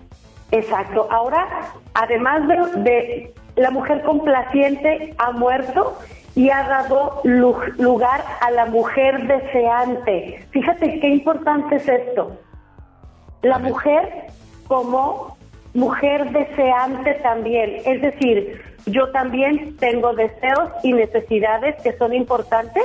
Exacto. 0.52 1.08
Ahora, 1.12 1.46
además 1.94 2.48
de, 2.48 2.82
de 2.82 3.34
la 3.56 3.70
mujer 3.70 4.02
complaciente, 4.04 5.14
ha 5.20 5.32
muerto 5.32 5.98
y 6.36 6.50
ha 6.50 6.64
dado 6.68 7.22
lu- 7.24 7.56
lugar 7.78 8.24
a 8.42 8.50
la 8.52 8.66
mujer 8.66 9.28
deseante. 9.28 10.46
Fíjate 10.52 11.00
qué 11.00 11.08
importante 11.10 11.76
es 11.76 11.88
esto. 11.88 12.40
La 13.44 13.60
mujer 13.60 14.28
como 14.68 15.37
mujer 15.78 16.32
deseante 16.32 17.14
también. 17.22 17.82
Es 17.86 18.02
decir, 18.02 18.62
yo 18.88 19.12
también 19.12 19.78
tengo 19.78 20.14
deseos 20.14 20.72
y 20.84 20.92
necesidades 20.92 21.76
que 21.84 21.96
son 21.98 22.14
importantes 22.14 22.84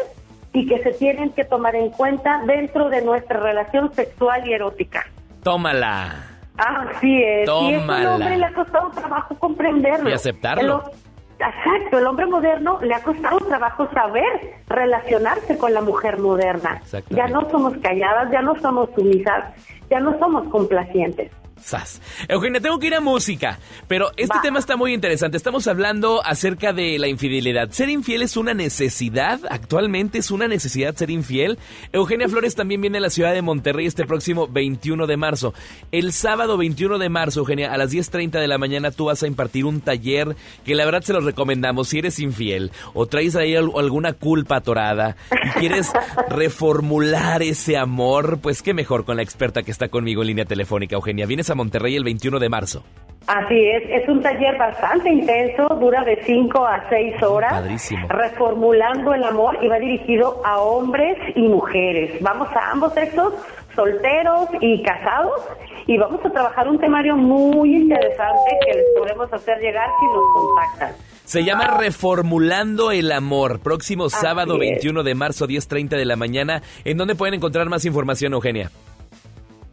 y 0.53 0.67
que 0.67 0.83
se 0.83 0.93
tienen 0.93 1.31
que 1.31 1.45
tomar 1.45 1.75
en 1.75 1.89
cuenta 1.91 2.43
dentro 2.47 2.91
de 2.91 3.03
nuestra 3.03 3.41
relación 3.41 3.93
sexual 3.95 4.47
y 4.47 4.53
erótica. 4.53 5.07
Tómala. 5.43 6.29
Así 6.59 7.23
es. 7.23 7.49
Y 7.49 7.73
eso 7.73 7.81
al 7.81 7.81
Tómala. 7.87 8.15
hombre 8.15 8.37
le 8.37 8.45
ha 8.45 8.53
costado 8.53 8.91
trabajo 8.91 9.39
comprenderlo. 9.39 10.11
Y 10.11 10.13
aceptarlo. 10.13 10.83
El 10.85 11.47
exacto, 11.47 11.99
el 11.99 12.07
hombre 12.07 12.27
moderno 12.27 12.79
le 12.83 12.95
ha 12.95 13.03
costado 13.03 13.39
trabajo 13.39 13.89
saber 13.95 14.55
relacionarse 14.69 15.57
con 15.57 15.73
la 15.73 15.81
mujer 15.81 16.19
moderna. 16.19 16.83
Ya 17.09 17.27
no 17.27 17.49
somos 17.51 17.73
calladas, 17.79 18.31
ya 18.31 18.43
no 18.43 18.55
somos 18.61 18.91
sumisas, 18.95 19.45
ya 19.91 19.99
no 19.99 20.19
somos 20.19 20.47
complacientes. 20.51 21.33
Sas. 21.63 22.01
Eugenia, 22.29 22.61
tengo 22.61 22.79
que 22.79 22.89
ir 22.89 22.95
a 22.95 23.01
música, 23.01 23.59
pero 23.89 24.11
este 24.17 24.37
tema 24.43 24.59
está 24.59 24.77
muy 24.77 24.93
interesante. 24.93 25.37
Estamos 25.37 25.67
hablando 25.69 26.25
acerca 26.25 26.73
de 26.73 26.99
la 26.99 27.09
infidelidad. 27.09 27.71
¿Ser 27.71 27.89
infiel 27.89 28.23
es 28.23 28.37
una 28.37 28.55
necesidad? 28.55 29.41
¿Actualmente 29.49 30.19
es 30.19 30.31
una 30.31 30.49
necesidad 30.49 30.95
ser 30.95 31.11
infiel? 31.11 31.59
Eugenia 31.93 32.29
Flores 32.29 32.55
también 32.55 32.81
viene 32.81 32.99
a 32.99 33.01
la 33.01 33.11
ciudad 33.11 33.33
de 33.33 33.43
Monterrey 33.43 33.87
este 33.87 34.05
próximo 34.07 34.49
21 34.49 35.07
de 35.07 35.17
marzo. 35.17 35.55
El 35.93 36.13
sábado 36.13 36.57
21 36.57 36.99
de 36.99 37.09
marzo, 37.09 37.41
Eugenia, 37.41 37.73
a 37.73 37.77
las 37.77 37.93
10.30 37.93 38.33
de 38.41 38.49
la 38.49 38.59
mañana 38.59 38.91
tú 38.91 39.07
vas 39.07 39.23
a 39.23 39.27
impartir 39.27 39.65
un 39.65 39.81
taller 39.81 40.37
que 40.65 40.75
la 40.75 40.85
verdad 40.85 41.03
se 41.03 41.13
los 41.13 41.25
recomendamos 41.25 41.89
si 41.89 41.99
eres 41.99 42.19
infiel 42.19 42.71
o 42.95 43.07
traes 43.07 43.37
ahí 43.37 43.55
al- 43.55 43.71
alguna 43.77 44.13
culpa 44.15 44.57
atorada 44.57 45.17
y 45.31 45.51
quieres 45.61 45.91
reformular 46.29 47.43
ese 47.43 47.77
amor, 47.77 48.39
pues 48.43 48.63
qué 48.63 48.75
mejor 48.75 49.05
con 49.05 49.17
la 49.17 49.23
experta 49.23 49.63
que 49.63 49.71
está 49.71 49.89
conmigo 49.89 50.23
en 50.23 50.29
línea 50.29 50.45
telefónica, 50.45 50.97
Eugenia. 50.97 51.27
Vienes 51.27 51.51
a 51.51 51.52
Monterrey 51.55 51.97
el 51.97 52.05
21 52.05 52.39
de 52.39 52.49
marzo. 52.49 52.85
Así 53.27 53.55
es, 53.55 53.85
es 53.89 54.09
un 54.09 54.21
taller 54.21 54.59
bastante 54.59 55.09
intenso, 55.09 55.69
dura 55.81 56.03
de 56.05 56.21
5 56.25 56.67
a 56.67 56.89
6 56.89 57.23
horas. 57.23 57.53
Padrísimo. 57.53 58.09
Reformulando 58.09 59.15
el 59.15 59.23
amor 59.23 59.59
y 59.63 59.69
va 59.69 59.79
dirigido 59.79 60.43
a 60.45 60.61
hombres 60.61 61.17
y 61.37 61.43
mujeres. 61.43 62.21
Vamos 62.21 62.49
a 62.57 62.73
ambos 62.73 62.93
sexos, 62.95 63.33
solteros 63.77 64.49
y 64.61 64.83
casados, 64.83 65.41
y 65.87 65.99
vamos 65.99 66.21
a 66.25 66.31
trabajar 66.31 66.69
un 66.69 66.79
temario 66.79 67.17
muy 67.17 67.77
interesante 67.77 68.51
que 68.67 68.75
les 68.75 68.87
podemos 68.99 69.33
hacer 69.33 69.59
llegar 69.59 69.89
si 70.01 70.07
nos 70.07 70.25
contactan. 70.35 71.13
Se 71.25 71.45
llama 71.45 71.79
Reformulando 71.79 72.91
el 72.91 73.13
Amor. 73.13 73.61
Próximo 73.61 74.11
sábado 74.11 74.55
es. 74.55 74.61
21 74.61 75.03
de 75.05 75.15
marzo, 75.15 75.47
10.30 75.47 75.91
de 75.91 76.05
la 76.05 76.17
mañana. 76.17 76.63
¿En 76.85 76.97
dónde 76.97 77.15
pueden 77.15 77.35
encontrar 77.35 77.69
más 77.69 77.85
información, 77.85 78.33
Eugenia? 78.35 78.71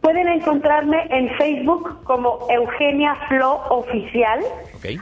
Pueden 0.00 0.28
encontrarme 0.28 0.96
en 1.10 1.28
Facebook 1.36 2.02
como 2.04 2.46
Eugenia 2.48 3.14
Flo 3.28 3.60
Oficial. 3.68 4.40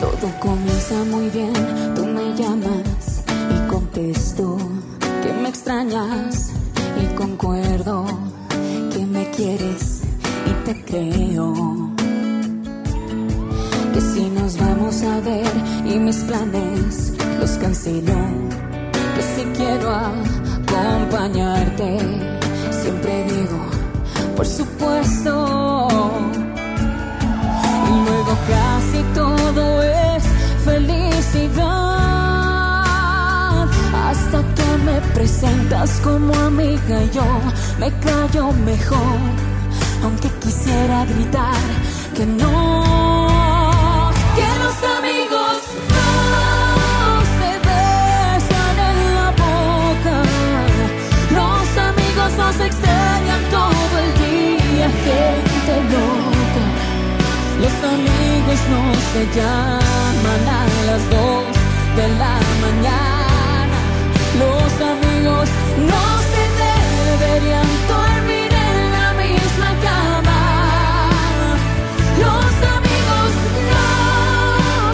Todo 0.00 0.28
comienza 0.40 1.04
muy 1.10 1.28
bien, 1.30 1.52
tú 1.94 2.04
me 2.04 2.34
llamas 2.34 3.22
y 3.54 3.58
contesto 3.68 4.58
que 5.22 5.32
me 5.32 5.48
extrañas 5.48 6.50
y 7.02 7.06
concuerdo 7.14 8.04
que 8.92 9.06
me 9.06 9.30
quieres 9.30 10.02
y 10.46 10.50
te 10.64 10.84
creo. 10.84 11.54
Que 13.94 14.00
si 14.00 14.28
nos 14.28 14.58
vamos 14.58 15.02
a 15.02 15.20
ver 15.20 15.46
y 15.86 15.98
mis 15.98 16.18
planes 16.24 17.14
los 17.40 17.52
cancelo, 17.52 18.12
que 19.14 19.22
si 19.22 19.44
quiero 19.56 19.90
acompañarte, 19.90 21.98
siempre 22.82 23.24
digo, 23.24 23.64
por 24.36 24.46
supuesto 24.46 26.45
casi 28.48 29.02
todo 29.14 29.82
es 29.82 30.22
felicidad. 30.64 31.66
Hasta 34.06 34.38
que 34.54 34.68
me 34.84 35.00
presentas 35.14 35.90
como 36.02 36.34
amiga, 36.34 37.02
yo 37.12 37.26
me 37.78 37.90
callo 38.00 38.52
mejor. 38.64 39.18
Aunque 40.02 40.28
quisiera 40.40 41.04
gritar 41.06 41.64
que 42.14 42.26
no, 42.26 42.84
que 44.36 44.48
los 44.62 44.78
amigos 44.98 45.56
no 45.94 47.22
se 47.38 47.50
besan 47.68 48.76
en 48.90 48.98
la 49.16 49.28
boca. 49.44 50.16
Los 51.38 51.66
amigos 51.90 52.30
nos 52.38 52.56
extrañan 52.68 53.42
todo 53.50 53.92
el 54.04 54.10
día, 54.24 54.86
gente 55.06 55.74
loca. 55.94 56.64
Los 57.62 57.76
amigos 57.92 58.15
no 58.70 58.82
se 59.12 59.22
llaman 59.36 60.42
a 60.48 60.62
las 60.88 61.02
dos 61.10 61.44
de 61.96 62.08
la 62.22 62.36
mañana. 62.64 63.78
Los 64.42 64.70
amigos 64.92 65.48
no 65.90 66.02
se 66.32 66.44
deberían 66.60 67.68
dormir 67.88 68.50
en 68.68 68.78
la 68.96 69.08
misma 69.22 69.70
cama. 69.86 70.42
Los 72.24 72.52
amigos 72.76 73.30
no 73.72 73.86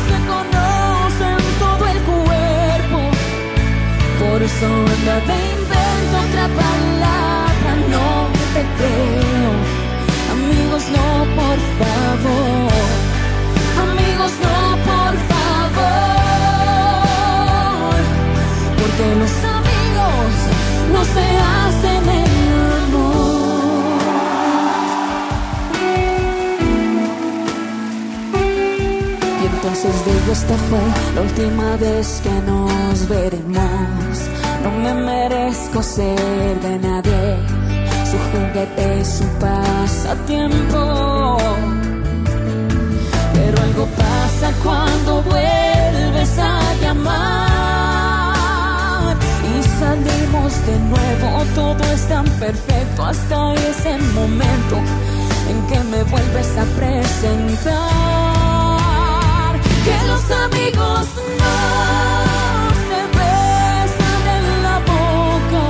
se 0.08 0.16
conocen 0.32 1.40
todo 1.64 1.84
el 1.94 2.00
cuerpo. 2.12 2.98
Por 4.20 4.42
eso 4.42 4.66
anda 4.94 5.16
de 5.28 5.36
invento 5.56 6.14
otra 6.26 6.46
palabra, 6.62 7.70
no 7.94 8.08
te 8.54 8.62
creo. 8.78 9.52
Amigos, 10.34 10.84
no, 10.96 11.06
por 11.40 11.58
favor. 11.78 13.01
No, 14.30 14.58
por 14.88 15.14
favor. 15.30 16.12
Porque 18.78 19.06
los 19.20 19.34
amigos 19.58 20.32
no 20.92 21.00
se 21.14 21.26
hacen 21.54 22.02
el 22.20 22.34
amor. 22.82 23.22
Y 29.42 29.44
entonces 29.46 29.94
digo, 30.06 30.30
esta 30.32 30.56
fue 30.68 30.84
la 31.14 31.20
última 31.22 31.68
vez 31.76 32.06
que 32.22 32.34
nos 32.50 32.96
veremos. 33.08 34.14
No 34.62 34.70
me 34.70 34.94
merezco 34.94 35.82
ser 35.82 36.60
de 36.60 36.78
nadie 36.78 37.36
su 38.08 38.16
juguete 38.30 39.04
su 39.04 39.24
pasatiempo. 39.40 40.82
Algo 43.72 43.86
pasa 43.96 44.52
cuando 44.62 45.22
vuelves 45.22 46.38
a 46.38 46.60
llamar 46.82 48.36
y 49.48 49.62
salimos 49.80 50.66
de 50.66 50.78
nuevo. 50.78 51.42
Todo 51.54 51.82
es 51.90 52.06
tan 52.06 52.26
perfecto 52.38 53.02
hasta 53.02 53.54
ese 53.54 53.96
momento 54.12 54.76
en 55.48 55.66
que 55.68 55.78
me 55.84 56.02
vuelves 56.02 56.48
a 56.58 56.64
presentar. 56.78 57.72
Que 59.86 59.96
los 60.06 60.30
amigos 60.44 61.08
no 61.40 61.54
se 62.88 63.00
besan 63.16 64.22
en 64.36 64.46
la 64.64 64.76
boca. 64.92 65.64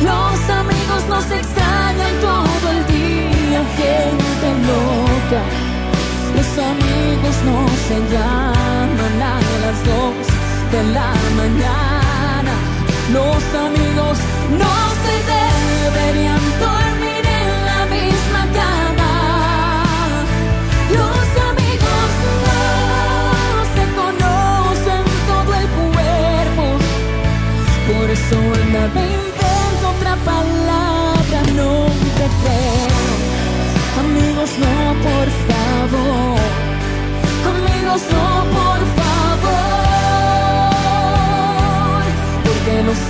Los 0.00 0.38
amigos 0.48 1.02
nos 1.10 1.30
extrañan 1.30 2.14
todo 2.22 2.70
el 2.70 2.80
día, 2.86 3.60
gente 3.76 4.48
loca. 4.66 5.65
Amigos 6.72 7.36
no 7.44 7.58
se 7.88 7.96
llaman 8.12 9.22
a 9.22 9.40
las 9.64 9.78
dos 9.84 10.26
de 10.72 10.82
la 10.96 11.12
mañana. 11.40 12.52
Los 13.12 13.42
amigos 13.66 14.18
no 14.62 14.74
se 15.02 15.14
deberían 15.34 16.42
dormir 16.66 17.24
en 17.40 17.48
la 17.68 17.80
misma 17.96 18.42
cama. 18.60 19.12
Los 20.98 21.26
amigos 21.50 22.08
no 22.46 22.60
se 23.74 23.84
conocen 24.00 25.04
todo 25.30 25.50
el 25.60 25.66
cuerpo. 25.80 26.64
Por 27.88 28.10
eso 28.10 28.36
anda 28.60 28.82
me 28.94 29.04
invento 29.20 29.84
otra 29.96 30.16
palabra, 30.24 31.38
no 31.54 31.86
te. 32.16 33.35
Amigos, 33.98 34.50
no, 34.58 34.74
por 35.06 35.28
favor. 35.48 36.40
Amigos, 37.52 38.02
no, 38.12 38.26
por 38.56 38.80
favor. 38.98 39.56
Porque 42.44 42.74
los 42.82 43.00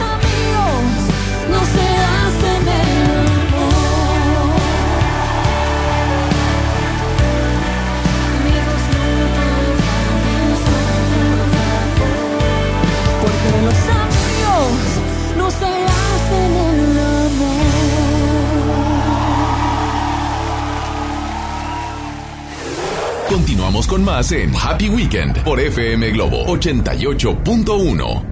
Con 23.84 24.04
más 24.04 24.32
en 24.32 24.52
Happy 24.56 24.88
Weekend 24.88 25.44
por 25.44 25.60
FM 25.60 26.10
Globo 26.10 26.44
88.1. 26.46 28.22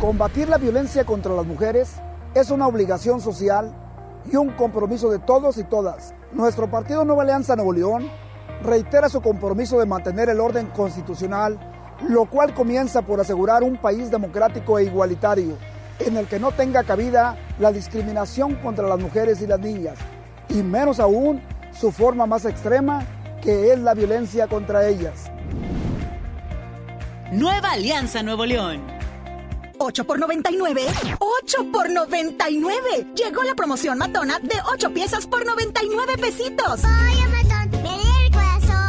Combatir 0.00 0.48
la 0.48 0.58
violencia 0.58 1.04
contra 1.04 1.32
las 1.34 1.46
mujeres 1.46 1.92
es 2.34 2.50
una 2.50 2.66
obligación 2.66 3.20
social 3.20 3.72
y 4.28 4.34
un 4.34 4.50
compromiso 4.52 5.10
de 5.10 5.20
todos 5.20 5.58
y 5.58 5.64
todas. 5.64 6.14
Nuestro 6.32 6.68
partido 6.68 7.04
Nueva 7.04 7.22
Alianza 7.22 7.54
Nuevo 7.54 7.72
León 7.72 8.08
reitera 8.64 9.08
su 9.08 9.20
compromiso 9.20 9.78
de 9.78 9.86
mantener 9.86 10.30
el 10.30 10.40
orden 10.40 10.66
constitucional, 10.68 11.60
lo 12.08 12.24
cual 12.24 12.52
comienza 12.52 13.02
por 13.02 13.20
asegurar 13.20 13.62
un 13.62 13.76
país 13.76 14.10
democrático 14.10 14.80
e 14.80 14.84
igualitario, 14.84 15.58
en 16.00 16.16
el 16.16 16.26
que 16.26 16.40
no 16.40 16.50
tenga 16.50 16.82
cabida 16.82 17.36
la 17.60 17.70
discriminación 17.70 18.56
contra 18.56 18.88
las 18.88 18.98
mujeres 18.98 19.40
y 19.42 19.46
las 19.46 19.60
niñas, 19.60 19.96
y 20.48 20.62
menos 20.62 20.98
aún 20.98 21.40
su 21.72 21.92
forma 21.92 22.26
más 22.26 22.46
extrema, 22.46 23.06
que 23.44 23.72
es 23.74 23.78
la 23.78 23.92
violencia 23.92 24.48
contra 24.48 24.88
ellas. 24.88 25.30
Nueva 27.30 27.72
Alianza 27.72 28.22
Nuevo 28.22 28.46
León. 28.46 28.82
8 29.78 30.04
por 30.04 30.18
99. 30.18 30.82
8 31.18 31.58
por 31.70 31.90
99. 31.90 32.80
Llegó 33.14 33.42
la 33.42 33.54
promoción 33.54 33.98
matona 33.98 34.38
de 34.38 34.54
8 34.72 34.94
piezas 34.94 35.26
por 35.26 35.44
99 35.44 36.16
pesitos. 36.16 36.82
Vaya 36.82 37.33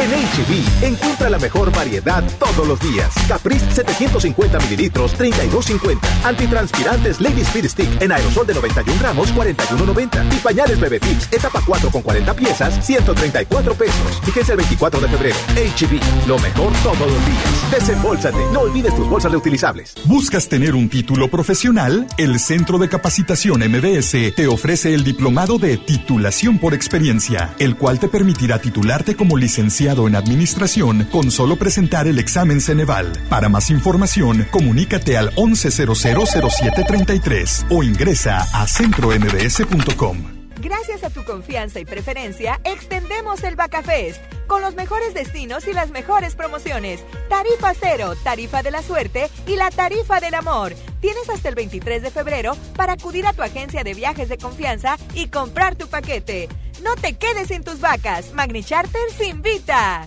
En 0.00 0.08
HB, 0.08 0.82
encuentra 0.82 1.28
la 1.28 1.38
mejor 1.38 1.70
variedad 1.72 2.24
todos 2.38 2.66
los 2.66 2.80
días. 2.80 3.12
Caprice 3.28 3.66
750 3.70 4.58
mililitros, 4.60 5.14
32.50. 5.14 5.98
Antitranspirantes 6.24 7.20
Lady 7.20 7.42
Speed 7.42 7.68
Stick 7.68 8.00
en 8.00 8.10
aerosol 8.10 8.46
de 8.46 8.54
91 8.54 8.98
gramos, 8.98 9.34
41.90. 9.34 10.34
Y 10.34 10.38
pañales 10.38 10.80
Bebé 10.80 11.00
Tips, 11.00 11.30
etapa 11.30 11.62
4 11.66 11.90
con 11.90 12.00
40 12.00 12.32
piezas, 12.32 12.82
134 12.86 13.74
pesos. 13.74 14.20
Fíjense 14.24 14.52
el 14.52 14.56
24 14.56 15.00
de 15.00 15.08
febrero. 15.08 15.36
HB, 15.54 16.26
lo 16.26 16.38
mejor 16.38 16.72
todos 16.82 17.00
los 17.00 17.26
días. 17.26 17.70
Desembolsate, 17.70 18.38
no 18.54 18.60
olvides 18.60 18.96
tus 18.96 19.06
bolsas 19.06 19.30
reutilizables. 19.32 19.92
¿Buscas 20.06 20.48
tener 20.48 20.74
un 20.74 20.88
título 20.88 21.30
profesional? 21.30 22.06
El 22.16 22.40
Centro 22.40 22.78
de 22.78 22.88
Capacitación 22.88 23.60
MBS 23.60 24.34
te 24.34 24.46
ofrece 24.46 24.94
el 24.94 25.04
diplomado 25.04 25.58
de 25.58 25.76
titulación 25.76 26.58
por 26.58 26.72
experiencia, 26.72 27.54
el 27.58 27.76
cual 27.76 27.98
te 27.98 28.08
permitirá 28.08 28.58
titularte 28.58 29.14
como 29.14 29.36
licenciado 29.36 29.89
en 29.98 30.16
administración 30.16 31.06
con 31.10 31.30
solo 31.30 31.56
presentar 31.56 32.06
el 32.08 32.18
examen 32.18 32.60
Ceneval. 32.60 33.12
Para 33.28 33.48
más 33.48 33.70
información, 33.70 34.46
comunícate 34.50 35.16
al 35.16 35.34
11000733 35.36 37.66
o 37.70 37.82
ingresa 37.82 38.46
a 38.52 38.66
centrombs.com. 38.66 40.39
Gracias 40.60 41.04
a 41.04 41.10
tu 41.10 41.24
confianza 41.24 41.80
y 41.80 41.86
preferencia, 41.86 42.60
extendemos 42.64 43.42
el 43.44 43.56
Bacafest 43.56 44.20
con 44.46 44.60
los 44.60 44.74
mejores 44.74 45.14
destinos 45.14 45.66
y 45.66 45.72
las 45.72 45.90
mejores 45.90 46.34
promociones. 46.34 47.00
Tarifa 47.30 47.72
cero, 47.72 48.14
tarifa 48.22 48.62
de 48.62 48.70
la 48.70 48.82
suerte 48.82 49.30
y 49.46 49.56
la 49.56 49.70
tarifa 49.70 50.20
del 50.20 50.34
amor. 50.34 50.74
Tienes 51.00 51.30
hasta 51.30 51.48
el 51.48 51.54
23 51.54 52.02
de 52.02 52.10
febrero 52.10 52.54
para 52.76 52.92
acudir 52.92 53.26
a 53.26 53.32
tu 53.32 53.42
agencia 53.42 53.84
de 53.84 53.94
viajes 53.94 54.28
de 54.28 54.36
confianza 54.36 54.98
y 55.14 55.28
comprar 55.28 55.76
tu 55.76 55.88
paquete. 55.88 56.48
No 56.82 56.94
te 56.96 57.14
quedes 57.14 57.48
sin 57.48 57.64
tus 57.64 57.80
vacas. 57.80 58.34
Magni 58.34 58.62
Charters 58.62 59.18
invita. 59.26 60.06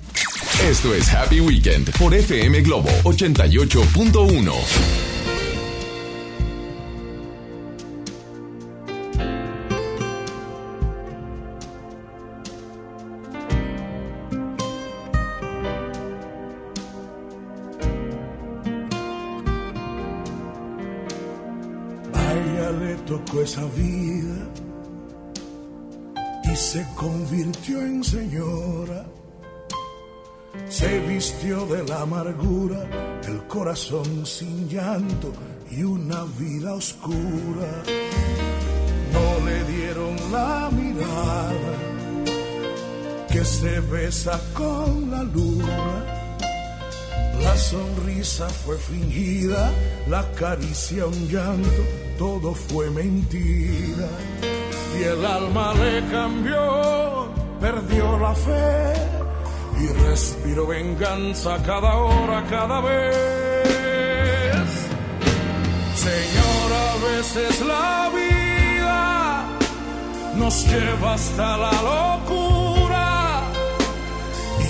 Esto 0.61 0.93
es 0.93 1.11
Happy 1.13 1.39
Weekend 1.39 1.97
por 1.97 2.13
FM 2.13 2.61
Globo 2.61 2.89
88.1. 3.03 5.22
tocó 23.13 23.41
esa 23.41 23.63
vida 23.75 24.37
y 26.51 26.55
se 26.55 26.83
convirtió 26.95 27.79
en 27.81 28.03
señora. 28.03 29.05
Se 30.67 30.99
vistió 31.01 31.65
de 31.67 31.83
la 31.83 32.01
amargura, 32.01 32.79
el 33.27 33.47
corazón 33.47 34.25
sin 34.25 34.67
llanto 34.67 35.31
y 35.69 35.83
una 35.83 36.23
vida 36.39 36.73
oscura. 36.73 37.71
No 39.15 39.45
le 39.45 39.63
dieron 39.65 40.15
la 40.31 40.71
mirada 40.71 41.73
que 43.31 43.45
se 43.45 43.79
besa 43.79 44.41
con 44.55 45.11
la 45.11 45.21
luna. 45.23 46.22
La 47.41 47.57
sonrisa 47.57 48.47
fue 48.49 48.77
fingida, 48.77 49.71
la 50.07 50.23
caricia 50.33 51.05
un 51.05 51.27
llanto, 51.27 51.83
todo 52.17 52.53
fue 52.53 52.89
mentira. 52.91 54.07
Y 54.97 55.03
el 55.03 55.25
alma 55.25 55.73
le 55.73 56.05
cambió, 56.11 57.27
perdió 57.59 58.19
la 58.19 58.35
fe 58.35 58.93
y 59.81 59.87
respiró 60.05 60.67
venganza 60.67 61.57
cada 61.65 61.95
hora, 61.95 62.45
cada 62.49 62.81
vez. 62.81 64.67
Señor, 65.95 66.67
a 66.73 67.15
veces 67.15 67.61
la 67.65 68.11
vida 68.13 69.45
nos 70.35 70.65
lleva 70.67 71.13
hasta 71.13 71.57
la 71.57 71.71
locura 71.71 72.72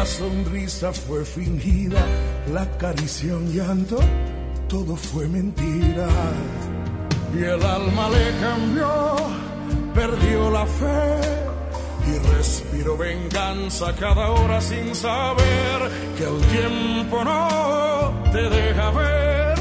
La 0.00 0.06
sonrisa 0.06 0.94
fue 0.94 1.26
fingida, 1.26 2.02
la 2.54 2.64
caricia 2.78 3.36
un 3.36 3.52
llanto, 3.52 3.98
todo 4.66 4.96
fue 4.96 5.28
mentira. 5.28 6.08
Y 7.34 7.42
el 7.44 7.62
alma 7.62 8.08
le 8.08 8.30
cambió, 8.40 9.16
perdió 9.94 10.50
la 10.52 10.64
fe 10.64 11.20
y 12.08 12.34
respiró 12.34 12.96
venganza 12.96 13.94
cada 13.94 14.30
hora 14.30 14.58
sin 14.62 14.94
saber 14.94 15.78
que 16.16 16.24
el 16.24 16.40
tiempo 16.58 17.22
no 17.22 18.22
te 18.32 18.48
deja 18.48 18.90
ver 18.92 19.54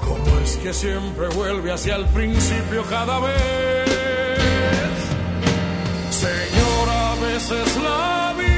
cómo 0.00 0.38
es 0.44 0.56
que 0.62 0.72
siempre 0.72 1.28
vuelve 1.36 1.72
hacia 1.72 1.96
el 1.96 2.06
principio 2.06 2.84
cada 2.88 3.20
vez. 3.20 3.88
Señor, 6.08 6.88
a 6.88 7.14
veces 7.16 7.82
la 7.82 8.34
vida 8.38 8.57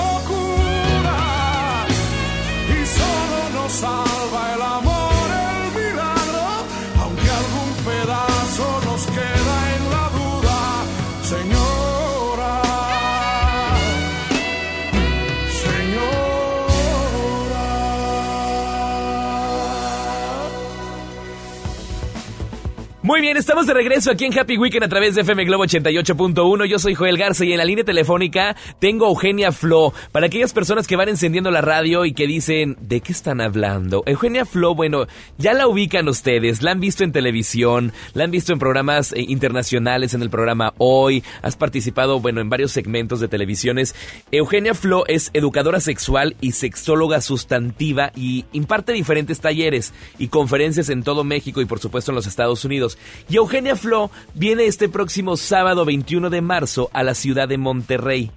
bien, 23.31 23.39
estamos 23.39 23.65
de 23.65 23.73
regreso 23.73 24.11
aquí 24.11 24.25
en 24.25 24.37
Happy 24.37 24.57
Weekend 24.57 24.83
a 24.83 24.89
través 24.89 25.15
de 25.15 25.21
FM 25.21 25.45
Globo 25.45 25.63
88.1. 25.63 26.65
Yo 26.65 26.79
soy 26.79 26.95
Joel 26.95 27.17
Garza 27.17 27.45
y 27.45 27.53
en 27.53 27.59
la 27.59 27.63
línea 27.63 27.85
telefónica 27.85 28.57
tengo 28.79 29.05
a 29.05 29.09
Eugenia 29.09 29.53
Flo. 29.53 29.93
Para 30.11 30.25
aquellas 30.25 30.51
personas 30.51 30.85
que 30.85 30.97
van 30.97 31.07
encendiendo 31.07 31.49
la 31.49 31.61
radio 31.61 32.03
y 32.03 32.11
que 32.11 32.27
dicen, 32.27 32.75
¿de 32.81 32.99
qué 32.99 33.13
están 33.13 33.39
hablando? 33.39 34.03
Eugenia 34.05 34.43
Flo, 34.43 34.75
bueno, 34.75 35.07
ya 35.37 35.53
la 35.53 35.69
ubican 35.69 36.09
ustedes, 36.09 36.61
la 36.61 36.71
han 36.71 36.81
visto 36.81 37.05
en 37.05 37.13
televisión, 37.13 37.93
la 38.13 38.25
han 38.25 38.31
visto 38.31 38.51
en 38.51 38.59
programas 38.59 39.13
eh, 39.13 39.21
internacionales, 39.25 40.13
en 40.13 40.23
el 40.23 40.29
programa 40.29 40.73
Hoy, 40.77 41.23
has 41.41 41.55
participado, 41.55 42.19
bueno, 42.19 42.41
en 42.41 42.49
varios 42.49 42.73
segmentos 42.73 43.21
de 43.21 43.29
televisiones. 43.29 43.95
Eugenia 44.33 44.73
Flo 44.73 45.05
es 45.07 45.29
educadora 45.33 45.79
sexual 45.79 46.35
y 46.41 46.51
sexóloga 46.51 47.21
sustantiva 47.21 48.11
y 48.13 48.43
imparte 48.51 48.91
diferentes 48.91 49.39
talleres 49.39 49.93
y 50.19 50.27
conferencias 50.27 50.89
en 50.89 51.03
todo 51.03 51.23
México 51.23 51.61
y 51.61 51.65
por 51.65 51.79
supuesto 51.79 52.11
en 52.11 52.15
los 52.15 52.27
Estados 52.27 52.65
Unidos. 52.65 52.97
Y 53.29 53.37
Eugenia 53.37 53.75
Flo 53.75 54.11
viene 54.33 54.65
este 54.65 54.89
próximo 54.89 55.37
sábado 55.37 55.85
21 55.85 56.29
de 56.29 56.41
marzo 56.41 56.89
a 56.93 57.03
la 57.03 57.13
ciudad 57.13 57.47
de 57.47 57.57
Monterrey. 57.57 58.31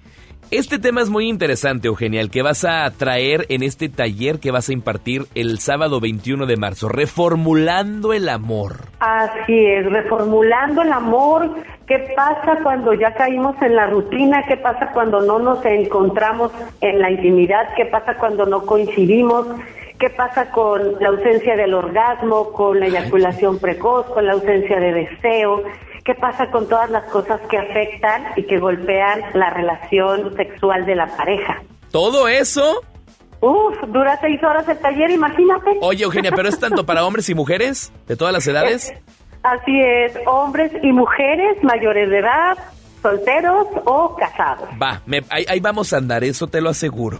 Este 0.51 0.77
tema 0.77 1.01
es 1.01 1.09
muy 1.09 1.27
interesante, 1.27 1.87
Eugenia, 1.87 2.21
el 2.21 2.29
que 2.29 2.43
vas 2.43 2.65
a 2.65 2.89
traer 2.91 3.47
en 3.49 3.63
este 3.63 3.89
taller 3.89 4.39
que 4.39 4.51
vas 4.51 4.69
a 4.69 4.73
impartir 4.73 5.23
el 5.33 5.57
sábado 5.57 5.99
21 5.99 6.45
de 6.45 6.55
marzo, 6.55 6.87
reformulando 6.87 8.13
el 8.13 8.29
amor. 8.29 8.75
Así 8.99 9.65
es, 9.65 9.91
reformulando 9.91 10.83
el 10.83 10.93
amor. 10.93 11.49
¿Qué 11.87 12.13
pasa 12.15 12.59
cuando 12.61 12.93
ya 12.93 13.15
caímos 13.15 13.59
en 13.61 13.75
la 13.75 13.87
rutina? 13.87 14.43
¿Qué 14.47 14.57
pasa 14.57 14.91
cuando 14.93 15.21
no 15.21 15.39
nos 15.39 15.65
encontramos 15.65 16.51
en 16.79 16.99
la 16.99 17.09
intimidad? 17.09 17.73
¿Qué 17.75 17.85
pasa 17.85 18.15
cuando 18.17 18.45
no 18.45 18.67
coincidimos? 18.67 19.47
¿Qué 19.99 20.09
pasa 20.09 20.51
con 20.51 20.95
la 20.99 21.09
ausencia 21.09 21.55
del 21.55 21.73
orgasmo, 21.73 22.51
con 22.51 22.79
la 22.79 22.87
eyaculación 22.87 23.59
precoz, 23.59 24.05
con 24.07 24.25
la 24.25 24.33
ausencia 24.33 24.79
de 24.79 24.93
deseo? 24.93 25.63
¿Qué 26.03 26.13
pasa 26.15 26.51
con 26.51 26.67
todas 26.67 26.89
las 26.89 27.05
cosas 27.05 27.39
que 27.49 27.57
afectan 27.57 28.23
y 28.35 28.43
que 28.43 28.59
golpean 28.59 29.21
la 29.33 29.49
relación 29.51 30.35
sexual 30.35 30.85
de 30.85 30.95
la 30.95 31.07
pareja? 31.15 31.63
¿Todo 31.91 32.27
eso? 32.27 32.81
Uf, 33.39 33.75
dura 33.87 34.17
seis 34.19 34.43
horas 34.43 34.67
el 34.67 34.77
taller, 34.79 35.11
imagínate. 35.11 35.77
Oye, 35.81 36.03
Eugenia, 36.03 36.31
¿pero 36.35 36.49
es 36.49 36.59
tanto 36.59 36.85
para 36.85 37.05
hombres 37.05 37.29
y 37.29 37.35
mujeres 37.35 37.93
de 38.07 38.17
todas 38.17 38.33
las 38.33 38.45
edades? 38.47 38.93
Así 39.43 39.79
es, 39.79 40.17
hombres 40.25 40.71
y 40.81 40.91
mujeres 40.91 41.63
mayores 41.63 42.09
de 42.09 42.17
edad, 42.17 42.57
solteros 43.05 43.67
o 43.85 44.15
casados. 44.15 44.67
Va, 44.81 44.99
me- 45.05 45.21
ahí, 45.29 45.45
ahí 45.47 45.59
vamos 45.59 45.93
a 45.93 45.97
andar, 45.97 46.23
eso 46.23 46.47
te 46.47 46.59
lo 46.59 46.71
aseguro. 46.71 47.19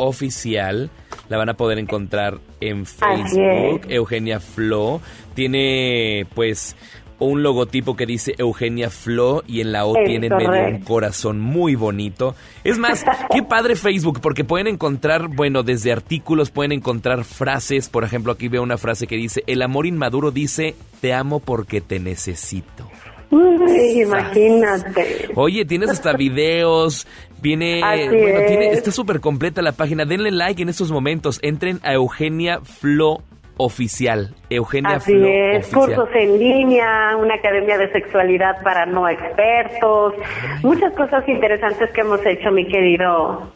Oficial. 0.00 0.90
La 1.28 1.36
van 1.36 1.48
a 1.48 1.54
poder 1.54 1.78
encontrar 1.78 2.38
en 2.60 2.86
Facebook. 2.86 3.82
Eugenia 3.88 4.40
Flo. 4.40 5.00
Tiene 5.34 6.26
pues 6.34 6.76
un 7.20 7.42
logotipo 7.42 7.96
que 7.96 8.06
dice 8.06 8.34
Eugenia 8.38 8.90
Flo 8.90 9.44
y 9.46 9.60
en 9.60 9.72
la 9.72 9.84
O 9.84 9.94
Es 9.96 10.06
tiene 10.06 10.26
en 10.26 10.36
medio 10.36 10.68
un 10.76 10.80
corazón 10.80 11.38
muy 11.38 11.76
bonito. 11.76 12.34
Es 12.64 12.78
más, 12.78 13.04
qué 13.30 13.42
padre 13.42 13.76
Facebook, 13.76 14.20
porque 14.20 14.42
pueden 14.42 14.66
encontrar, 14.66 15.28
bueno, 15.28 15.62
desde 15.62 15.92
artículos 15.92 16.50
pueden 16.50 16.72
encontrar 16.72 17.24
frases. 17.24 17.88
Por 17.88 18.04
ejemplo, 18.04 18.32
aquí 18.32 18.48
veo 18.48 18.62
una 18.62 18.78
frase 18.78 19.06
que 19.06 19.16
dice, 19.16 19.44
el 19.46 19.62
amor 19.62 19.86
inmaduro 19.86 20.30
dice, 20.30 20.74
te 21.00 21.12
amo 21.12 21.40
porque 21.40 21.80
te 21.80 22.00
necesito. 22.00 22.89
Uy, 23.30 24.02
imagínate. 24.02 25.28
Oye, 25.36 25.64
tienes 25.64 25.90
hasta 25.90 26.12
videos, 26.14 27.06
viene, 27.40 27.80
Así 27.82 28.08
bueno, 28.08 28.40
tiene, 28.46 28.70
es. 28.70 28.78
está 28.78 28.90
súper 28.90 29.20
completa 29.20 29.62
la 29.62 29.72
página. 29.72 30.04
Denle 30.04 30.30
like 30.30 30.62
en 30.62 30.68
estos 30.68 30.90
momentos. 30.90 31.38
Entren 31.42 31.78
a 31.82 31.92
Eugenia 31.94 32.60
Flo 32.60 33.18
Oficial. 33.56 34.34
Eugenia 34.48 34.96
Así 34.96 35.12
Flo 35.12 35.26
es, 35.28 35.66
Oficial. 35.66 35.96
cursos 35.96 36.08
en 36.14 36.38
línea, 36.38 37.16
una 37.16 37.34
academia 37.34 37.78
de 37.78 37.92
sexualidad 37.92 38.62
para 38.64 38.86
no 38.86 39.08
expertos, 39.08 40.14
muchas 40.62 40.92
cosas 40.94 41.28
interesantes 41.28 41.90
que 41.92 42.00
hemos 42.00 42.24
hecho, 42.26 42.50
mi 42.50 42.66
querido 42.66 43.52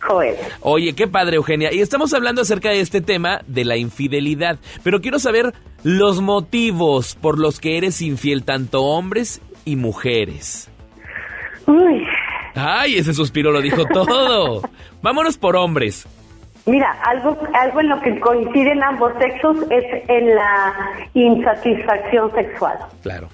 Joel. 0.00 0.36
Oye, 0.60 0.94
qué 0.94 1.06
padre, 1.08 1.36
Eugenia. 1.36 1.72
Y 1.72 1.80
estamos 1.80 2.12
hablando 2.14 2.42
acerca 2.42 2.70
de 2.70 2.80
este 2.80 3.00
tema 3.00 3.40
de 3.46 3.64
la 3.64 3.76
infidelidad. 3.76 4.58
Pero 4.82 5.00
quiero 5.00 5.18
saber 5.18 5.54
los 5.84 6.20
motivos 6.20 7.14
por 7.14 7.38
los 7.38 7.60
que 7.60 7.76
eres 7.78 8.00
infiel, 8.02 8.44
tanto 8.44 8.82
hombres 8.84 9.40
y 9.64 9.76
mujeres. 9.76 10.70
Uy, 11.66 12.04
Ay, 12.54 12.96
ese 12.96 13.14
suspiro 13.14 13.52
lo 13.52 13.60
dijo 13.60 13.84
todo. 13.86 14.62
Vámonos 15.02 15.36
por 15.38 15.54
hombres. 15.54 16.06
mira, 16.66 16.90
algo, 17.04 17.38
algo 17.54 17.80
en 17.80 17.88
lo 17.88 18.00
que 18.00 18.18
coinciden 18.20 18.82
ambos 18.82 19.12
sexos 19.20 19.56
es 19.70 19.84
en 20.08 20.34
la 20.34 20.74
insatisfacción 21.14 22.32
sexual. 22.34 22.78
Claro. 23.02 23.28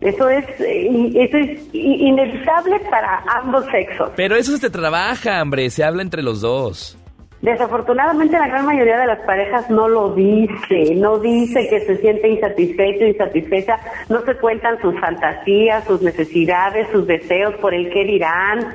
Eso 0.00 0.28
es, 0.30 0.44
eh, 0.60 1.10
eso 1.14 1.36
es 1.36 1.60
inevitable 1.74 2.80
para 2.90 3.22
ambos 3.42 3.64
sexos. 3.70 4.10
Pero 4.16 4.34
eso 4.36 4.56
se 4.56 4.70
trabaja, 4.70 5.42
hombre. 5.42 5.68
Se 5.70 5.84
habla 5.84 6.02
entre 6.02 6.22
los 6.22 6.40
dos. 6.40 6.96
Desafortunadamente 7.42 8.38
la 8.38 8.48
gran 8.48 8.66
mayoría 8.66 8.98
de 8.98 9.06
las 9.06 9.20
parejas 9.20 9.70
no 9.70 9.88
lo 9.88 10.14
dice, 10.14 10.94
no 10.96 11.18
dice 11.18 11.66
que 11.70 11.80
se 11.80 11.96
siente 11.96 12.28
insatisfecho, 12.28 13.06
insatisfecha, 13.06 13.78
no 14.10 14.20
se 14.26 14.34
cuentan 14.36 14.78
sus 14.82 14.98
fantasías, 15.00 15.84
sus 15.86 16.02
necesidades, 16.02 16.88
sus 16.92 17.06
deseos, 17.06 17.54
por 17.54 17.72
el 17.72 17.88
qué 17.90 18.04
dirán, 18.04 18.74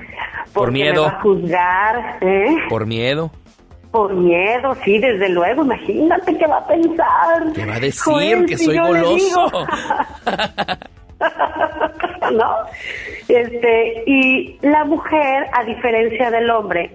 Por 0.51 0.71
miedo. 0.71 1.05
me 1.05 1.11
va 1.11 1.17
a 1.17 1.21
juzgar, 1.21 2.17
¿eh? 2.21 2.55
Por 2.67 2.87
miedo. 2.87 3.29
por 3.91 4.13
miedo, 4.15 4.75
sí, 4.83 4.97
desde 4.97 5.29
luego, 5.29 5.63
imagínate 5.63 6.35
qué 6.35 6.47
va 6.47 6.57
a 6.57 6.67
pensar. 6.67 7.53
¿Qué 7.53 7.65
va 7.67 7.75
a 7.75 7.79
decir? 7.79 8.45
Que 8.47 8.57
si 8.57 8.65
soy 8.65 8.79
goloso. 8.79 9.45
¿no? 12.33 12.55
Este, 13.27 14.03
y 14.05 14.57
la 14.61 14.83
mujer, 14.85 15.47
a 15.53 15.63
diferencia 15.63 16.31
del 16.31 16.49
hombre, 16.49 16.91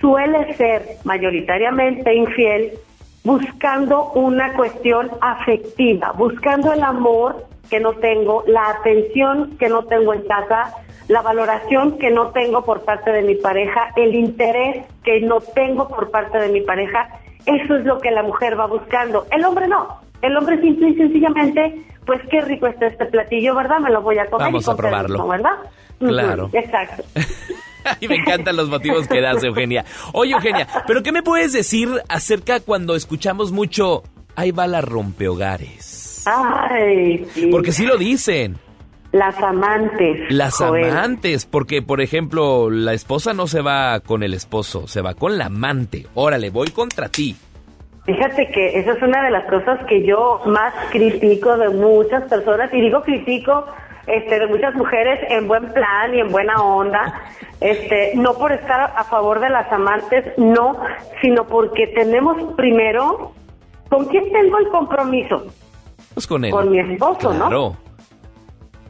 suele 0.00 0.54
ser 0.54 0.82
mayoritariamente 1.04 2.14
infiel 2.14 2.72
buscando 3.24 4.12
una 4.12 4.52
cuestión 4.52 5.10
afectiva, 5.20 6.12
buscando 6.12 6.72
el 6.72 6.82
amor 6.82 7.46
que 7.70 7.80
no 7.80 7.94
tengo, 7.94 8.44
la 8.46 8.68
atención 8.68 9.56
que 9.58 9.68
no 9.68 9.84
tengo 9.84 10.12
en 10.12 10.22
casa, 10.26 10.74
la 11.08 11.22
valoración 11.22 11.98
que 11.98 12.10
no 12.10 12.28
tengo 12.28 12.64
por 12.64 12.82
parte 12.84 13.12
de 13.12 13.22
mi 13.22 13.34
pareja, 13.34 13.92
el 13.96 14.14
interés 14.14 14.86
que 15.02 15.20
no 15.20 15.40
tengo 15.40 15.88
por 15.88 16.10
parte 16.10 16.38
de 16.38 16.48
mi 16.48 16.60
pareja, 16.60 17.08
eso 17.46 17.76
es 17.76 17.84
lo 17.84 17.98
que 17.98 18.10
la 18.10 18.22
mujer 18.22 18.58
va 18.58 18.66
buscando. 18.66 19.26
El 19.30 19.44
hombre 19.44 19.68
no. 19.68 20.03
El 20.24 20.36
hombre 20.36 20.60
simple 20.60 20.88
y 20.90 20.94
sencillamente, 20.96 21.82
pues 22.06 22.20
qué 22.30 22.40
rico 22.40 22.66
está 22.66 22.86
este 22.86 23.04
platillo, 23.06 23.54
¿verdad? 23.54 23.78
Me 23.80 23.90
lo 23.90 24.00
voy 24.02 24.18
a 24.18 24.26
comer. 24.26 24.46
Vamos 24.46 24.66
y 24.66 24.70
a 24.70 24.74
probarlo. 24.74 25.18
contento, 25.18 25.28
¿verdad? 25.28 25.70
Claro. 25.98 26.50
Exacto. 26.52 27.04
Y 28.00 28.08
me 28.08 28.14
encantan 28.16 28.56
los 28.56 28.70
motivos 28.70 29.06
que 29.06 29.20
das, 29.20 29.44
Eugenia. 29.44 29.84
Oye, 30.14 30.32
Eugenia, 30.32 30.66
¿pero 30.86 31.02
qué 31.02 31.12
me 31.12 31.22
puedes 31.22 31.52
decir 31.52 31.90
acerca 32.08 32.60
cuando 32.60 32.96
escuchamos 32.96 33.52
mucho, 33.52 34.02
ahí 34.36 34.52
va 34.52 34.66
la 34.66 34.80
rompehogares? 34.80 36.24
Ay, 36.26 37.26
sí. 37.34 37.48
Porque 37.48 37.72
sí 37.72 37.84
lo 37.84 37.98
dicen. 37.98 38.56
Las 39.12 39.36
amantes. 39.38 40.18
Las 40.30 40.54
Joel. 40.54 40.90
amantes, 40.90 41.44
porque 41.44 41.82
por 41.82 42.00
ejemplo, 42.00 42.70
la 42.70 42.94
esposa 42.94 43.34
no 43.34 43.46
se 43.46 43.60
va 43.60 44.00
con 44.00 44.22
el 44.22 44.32
esposo, 44.32 44.88
se 44.88 45.02
va 45.02 45.12
con 45.12 45.36
la 45.36 45.46
amante. 45.46 46.06
Órale, 46.14 46.48
voy 46.48 46.70
contra 46.70 47.10
ti. 47.10 47.36
Fíjate 48.04 48.48
que 48.50 48.78
esa 48.78 48.92
es 48.92 49.02
una 49.02 49.24
de 49.24 49.30
las 49.30 49.44
cosas 49.44 49.82
que 49.86 50.04
yo 50.04 50.40
más 50.44 50.74
critico 50.90 51.56
de 51.56 51.70
muchas 51.70 52.24
personas, 52.24 52.72
y 52.74 52.80
digo 52.80 53.02
critico 53.02 53.64
este, 54.06 54.38
de 54.38 54.46
muchas 54.46 54.74
mujeres 54.74 55.20
en 55.30 55.48
buen 55.48 55.72
plan 55.72 56.14
y 56.14 56.20
en 56.20 56.30
buena 56.30 56.62
onda, 56.62 57.22
este, 57.60 58.12
no 58.16 58.34
por 58.34 58.52
estar 58.52 58.92
a 58.94 59.04
favor 59.04 59.40
de 59.40 59.48
las 59.48 59.72
amantes, 59.72 60.36
no, 60.36 60.78
sino 61.22 61.46
porque 61.46 61.86
tenemos 61.86 62.54
primero, 62.54 63.32
¿con 63.88 64.04
quién 64.06 64.30
tengo 64.32 64.58
el 64.58 64.68
compromiso? 64.68 65.46
Pues 66.12 66.26
con 66.26 66.44
él. 66.44 66.50
Con 66.50 66.70
mi 66.70 66.80
esposo, 66.80 67.32
¿no? 67.32 67.76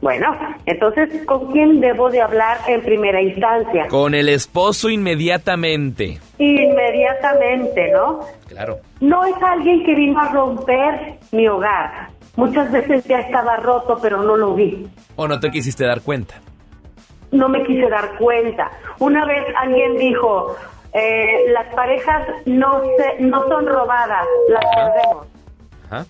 Bueno, 0.01 0.37
entonces, 0.65 1.25
¿con 1.25 1.51
quién 1.51 1.79
debo 1.79 2.09
de 2.09 2.21
hablar 2.21 2.57
en 2.67 2.81
primera 2.81 3.21
instancia? 3.21 3.87
Con 3.87 4.13
el 4.13 4.29
esposo 4.29 4.89
inmediatamente. 4.89 6.19
Inmediatamente, 6.37 7.91
¿no? 7.91 8.19
Claro. 8.47 8.77
No 8.99 9.25
es 9.25 9.35
alguien 9.41 9.83
que 9.83 9.95
vino 9.95 10.19
a 10.19 10.31
romper 10.31 11.15
mi 11.31 11.47
hogar. 11.47 12.09
Muchas 12.35 12.71
veces 12.71 13.05
ya 13.05 13.19
estaba 13.19 13.57
roto, 13.57 13.97
pero 14.01 14.21
no 14.21 14.35
lo 14.35 14.53
vi. 14.53 14.87
¿O 15.15 15.27
no 15.27 15.39
te 15.39 15.49
quisiste 15.49 15.85
dar 15.85 16.01
cuenta? 16.01 16.35
No 17.31 17.49
me 17.49 17.63
quise 17.63 17.89
dar 17.89 18.17
cuenta. 18.17 18.71
Una 18.99 19.25
vez 19.25 19.45
alguien 19.57 19.97
dijo, 19.97 20.55
eh, 20.93 21.49
las 21.51 21.73
parejas 21.73 22.27
no, 22.45 22.81
se, 22.97 23.23
no 23.23 23.47
son 23.47 23.65
robadas, 23.65 24.25
las 24.49 24.63
perdemos. 24.75 25.27
Ajá. 25.89 26.05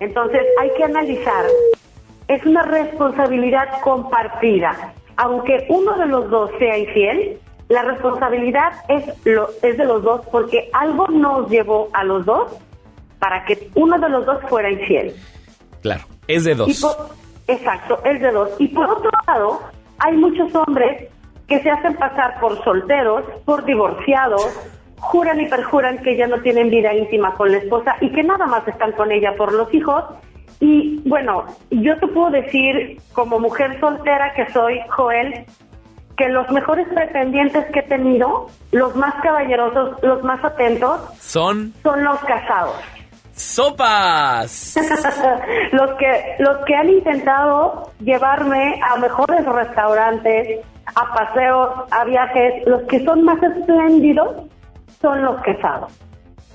Entonces 0.00 0.42
hay 0.60 0.70
que 0.76 0.84
analizar. 0.84 1.44
Es 2.28 2.44
una 2.46 2.62
responsabilidad 2.62 3.80
compartida. 3.82 4.92
Aunque 5.16 5.66
uno 5.68 5.96
de 5.98 6.06
los 6.06 6.30
dos 6.30 6.50
sea 6.58 6.78
infiel, 6.78 7.38
la 7.68 7.82
responsabilidad 7.82 8.72
es, 8.88 9.04
lo, 9.26 9.48
es 9.62 9.76
de 9.76 9.84
los 9.84 10.02
dos 10.02 10.24
porque 10.30 10.70
algo 10.72 11.06
nos 11.08 11.48
llevó 11.50 11.88
a 11.92 12.04
los 12.04 12.24
dos 12.24 12.52
para 13.18 13.44
que 13.44 13.68
uno 13.74 13.98
de 13.98 14.08
los 14.08 14.24
dos 14.26 14.38
fuera 14.48 14.70
infiel. 14.70 15.14
Claro, 15.82 16.04
es 16.28 16.44
de 16.44 16.54
dos. 16.54 16.80
por- 16.80 17.08
exacto, 17.46 17.98
es 18.04 18.20
de 18.20 18.30
dos. 18.30 18.50
Y 18.58 18.68
por 18.68 18.88
otro 18.88 19.10
lado, 19.26 19.60
hay 19.98 20.16
muchos 20.16 20.54
hombres 20.54 21.08
que 21.48 21.60
se 21.60 21.70
hacen 21.70 21.94
pasar 21.96 22.38
por 22.40 22.62
solteros, 22.62 23.24
por 23.44 23.64
divorciados, 23.64 24.46
juran 25.00 25.40
y 25.40 25.46
perjuran 25.46 25.98
que 26.02 26.16
ya 26.16 26.26
no 26.26 26.40
tienen 26.42 26.70
vida 26.70 26.92
íntima 26.94 27.34
con 27.34 27.50
la 27.50 27.58
esposa 27.58 27.96
y 28.00 28.12
que 28.12 28.22
nada 28.22 28.46
más 28.46 28.66
están 28.68 28.92
con 28.92 29.10
ella 29.12 29.34
por 29.36 29.52
los 29.52 29.72
hijos 29.72 30.04
Y 30.60 31.00
bueno, 31.08 31.44
yo 31.70 31.96
te 31.98 32.06
puedo 32.08 32.30
decir, 32.30 33.00
como 33.12 33.38
mujer 33.38 33.78
soltera 33.80 34.32
que 34.34 34.50
soy, 34.52 34.80
Joel, 34.90 35.44
que 36.16 36.28
los 36.28 36.50
mejores 36.50 36.88
pretendientes 36.88 37.64
que 37.72 37.78
he 37.80 37.82
tenido, 37.84 38.48
los 38.72 38.96
más 38.96 39.14
caballerosos, 39.22 40.02
los 40.02 40.22
más 40.24 40.44
atentos, 40.44 41.00
Son 41.20 41.72
son 41.82 42.02
los 42.02 42.18
casados. 42.20 42.74
sopas. 43.34 44.74
los 45.72 45.90
que 45.94 46.34
los 46.40 46.56
que 46.66 46.74
han 46.74 46.88
intentado 46.88 47.92
llevarme 48.00 48.80
a 48.82 48.96
mejores 48.98 49.44
restaurantes, 49.46 50.60
a 50.86 51.14
paseos, 51.14 51.70
a 51.92 52.04
viajes, 52.04 52.66
los 52.66 52.82
que 52.88 53.04
son 53.04 53.22
más 53.22 53.40
espléndidos 53.42 54.44
son 55.00 55.22
los 55.22 55.40
casados. 55.42 55.92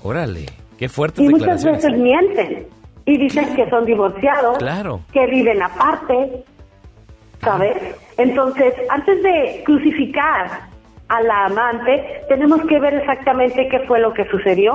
Órale, 0.02 0.44
qué 0.78 0.90
fuertes 0.90 1.24
Y 1.24 1.28
muchas 1.30 1.64
veces 1.64 1.90
mienten 1.96 2.66
y 3.06 3.18
dicen 3.18 3.54
que 3.54 3.68
son 3.70 3.84
divorciados, 3.84 4.58
Claro. 4.58 5.00
que 5.12 5.26
viven 5.26 5.62
aparte, 5.62 6.44
¿sabes? 7.42 7.76
Entonces, 8.16 8.72
antes 8.88 9.22
de 9.22 9.62
crucificar 9.64 10.68
a 11.08 11.20
la 11.22 11.46
amante, 11.46 12.22
tenemos 12.28 12.60
que 12.66 12.78
ver 12.80 12.94
exactamente 12.94 13.68
qué 13.68 13.80
fue 13.80 14.00
lo 14.00 14.12
que 14.14 14.24
sucedió 14.30 14.74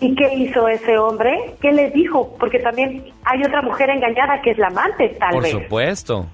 y 0.00 0.14
qué 0.16 0.34
hizo 0.34 0.66
ese 0.66 0.98
hombre, 0.98 1.54
qué 1.60 1.70
le 1.72 1.90
dijo, 1.90 2.34
porque 2.40 2.58
también 2.58 3.04
hay 3.24 3.42
otra 3.44 3.62
mujer 3.62 3.90
engañada 3.90 4.40
que 4.42 4.50
es 4.50 4.58
la 4.58 4.66
amante, 4.68 5.10
tal 5.20 5.34
Por 5.34 5.42
vez. 5.44 5.52
supuesto. 5.52 6.26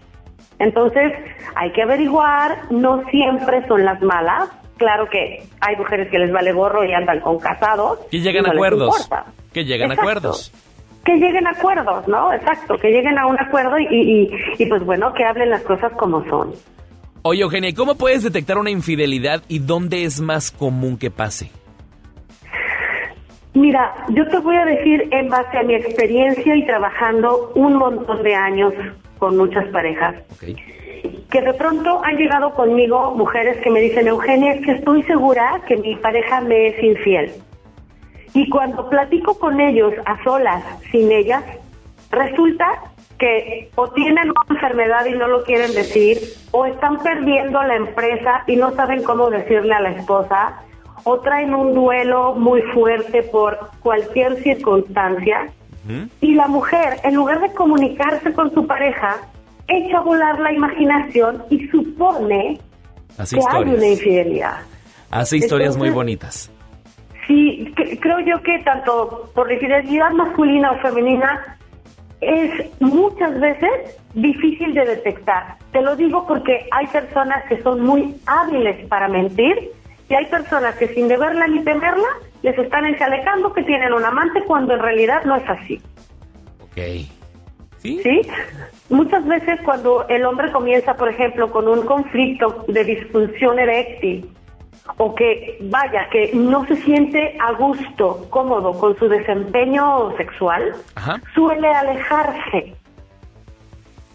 Entonces, 0.58 1.12
hay 1.54 1.70
que 1.72 1.82
averiguar, 1.82 2.56
no 2.70 3.02
siempre 3.10 3.66
son 3.66 3.84
las 3.84 4.00
malas. 4.02 4.48
Claro 4.76 5.08
que 5.10 5.42
hay 5.60 5.76
mujeres 5.76 6.08
que 6.10 6.18
les 6.18 6.32
vale 6.32 6.52
gorro 6.52 6.84
y 6.84 6.92
andan 6.94 7.20
con 7.20 7.38
casados. 7.38 7.98
Llegan 8.10 8.44
y 8.44 8.46
no 8.46 8.48
a 8.48 8.54
acuerdos. 8.54 9.10
Que 9.52 9.64
llegan 9.64 9.90
a 9.90 9.94
acuerdos. 9.94 10.52
Que 11.04 11.16
lleguen 11.16 11.46
a 11.46 11.50
acuerdos, 11.50 12.06
¿no? 12.08 12.32
Exacto, 12.32 12.76
que 12.78 12.90
lleguen 12.90 13.18
a 13.18 13.26
un 13.26 13.38
acuerdo 13.40 13.78
y, 13.78 13.86
y, 13.90 14.30
y 14.58 14.66
pues 14.66 14.84
bueno, 14.84 15.12
que 15.14 15.24
hablen 15.24 15.50
las 15.50 15.62
cosas 15.62 15.92
como 15.92 16.24
son. 16.28 16.52
Oye, 17.22 17.42
Eugenia, 17.42 17.70
¿y 17.70 17.74
¿cómo 17.74 17.96
puedes 17.96 18.22
detectar 18.22 18.56
una 18.56 18.70
infidelidad 18.70 19.42
y 19.48 19.58
dónde 19.58 20.04
es 20.04 20.20
más 20.20 20.50
común 20.50 20.96
que 20.98 21.10
pase? 21.10 21.50
Mira, 23.52 23.92
yo 24.10 24.26
te 24.28 24.38
voy 24.38 24.56
a 24.56 24.64
decir 24.64 25.08
en 25.10 25.28
base 25.28 25.58
a 25.58 25.62
mi 25.62 25.74
experiencia 25.74 26.54
y 26.54 26.64
trabajando 26.64 27.52
un 27.56 27.74
montón 27.74 28.22
de 28.22 28.34
años 28.34 28.72
con 29.18 29.36
muchas 29.36 29.66
parejas, 29.68 30.14
que 31.30 31.42
de 31.42 31.52
pronto 31.54 32.00
han 32.04 32.16
llegado 32.16 32.54
conmigo 32.54 33.14
mujeres 33.14 33.58
que 33.58 33.70
me 33.70 33.80
dicen, 33.80 34.06
Eugenia, 34.06 34.54
es 34.54 34.64
que 34.64 34.72
estoy 34.72 35.02
segura 35.02 35.60
que 35.66 35.76
mi 35.76 35.96
pareja 35.96 36.40
me 36.40 36.68
es 36.68 36.82
infiel. 36.82 37.32
Y 38.34 38.48
cuando 38.48 38.88
platico 38.88 39.38
con 39.38 39.60
ellos 39.60 39.92
a 40.06 40.22
solas, 40.22 40.62
sin 40.90 41.10
ellas, 41.10 41.42
resulta 42.10 42.66
que 43.18 43.70
o 43.74 43.88
tienen 43.88 44.30
una 44.30 44.54
enfermedad 44.54 45.04
y 45.06 45.12
no 45.12 45.28
lo 45.28 45.44
quieren 45.44 45.72
decir, 45.74 46.18
o 46.52 46.64
están 46.64 46.98
perdiendo 46.98 47.62
la 47.62 47.76
empresa 47.76 48.44
y 48.46 48.56
no 48.56 48.72
saben 48.72 49.02
cómo 49.02 49.30
decirle 49.30 49.74
a 49.74 49.80
la 49.80 49.90
esposa, 49.90 50.62
o 51.04 51.20
traen 51.20 51.54
un 51.54 51.74
duelo 51.74 52.34
muy 52.34 52.62
fuerte 52.74 53.22
por 53.24 53.58
cualquier 53.82 54.42
circunstancia. 54.42 55.50
Y 56.20 56.34
la 56.34 56.46
mujer, 56.46 57.00
en 57.02 57.14
lugar 57.14 57.40
de 57.40 57.52
comunicarse 57.52 58.32
con 58.32 58.54
su 58.54 58.66
pareja, 58.66 59.16
echa 59.66 59.98
a 59.98 60.00
volar 60.02 60.38
la 60.38 60.52
imaginación 60.52 61.42
y 61.50 61.66
supone 61.68 62.60
Hace 63.18 63.36
que 63.36 63.42
hay 63.50 63.62
una 63.64 63.86
infidelidad. 63.86 64.58
Hace 65.10 65.38
historias 65.38 65.76
muy 65.76 65.90
bonitas. 65.90 66.50
Sí, 67.30 67.72
cre- 67.76 67.96
creo 68.00 68.18
yo 68.18 68.42
que 68.42 68.58
tanto 68.64 69.30
por 69.36 69.46
la 69.46 69.54
infidelidad 69.54 70.10
masculina 70.10 70.72
o 70.72 70.78
femenina 70.80 71.56
es 72.20 72.50
muchas 72.80 73.38
veces 73.38 73.70
difícil 74.14 74.74
de 74.74 74.84
detectar. 74.84 75.54
Te 75.70 75.80
lo 75.80 75.94
digo 75.94 76.26
porque 76.26 76.66
hay 76.72 76.88
personas 76.88 77.44
que 77.48 77.62
son 77.62 77.82
muy 77.82 78.16
hábiles 78.26 78.84
para 78.88 79.06
mentir 79.06 79.70
y 80.08 80.14
hay 80.14 80.26
personas 80.26 80.74
que 80.74 80.88
sin 80.88 81.06
deberla 81.06 81.46
ni 81.46 81.62
temerla 81.62 82.08
les 82.42 82.58
están 82.58 82.84
enchalecando 82.84 83.52
que 83.52 83.62
tienen 83.62 83.92
un 83.92 84.04
amante 84.04 84.42
cuando 84.48 84.74
en 84.74 84.80
realidad 84.80 85.22
no 85.24 85.36
es 85.36 85.48
así. 85.48 85.80
Ok. 86.64 86.78
¿Sí? 87.78 88.20
Muchas 88.88 89.24
veces 89.24 89.60
cuando 89.64 90.04
el 90.08 90.24
hombre 90.24 90.50
comienza, 90.50 90.94
por 90.94 91.08
ejemplo, 91.08 91.52
con 91.52 91.68
un 91.68 91.86
conflicto 91.86 92.64
de 92.66 92.82
disfunción 92.84 93.60
eréctil 93.60 94.28
o 94.98 95.14
que, 95.14 95.58
vaya, 95.62 96.08
que 96.10 96.30
no 96.34 96.66
se 96.66 96.76
siente 96.76 97.36
a 97.40 97.52
gusto, 97.52 98.26
cómodo 98.30 98.72
con 98.78 98.96
su 98.98 99.08
desempeño 99.08 100.16
sexual, 100.16 100.74
suele 101.34 101.68
alejarse, 101.68 102.74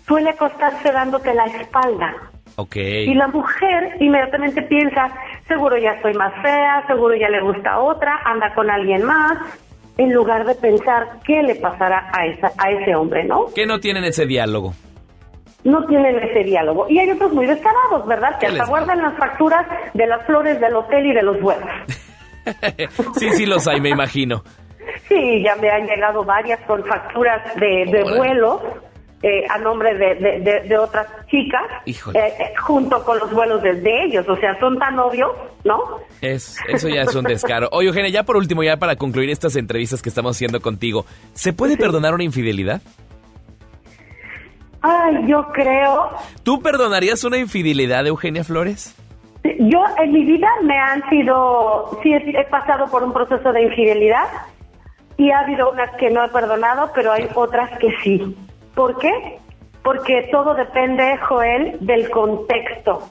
suele 0.08 0.30
acostarse 0.30 0.92
dándote 0.92 1.34
la 1.34 1.46
espalda. 1.46 2.14
Ok. 2.58 2.76
Y 2.76 3.14
la 3.14 3.28
mujer 3.28 3.98
inmediatamente 4.00 4.62
piensa, 4.62 5.12
seguro 5.48 5.78
ya 5.78 5.92
estoy 5.92 6.14
más 6.14 6.34
fea, 6.42 6.86
seguro 6.88 7.16
ya 7.16 7.30
le 7.30 7.42
gusta 7.42 7.80
otra, 7.80 8.22
anda 8.24 8.54
con 8.54 8.70
alguien 8.70 9.04
más, 9.04 9.38
en 9.98 10.14
lugar 10.14 10.46
de 10.46 10.56
pensar 10.56 11.20
qué 11.26 11.42
le 11.44 11.56
pasará 11.56 12.10
a, 12.14 12.26
esa, 12.26 12.52
a 12.58 12.72
ese 12.72 12.96
hombre, 12.96 13.24
¿no? 13.26 13.48
Que 13.54 13.66
no 13.66 13.80
tienen 13.80 14.04
ese 14.04 14.26
diálogo. 14.26 14.74
No 15.66 15.86
tienen 15.88 16.18
ese 16.20 16.44
diálogo. 16.44 16.86
Y 16.90 17.00
hay 17.00 17.10
otros 17.12 17.34
muy 17.34 17.46
descarados, 17.48 18.08
¿verdad? 18.08 18.38
Que 18.40 18.46
¿Qué 18.48 18.52
hasta 18.54 18.66
guardan 18.66 19.02
las 19.02 19.18
facturas 19.18 19.66
de 19.94 20.08
las 20.08 20.26
flores 20.26 20.62
del 20.62 20.76
hotel 20.76 21.08
y 21.08 21.14
de 21.14 21.22
los 21.24 21.42
vuelos. 21.42 21.68
Sí, 23.18 23.28
sí 23.32 23.46
los 23.48 23.68
hay, 23.68 23.82
me 23.82 23.90
imagino. 23.90 24.44
Sí, 25.10 25.42
ya 25.44 25.56
me 25.56 25.68
han 25.70 25.88
llegado 25.88 26.24
varias 26.24 26.60
con 26.68 26.84
facturas 26.86 27.42
de, 27.56 28.04
vuelos 28.18 28.62
eh, 29.24 29.44
a 29.50 29.58
nombre 29.58 29.96
de, 29.96 30.62
de- 30.68 30.78
otras 30.78 31.08
chicas, 31.28 31.64
eh, 31.88 31.94
eh, 32.14 32.54
junto 32.62 33.04
con 33.04 33.18
los 33.18 33.32
vuelos 33.32 33.64
de, 33.64 33.74
de 33.82 34.04
ellos. 34.04 34.30
O 34.30 34.36
sea, 34.38 34.60
son 34.60 34.78
tan 34.78 35.00
obvios, 35.00 35.32
¿no? 35.64 35.80
Es, 36.22 36.60
eso 36.68 36.88
ya 36.88 37.02
es 37.02 37.16
un 37.16 37.24
descaro. 37.24 37.68
Oye, 37.72 37.88
Eugenia, 37.88 38.12
ya 38.12 38.22
por 38.22 38.38
último, 38.38 38.62
ya 38.62 38.78
para 38.78 38.96
concluir 38.96 39.32
estas 39.32 39.56
entrevistas 39.56 40.04
que 40.04 40.10
estamos 40.10 40.36
haciendo 40.38 40.62
contigo, 40.62 41.06
¿se 41.34 41.52
puede 41.52 41.78
perdonar 41.78 42.14
una 42.14 42.24
infidelidad? 42.24 42.82
Ay, 44.88 45.26
yo 45.28 45.48
creo. 45.52 46.12
¿Tú 46.44 46.62
perdonarías 46.62 47.24
una 47.24 47.40
infidelidad, 47.40 48.06
Eugenia 48.06 48.44
Flores? 48.44 48.96
Yo 49.44 49.84
en 49.98 50.12
mi 50.12 50.24
vida 50.26 50.48
me 50.62 50.78
han 50.78 51.08
sido, 51.10 52.00
sí 52.04 52.14
he, 52.14 52.40
he 52.40 52.44
pasado 52.46 52.86
por 52.92 53.04
un 53.04 53.12
proceso 53.12 53.52
de 53.52 53.64
infidelidad 53.64 54.28
y 55.18 55.32
ha 55.32 55.40
habido 55.40 55.72
unas 55.72 55.90
que 55.96 56.12
no 56.12 56.24
he 56.24 56.30
perdonado, 56.30 56.92
pero 56.94 57.14
hay 57.14 57.28
otras 57.34 57.72
que 57.80 57.88
sí. 58.04 58.38
¿Por 58.76 59.00
qué? 59.00 59.40
Porque 59.84 60.30
todo 60.32 60.54
depende, 60.54 61.18
Joel, 61.18 61.78
del 61.80 62.12
contexto. 62.12 63.10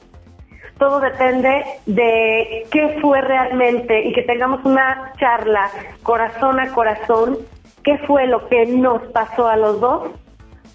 Todo 0.77 1.01
depende 1.01 1.61
de 1.87 2.67
qué 2.71 2.99
fue 3.01 3.19
realmente 3.19 4.01
y 4.05 4.13
que 4.13 4.21
tengamos 4.21 4.63
una 4.63 5.11
charla 5.19 5.69
corazón 6.03 6.57
a 6.57 6.71
corazón, 6.71 7.37
qué 7.83 7.97
fue 7.99 8.27
lo 8.27 8.47
que 8.47 8.65
nos 8.65 9.01
pasó 9.11 9.47
a 9.49 9.57
los 9.57 9.81
dos 9.81 10.11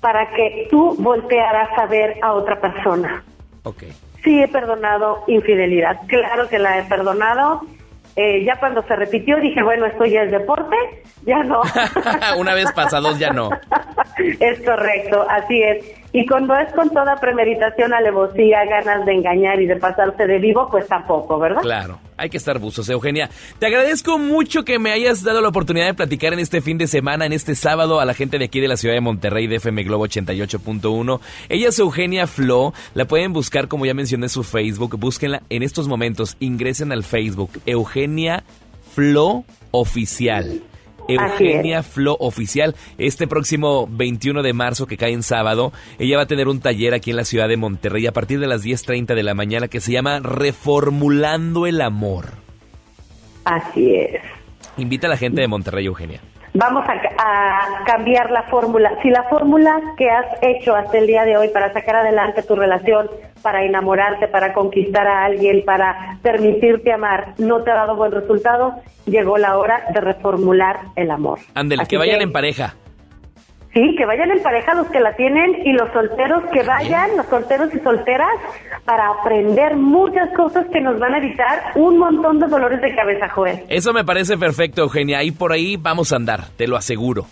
para 0.00 0.30
que 0.30 0.68
tú 0.70 0.96
voltearas 0.98 1.68
a 1.78 1.86
ver 1.86 2.16
a 2.22 2.32
otra 2.32 2.60
persona. 2.60 3.22
Ok. 3.64 3.84
Sí, 4.24 4.40
he 4.40 4.48
perdonado 4.48 5.24
infidelidad. 5.26 5.98
Claro 6.06 6.48
que 6.48 6.58
la 6.58 6.78
he 6.78 6.82
perdonado. 6.84 7.62
Eh, 8.16 8.44
ya 8.44 8.56
cuando 8.56 8.82
se 8.82 8.96
repitió 8.96 9.38
dije, 9.38 9.62
bueno, 9.62 9.86
esto 9.86 10.04
ya 10.04 10.22
es 10.22 10.30
deporte, 10.30 10.76
ya 11.24 11.42
no. 11.42 11.62
una 12.38 12.54
vez 12.54 12.70
pasados 12.72 13.18
ya 13.18 13.30
no. 13.30 13.50
es 14.18 14.60
correcto, 14.62 15.24
así 15.28 15.62
es. 15.62 15.99
Y 16.12 16.26
cuando 16.26 16.56
es 16.56 16.72
con 16.72 16.90
toda 16.90 17.16
premeditación, 17.16 17.94
alevosía, 17.94 18.64
ganas 18.64 19.06
de 19.06 19.12
engañar 19.12 19.60
y 19.60 19.66
de 19.66 19.76
pasarse 19.76 20.26
de 20.26 20.38
vivo, 20.38 20.68
pues 20.68 20.88
tampoco, 20.88 21.38
¿verdad? 21.38 21.62
Claro, 21.62 22.00
hay 22.16 22.28
que 22.28 22.36
estar 22.36 22.58
buzos, 22.58 22.88
Eugenia. 22.88 23.30
Te 23.60 23.66
agradezco 23.66 24.18
mucho 24.18 24.64
que 24.64 24.80
me 24.80 24.90
hayas 24.90 25.22
dado 25.22 25.40
la 25.40 25.48
oportunidad 25.48 25.86
de 25.86 25.94
platicar 25.94 26.32
en 26.32 26.40
este 26.40 26.60
fin 26.60 26.78
de 26.78 26.88
semana, 26.88 27.26
en 27.26 27.32
este 27.32 27.54
sábado, 27.54 28.00
a 28.00 28.04
la 28.04 28.14
gente 28.14 28.38
de 28.38 28.46
aquí 28.46 28.58
de 28.58 28.66
la 28.66 28.76
ciudad 28.76 28.94
de 28.94 29.00
Monterrey, 29.00 29.46
de 29.46 29.56
FM 29.56 29.84
Globo 29.84 30.06
88.1. 30.06 31.20
Ella 31.48 31.68
es 31.68 31.78
Eugenia 31.78 32.26
Flo, 32.26 32.72
la 32.94 33.04
pueden 33.04 33.32
buscar 33.32 33.68
como 33.68 33.86
ya 33.86 33.94
mencioné 33.94 34.26
en 34.26 34.30
su 34.30 34.42
Facebook, 34.42 34.98
búsquenla 34.98 35.42
en 35.48 35.62
estos 35.62 35.86
momentos, 35.86 36.36
ingresen 36.40 36.90
al 36.90 37.04
Facebook, 37.04 37.50
Eugenia 37.66 38.42
Flo 38.94 39.44
Oficial. 39.70 40.60
Eugenia 41.14 41.82
Flo 41.82 42.16
Oficial. 42.20 42.74
Este 42.98 43.26
próximo 43.26 43.86
21 43.90 44.42
de 44.42 44.52
marzo, 44.52 44.86
que 44.86 44.96
cae 44.96 45.12
en 45.12 45.22
sábado, 45.22 45.72
ella 45.98 46.16
va 46.16 46.24
a 46.24 46.26
tener 46.26 46.48
un 46.48 46.60
taller 46.60 46.94
aquí 46.94 47.10
en 47.10 47.16
la 47.16 47.24
ciudad 47.24 47.48
de 47.48 47.56
Monterrey 47.56 48.06
a 48.06 48.12
partir 48.12 48.40
de 48.40 48.46
las 48.46 48.64
10.30 48.64 49.14
de 49.14 49.22
la 49.22 49.34
mañana 49.34 49.68
que 49.68 49.80
se 49.80 49.92
llama 49.92 50.20
Reformulando 50.20 51.66
el 51.66 51.80
Amor. 51.80 52.26
Así 53.44 53.94
es. 53.94 54.20
Invita 54.76 55.06
a 55.06 55.10
la 55.10 55.16
gente 55.16 55.40
de 55.40 55.48
Monterrey, 55.48 55.86
Eugenia. 55.86 56.20
Vamos 56.52 56.84
a, 56.88 56.92
a 57.22 57.84
cambiar 57.84 58.30
la 58.30 58.42
fórmula. 58.44 58.90
Si 59.02 59.08
la 59.10 59.22
fórmula 59.24 59.80
que 59.96 60.10
has 60.10 60.26
hecho 60.42 60.74
hasta 60.74 60.98
el 60.98 61.06
día 61.06 61.24
de 61.24 61.36
hoy 61.36 61.48
para 61.48 61.72
sacar 61.72 61.96
adelante 61.96 62.42
tu 62.42 62.56
relación, 62.56 63.08
para 63.40 63.62
enamorarte, 63.64 64.26
para 64.28 64.52
conquistar 64.52 65.06
a 65.06 65.24
alguien, 65.24 65.64
para 65.64 66.18
permitirte 66.22 66.92
amar, 66.92 67.34
no 67.38 67.62
te 67.62 67.70
ha 67.70 67.74
dado 67.76 67.94
buen 67.96 68.10
resultado, 68.12 68.74
llegó 69.06 69.38
la 69.38 69.56
hora 69.58 69.84
de 69.94 70.00
reformular 70.00 70.80
el 70.96 71.10
amor. 71.12 71.38
Ándele, 71.54 71.86
que 71.86 71.96
vayan 71.96 72.18
que- 72.18 72.24
en 72.24 72.32
pareja. 72.32 72.74
Sí, 73.72 73.94
que 73.96 74.04
vayan 74.04 74.32
en 74.32 74.42
pareja 74.42 74.74
los 74.74 74.88
que 74.88 74.98
la 74.98 75.14
tienen 75.14 75.64
y 75.64 75.72
los 75.72 75.92
solteros 75.92 76.42
que 76.52 76.64
vayan, 76.64 77.16
los 77.16 77.26
solteros 77.26 77.72
y 77.72 77.78
solteras, 77.78 78.34
para 78.84 79.08
aprender 79.10 79.76
muchas 79.76 80.28
cosas 80.36 80.66
que 80.72 80.80
nos 80.80 80.98
van 80.98 81.14
a 81.14 81.18
evitar 81.18 81.72
un 81.76 81.98
montón 81.98 82.40
de 82.40 82.48
dolores 82.48 82.80
de 82.80 82.92
cabeza, 82.96 83.28
Joel. 83.28 83.60
Eso 83.68 83.92
me 83.92 84.04
parece 84.04 84.36
perfecto, 84.36 84.82
Eugenia. 84.82 85.18
Ahí 85.18 85.30
por 85.30 85.52
ahí 85.52 85.76
vamos 85.76 86.12
a 86.12 86.16
andar, 86.16 86.48
te 86.56 86.66
lo 86.66 86.76
aseguro. 86.76 87.26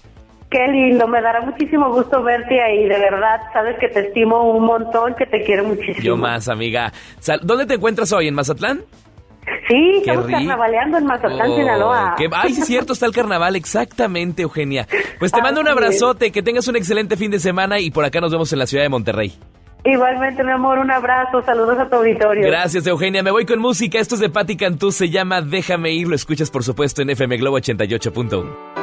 Qué 0.48 0.66
lindo, 0.68 1.08
me 1.08 1.20
dará 1.20 1.42
muchísimo 1.42 1.92
gusto 1.92 2.22
verte 2.22 2.62
ahí, 2.62 2.84
de 2.84 2.98
verdad, 2.98 3.40
sabes 3.52 3.76
que 3.78 3.88
te 3.88 4.00
estimo 4.00 4.50
un 4.50 4.64
montón, 4.64 5.14
que 5.14 5.26
te 5.26 5.42
quiero 5.42 5.64
muchísimo. 5.64 6.00
Yo 6.00 6.16
más, 6.16 6.48
amiga. 6.48 6.92
¿Dónde 7.42 7.66
te 7.66 7.74
encuentras 7.74 8.12
hoy? 8.12 8.28
¿En 8.28 8.34
Mazatlán? 8.34 8.80
Sí, 9.68 9.74
Qué 9.92 9.98
estamos 10.10 10.26
rico. 10.26 10.38
carnavaleando 10.38 10.98
en 10.98 11.04
Mazatlán, 11.06 11.50
Oh, 11.50 11.56
Sinaloa. 11.56 12.14
qué- 12.16 12.28
Ay, 12.32 12.54
sí, 12.54 12.60
es 12.62 12.66
cierto, 12.66 12.92
está 12.92 13.06
el 13.06 13.12
carnaval, 13.12 13.54
exactamente, 13.56 14.42
Eugenia. 14.42 14.86
Pues 15.18 15.30
te 15.32 15.42
mando 15.42 15.60
un 15.60 15.66
es. 15.66 15.72
abrazote, 15.72 16.30
que 16.32 16.42
tengas 16.42 16.66
un 16.68 16.76
excelente 16.76 17.16
fin 17.16 17.30
de 17.30 17.38
semana 17.40 17.78
y 17.80 17.90
por 17.90 18.04
acá 18.04 18.20
nos 18.20 18.32
vemos 18.32 18.52
en 18.52 18.58
la 18.60 18.66
ciudad 18.66 18.84
de 18.84 18.88
Monterrey. 18.88 19.32
Igualmente, 19.84 20.42
mi 20.42 20.50
amor, 20.52 20.78
un 20.78 20.90
abrazo, 20.90 21.42
saludos 21.44 21.78
a 21.78 21.88
tu 21.88 21.96
auditorio. 21.96 22.46
Gracias, 22.46 22.86
Eugenia. 22.86 23.22
Me 23.22 23.30
voy 23.30 23.46
con 23.46 23.58
música. 23.60 23.98
Esto 23.98 24.16
es 24.16 24.20
de 24.20 24.28
Patti 24.28 24.56
Cantú, 24.56 24.90
se 24.90 25.08
llama 25.08 25.40
Déjame 25.40 25.92
ir. 25.92 26.08
Lo 26.08 26.14
escuchas, 26.16 26.50
por 26.50 26.64
supuesto, 26.64 27.00
en 27.02 27.10
FM 27.10 27.36
Globo 27.38 27.56
88.1. 27.58 28.77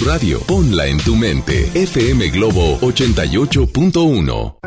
radio, 0.00 0.40
ponla 0.40 0.86
en 0.86 0.98
tu 0.98 1.16
mente. 1.16 1.70
FM 1.74 2.28
Globo 2.30 2.78
88.1. 2.80 4.57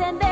empieza 0.00 0.23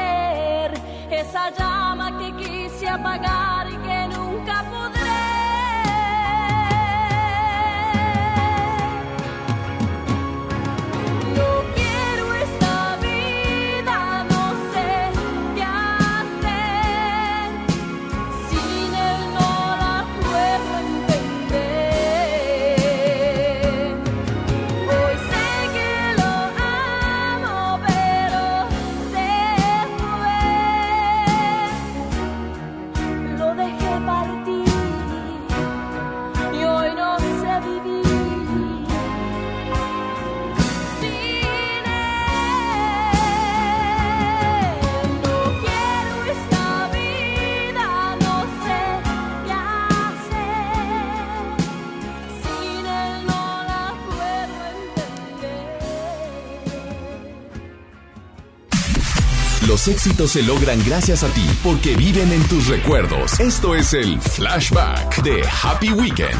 Los 59.82 59.88
éxitos 59.88 60.30
se 60.30 60.44
logran 60.44 60.80
gracias 60.86 61.24
a 61.24 61.28
ti 61.34 61.44
porque 61.60 61.96
viven 61.96 62.30
en 62.30 62.40
tus 62.44 62.68
recuerdos. 62.68 63.40
Esto 63.40 63.74
es 63.74 63.92
el 63.94 64.20
Flashback 64.20 65.24
de 65.24 65.44
Happy 65.60 65.90
Weekend. 65.90 66.38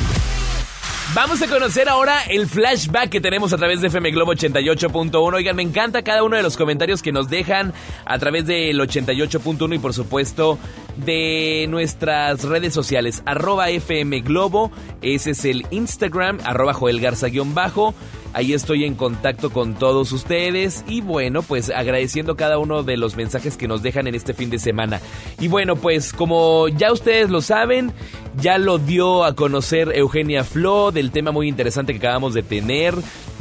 Vamos 1.13 1.43
a 1.43 1.49
conocer 1.49 1.89
ahora 1.89 2.23
el 2.29 2.47
flashback 2.47 3.09
que 3.11 3.21
tenemos 3.21 3.53
a 3.53 3.57
través 3.57 3.81
de 3.81 3.89
FM 3.89 4.13
Globo 4.13 4.33
88.1. 4.33 5.35
Oigan, 5.35 5.57
me 5.57 5.63
encanta 5.63 6.03
cada 6.03 6.23
uno 6.23 6.37
de 6.37 6.45
los 6.45 6.57
comentarios 6.57 7.03
que 7.03 7.11
nos 7.11 7.29
dejan 7.29 7.73
a 8.05 8.17
través 8.21 8.47
del 8.47 8.79
88.1 8.79 9.75
y 9.75 9.79
por 9.81 9.93
supuesto 9.93 10.57
de 11.05 11.67
nuestras 11.69 12.45
redes 12.45 12.73
sociales. 12.73 13.25
Arroba 13.27 13.71
FM 13.71 14.21
Globo, 14.21 14.71
ese 15.03 15.33
es 15.33 15.45
el 15.45 15.67
Instagram, 15.73 16.39
arroba 16.45 16.75
Joel 16.75 17.01
Garza 17.01 17.27
guion 17.27 17.55
bajo. 17.57 17.93
Ahí 18.35 18.55
estoy 18.55 18.85
en 18.85 18.95
contacto 18.95 19.51
con 19.51 19.75
todos 19.75 20.11
ustedes 20.13 20.85
y 20.89 21.03
bueno, 21.03 21.43
pues 21.43 21.71
agradeciendo 21.71 22.35
cada 22.35 22.59
uno 22.59 22.83
de 22.83 22.97
los 22.97 23.15
mensajes 23.15 23.57
que 23.57 23.69
nos 23.69 23.83
dejan 23.83 24.07
en 24.07 24.15
este 24.15 24.33
fin 24.33 24.49
de 24.49 24.59
semana. 24.59 25.01
Y 25.39 25.49
bueno, 25.49 25.77
pues 25.77 26.13
como 26.13 26.69
ya 26.69 26.93
ustedes 26.93 27.29
lo 27.29 27.43
saben, 27.43 27.93
ya 28.41 28.57
lo 28.57 28.79
dio 28.79 29.25
a 29.25 29.35
conocer 29.35 29.93
Eugenia 29.95 30.45
Flo 30.45 30.93
del 30.93 31.11
tema 31.11 31.31
muy 31.31 31.47
interesante 31.47 31.93
que 31.93 31.99
acabamos 31.99 32.33
de 32.33 32.43
tener, 32.43 32.95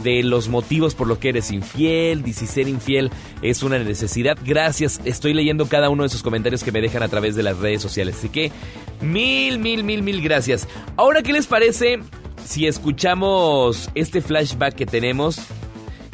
de 0.03 0.23
los 0.23 0.49
motivos 0.49 0.93
por 0.93 1.07
los 1.07 1.19
que 1.19 1.29
eres 1.29 1.51
infiel, 1.51 2.23
y 2.25 2.33
si 2.33 2.45
ser 2.45 2.67
infiel 2.67 3.11
es 3.41 3.63
una 3.63 3.79
necesidad. 3.79 4.37
Gracias, 4.43 4.99
estoy 5.05 5.33
leyendo 5.33 5.67
cada 5.67 5.89
uno 5.89 6.03
de 6.03 6.09
sus 6.09 6.23
comentarios 6.23 6.63
que 6.63 6.71
me 6.71 6.81
dejan 6.81 7.03
a 7.03 7.07
través 7.07 7.35
de 7.35 7.43
las 7.43 7.57
redes 7.57 7.81
sociales. 7.81 8.15
Así 8.17 8.29
que 8.29 8.51
mil, 8.99 9.59
mil, 9.59 9.85
mil, 9.85 10.03
mil 10.03 10.21
gracias. 10.21 10.67
Ahora, 10.97 11.21
¿qué 11.21 11.31
les 11.31 11.47
parece 11.47 11.99
si 12.45 12.67
escuchamos 12.67 13.89
este 13.95 14.21
flashback 14.21 14.75
que 14.75 14.85
tenemos? 14.85 15.39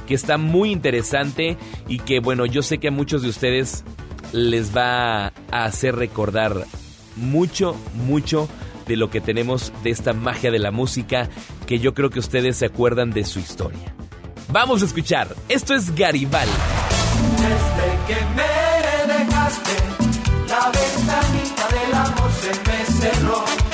Que 0.05 0.13
está 0.13 0.37
muy 0.37 0.71
interesante 0.71 1.57
y 1.87 1.99
que 1.99 2.19
bueno, 2.19 2.45
yo 2.45 2.61
sé 2.61 2.77
que 2.77 2.89
a 2.89 2.91
muchos 2.91 3.21
de 3.21 3.29
ustedes 3.29 3.83
les 4.31 4.75
va 4.75 5.27
a 5.51 5.65
hacer 5.65 5.95
recordar 5.95 6.65
mucho, 7.15 7.75
mucho 7.93 8.47
de 8.87 8.95
lo 8.95 9.09
que 9.09 9.21
tenemos 9.21 9.73
de 9.83 9.89
esta 9.89 10.13
magia 10.13 10.51
de 10.51 10.59
la 10.59 10.71
música 10.71 11.29
que 11.65 11.79
yo 11.79 11.93
creo 11.93 12.09
que 12.09 12.19
ustedes 12.19 12.57
se 12.57 12.65
acuerdan 12.65 13.11
de 13.11 13.25
su 13.25 13.39
historia. 13.39 13.93
Vamos 14.49 14.81
a 14.81 14.85
escuchar, 14.85 15.35
esto 15.49 15.73
es 15.73 15.93
Garibaldi. 15.93 16.51
Desde 17.37 18.07
que 18.07 18.25
me 18.35 19.13
dejaste, 19.13 19.71
la 20.47 20.71
ventanita 20.71 21.67
del 21.67 21.93
amor 21.93 22.31
se 22.31 22.51
me 22.69 22.85
cerró. 22.85 23.66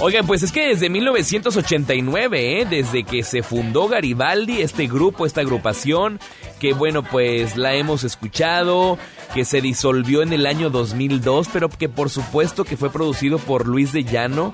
Oigan, 0.00 0.26
pues 0.26 0.42
es 0.42 0.50
que 0.50 0.68
desde 0.68 0.90
1989, 0.90 2.60
¿eh? 2.60 2.66
desde 2.68 3.04
que 3.04 3.22
se 3.22 3.42
fundó 3.44 3.86
Garibaldi, 3.86 4.60
este 4.60 4.88
grupo, 4.88 5.24
esta 5.24 5.40
agrupación, 5.40 6.18
que 6.58 6.72
bueno, 6.72 7.04
pues 7.04 7.56
la 7.56 7.74
hemos 7.74 8.02
escuchado, 8.02 8.98
que 9.34 9.44
se 9.44 9.60
disolvió 9.60 10.22
en 10.22 10.32
el 10.32 10.46
año 10.46 10.68
2002, 10.68 11.48
pero 11.52 11.68
que 11.68 11.88
por 11.88 12.10
supuesto 12.10 12.64
que 12.64 12.76
fue 12.76 12.90
producido 12.90 13.38
por 13.38 13.68
Luis 13.68 13.92
de 13.92 14.02
Llano, 14.02 14.52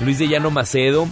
Luis 0.00 0.18
de 0.18 0.28
Llano 0.28 0.50
Macedo, 0.50 1.06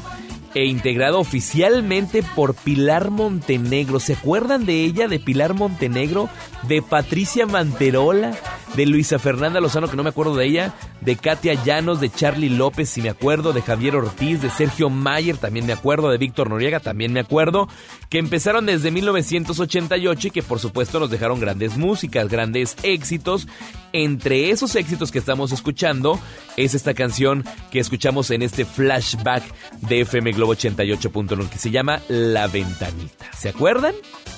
e 0.56 0.64
integrado 0.64 1.20
oficialmente 1.20 2.22
por 2.34 2.54
Pilar 2.54 3.10
Montenegro. 3.10 4.00
¿Se 4.00 4.14
acuerdan 4.14 4.64
de 4.64 4.84
ella, 4.84 5.06
de 5.06 5.20
Pilar 5.20 5.52
Montenegro? 5.52 6.30
De 6.62 6.80
Patricia 6.80 7.44
Manterola, 7.44 8.34
de 8.74 8.86
Luisa 8.86 9.18
Fernanda 9.18 9.60
Lozano, 9.60 9.88
que 9.88 9.96
no 9.96 10.02
me 10.02 10.08
acuerdo 10.08 10.34
de 10.34 10.46
ella, 10.46 10.74
de 11.02 11.16
Katia 11.16 11.62
Llanos, 11.62 12.00
de 12.00 12.08
Charlie 12.08 12.48
López, 12.48 12.88
si 12.88 13.02
me 13.02 13.10
acuerdo, 13.10 13.52
de 13.52 13.60
Javier 13.60 13.96
Ortiz, 13.96 14.40
de 14.40 14.48
Sergio 14.48 14.88
Mayer, 14.88 15.36
también 15.36 15.66
me 15.66 15.74
acuerdo, 15.74 16.08
de 16.08 16.16
Víctor 16.16 16.48
Noriega, 16.48 16.80
también 16.80 17.12
me 17.12 17.20
acuerdo, 17.20 17.68
que 18.08 18.18
empezaron 18.18 18.64
desde 18.64 18.90
1988 18.90 20.28
y 20.28 20.30
que 20.30 20.42
por 20.42 20.58
supuesto 20.58 20.98
nos 20.98 21.10
dejaron 21.10 21.38
grandes 21.38 21.76
músicas, 21.76 22.28
grandes 22.28 22.76
éxitos. 22.82 23.46
Entre 23.92 24.50
esos 24.50 24.74
éxitos 24.74 25.10
que 25.10 25.18
estamos 25.18 25.52
escuchando 25.52 26.18
es 26.56 26.74
esta 26.74 26.92
canción 26.92 27.44
que 27.70 27.78
escuchamos 27.78 28.30
en 28.30 28.42
este 28.42 28.64
flashback 28.64 29.42
de 29.82 30.00
FM 30.00 30.32
Globo 30.32 30.45
88.1 30.54 31.48
que 31.48 31.58
se 31.58 31.70
llama 31.70 32.00
La 32.08 32.46
Ventanita. 32.46 33.30
¿Se 33.36 33.48
acuerdan? 33.48 33.94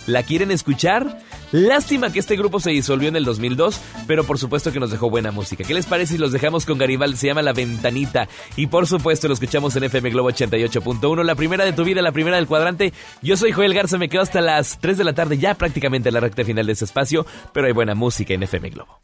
¿La 0.06 0.22
quieren 0.22 0.50
escuchar? 0.50 1.20
Lástima 1.52 2.12
que 2.12 2.18
este 2.18 2.36
grupo 2.36 2.60
se 2.60 2.70
disolvió 2.70 3.08
en 3.08 3.16
el 3.16 3.24
2002, 3.24 3.80
pero 4.06 4.24
por 4.24 4.38
supuesto 4.38 4.72
que 4.72 4.80
nos 4.80 4.90
dejó 4.90 5.08
buena 5.08 5.32
música. 5.32 5.64
¿Qué 5.64 5.74
les 5.74 5.86
parece 5.86 6.14
si 6.14 6.18
los 6.18 6.32
dejamos 6.32 6.66
con 6.66 6.78
Garibaldi? 6.78 7.16
Se 7.16 7.26
llama 7.26 7.42
La 7.42 7.52
Ventanita. 7.52 8.28
Y 8.56 8.66
por 8.66 8.86
supuesto 8.86 9.28
lo 9.28 9.34
escuchamos 9.34 9.74
en 9.76 9.84
FM 9.84 10.10
Globo 10.10 10.30
88.1, 10.30 11.24
la 11.24 11.34
primera 11.34 11.64
de 11.64 11.72
tu 11.72 11.84
vida, 11.84 12.02
la 12.02 12.12
primera 12.12 12.36
del 12.36 12.46
cuadrante. 12.46 12.92
Yo 13.22 13.36
soy 13.36 13.52
Joel 13.52 13.74
Garza, 13.74 13.98
me 13.98 14.08
quedo 14.08 14.22
hasta 14.22 14.40
las 14.40 14.78
3 14.78 14.98
de 14.98 15.04
la 15.04 15.14
tarde, 15.14 15.38
ya 15.38 15.54
prácticamente 15.54 16.08
en 16.10 16.14
la 16.14 16.20
recta 16.20 16.44
final 16.44 16.66
de 16.66 16.72
este 16.72 16.84
espacio, 16.84 17.26
pero 17.52 17.66
hay 17.66 17.72
buena 17.72 17.94
música 17.94 18.34
en 18.34 18.42
FM 18.42 18.70
Globo. 18.70 19.00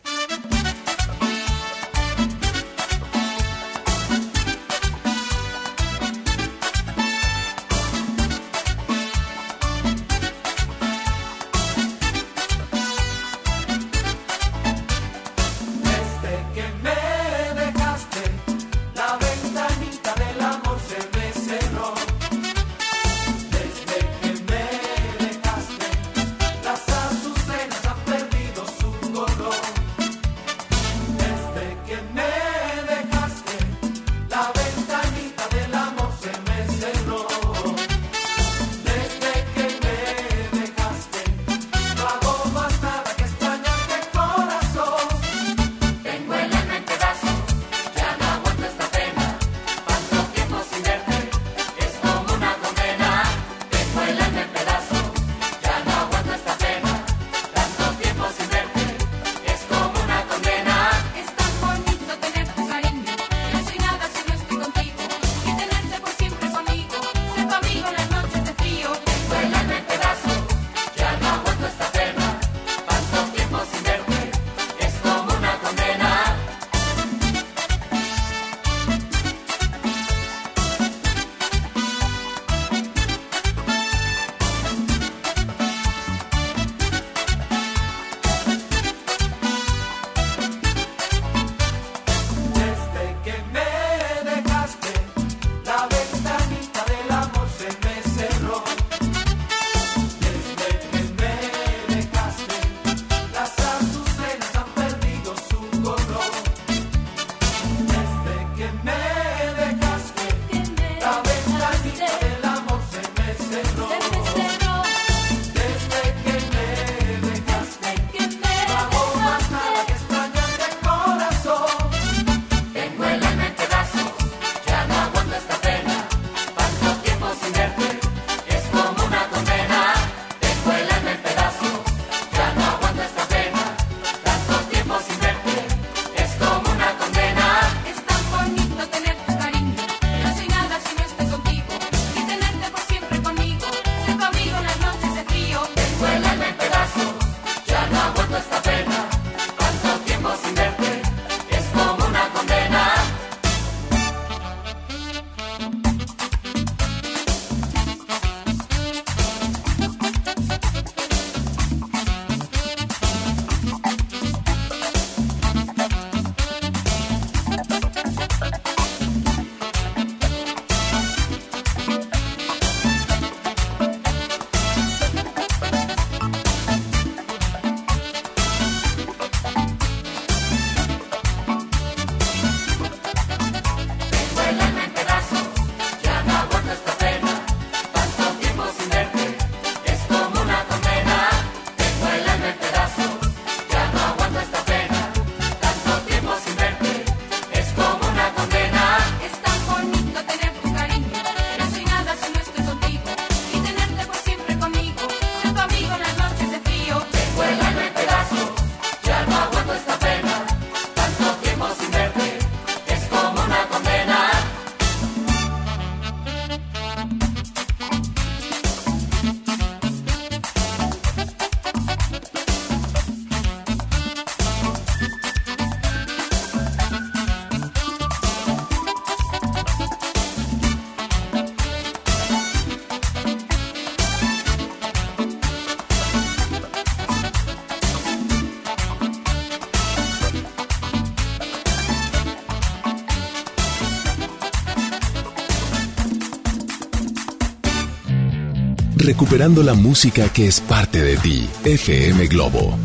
Recuperando 249.04 249.62
la 249.62 249.74
música 249.74 250.30
que 250.30 250.46
es 250.46 250.60
parte 250.62 251.02
de 251.02 251.18
ti. 251.18 251.46
FM 251.64 252.26
Globo 252.28 252.78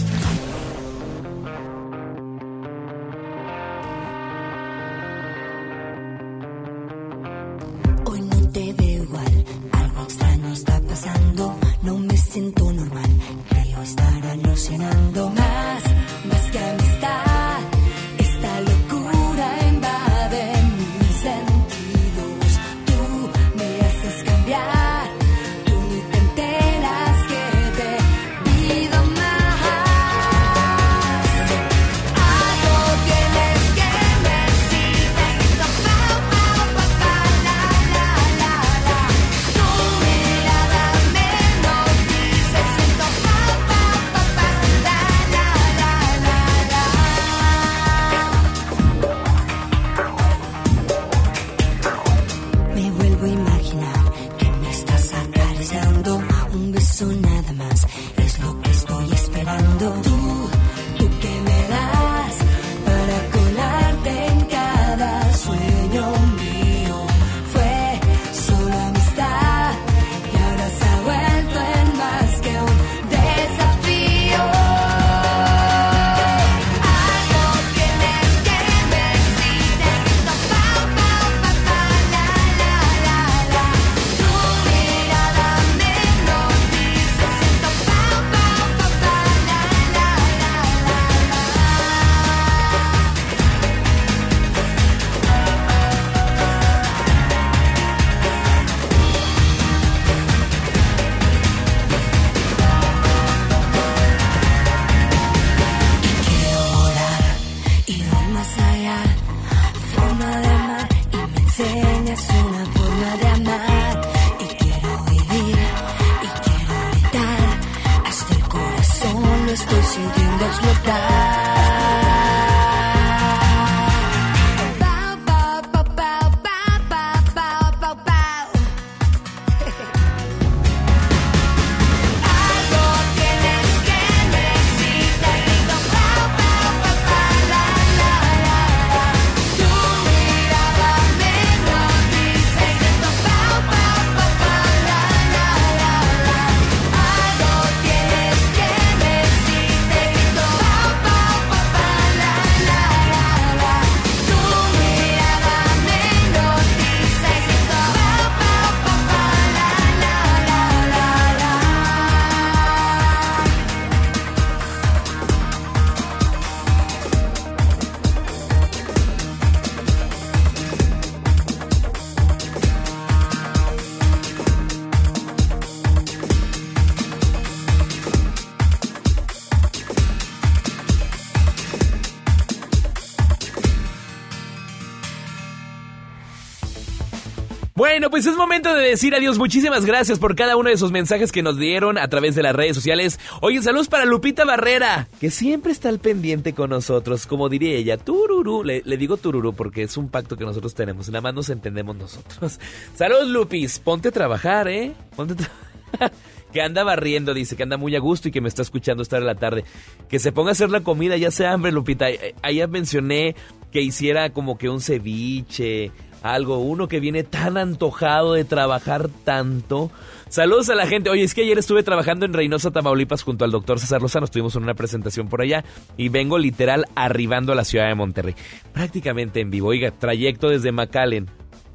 Pues 188.09 188.25
es 188.25 188.35
momento 188.35 188.73
de 188.73 188.89
decir 188.89 189.13
adiós. 189.13 189.37
Muchísimas 189.37 189.85
gracias 189.85 190.19
por 190.19 190.35
cada 190.35 190.57
uno 190.57 190.69
de 190.69 190.75
esos 190.75 190.91
mensajes 190.91 191.31
que 191.31 191.43
nos 191.43 191.57
dieron 191.57 191.97
a 191.97 192.07
través 192.07 192.35
de 192.35 192.43
las 192.43 192.55
redes 192.55 192.75
sociales. 192.75 193.19
Oye, 193.41 193.61
saludos 193.61 193.87
para 193.87 194.05
Lupita 194.05 194.45
Barrera, 194.45 195.07
que 195.19 195.29
siempre 195.29 195.71
está 195.71 195.89
al 195.89 195.99
pendiente 195.99 196.53
con 196.53 196.71
nosotros. 196.71 197.27
Como 197.27 197.49
diría 197.49 197.75
ella, 197.75 197.97
tururú. 197.97 198.63
Le, 198.63 198.81
digo 198.97 199.17
tururú 199.17 199.53
porque 199.53 199.83
es 199.83 199.95
un 199.97 200.09
pacto 200.09 200.37
que 200.37 200.45
nosotros 200.45 200.73
tenemos. 200.73 201.09
Nada 201.09 201.21
más 201.21 201.33
nos 201.33 201.49
entendemos 201.49 201.95
nosotros. 201.95 202.59
Saludos, 202.95 203.27
Lupis. 203.27 203.79
Ponte 203.79 204.09
a 204.09 204.11
trabajar, 204.11 204.67
¿eh? 204.67 204.93
Ponte 205.15 205.43
a 205.43 206.11
Que 206.51 206.63
anda 206.63 206.83
barriendo, 206.83 207.35
dice, 207.35 207.55
que 207.55 207.61
anda 207.61 207.77
muy 207.77 207.95
a 207.95 207.99
gusto 207.99 208.27
y 208.27 208.31
que 208.31 208.41
me 208.41 208.49
está 208.49 208.63
escuchando 208.63 209.03
esta 209.03 209.17
hora 209.17 209.27
de 209.27 209.33
la 209.33 209.39
tarde. 209.39 209.65
Que 210.09 210.17
se 210.17 210.31
ponga 210.31 210.49
a 210.49 210.51
hacer 210.53 210.71
la 210.71 210.81
comida, 210.81 211.15
ya 211.15 211.29
sea 211.29 211.53
hambre, 211.53 211.71
Lupita. 211.71 212.09
Eh, 212.09 212.33
Allá 212.41 212.65
mencioné 212.65 213.35
que 213.71 213.81
hiciera 213.81 214.31
como 214.31 214.57
que 214.57 214.67
un 214.67 214.81
ceviche, 214.81 215.91
algo, 216.21 216.59
uno 216.59 216.87
que 216.87 216.99
viene 216.99 217.23
tan 217.23 217.57
antojado 217.57 218.33
de 218.33 218.43
trabajar 218.43 219.09
tanto. 219.23 219.91
Saludos 220.29 220.69
a 220.69 220.75
la 220.75 220.85
gente. 220.85 221.09
Oye, 221.09 221.23
es 221.23 221.33
que 221.33 221.41
ayer 221.41 221.57
estuve 221.57 221.81
trabajando 221.81 222.25
en 222.25 222.33
Reynosa, 222.33 222.71
Tamaulipas, 222.71 223.23
junto 223.23 223.45
al 223.45 223.51
doctor 223.51 223.79
César 223.79 224.01
Lozano. 224.01 224.25
Estuvimos 224.25 224.55
en 224.55 224.63
una 224.63 224.75
presentación 224.75 225.27
por 225.27 225.41
allá 225.41 225.63
y 225.97 226.09
vengo 226.09 226.37
literal 226.37 226.85
arribando 226.95 227.51
a 227.51 227.55
la 227.55 227.65
ciudad 227.65 227.87
de 227.87 227.95
Monterrey. 227.95 228.35
Prácticamente 228.73 229.41
en 229.41 229.49
vivo. 229.49 229.69
Oiga, 229.69 229.91
trayecto 229.91 230.49
desde 230.49 230.71
McAllen. 230.71 231.29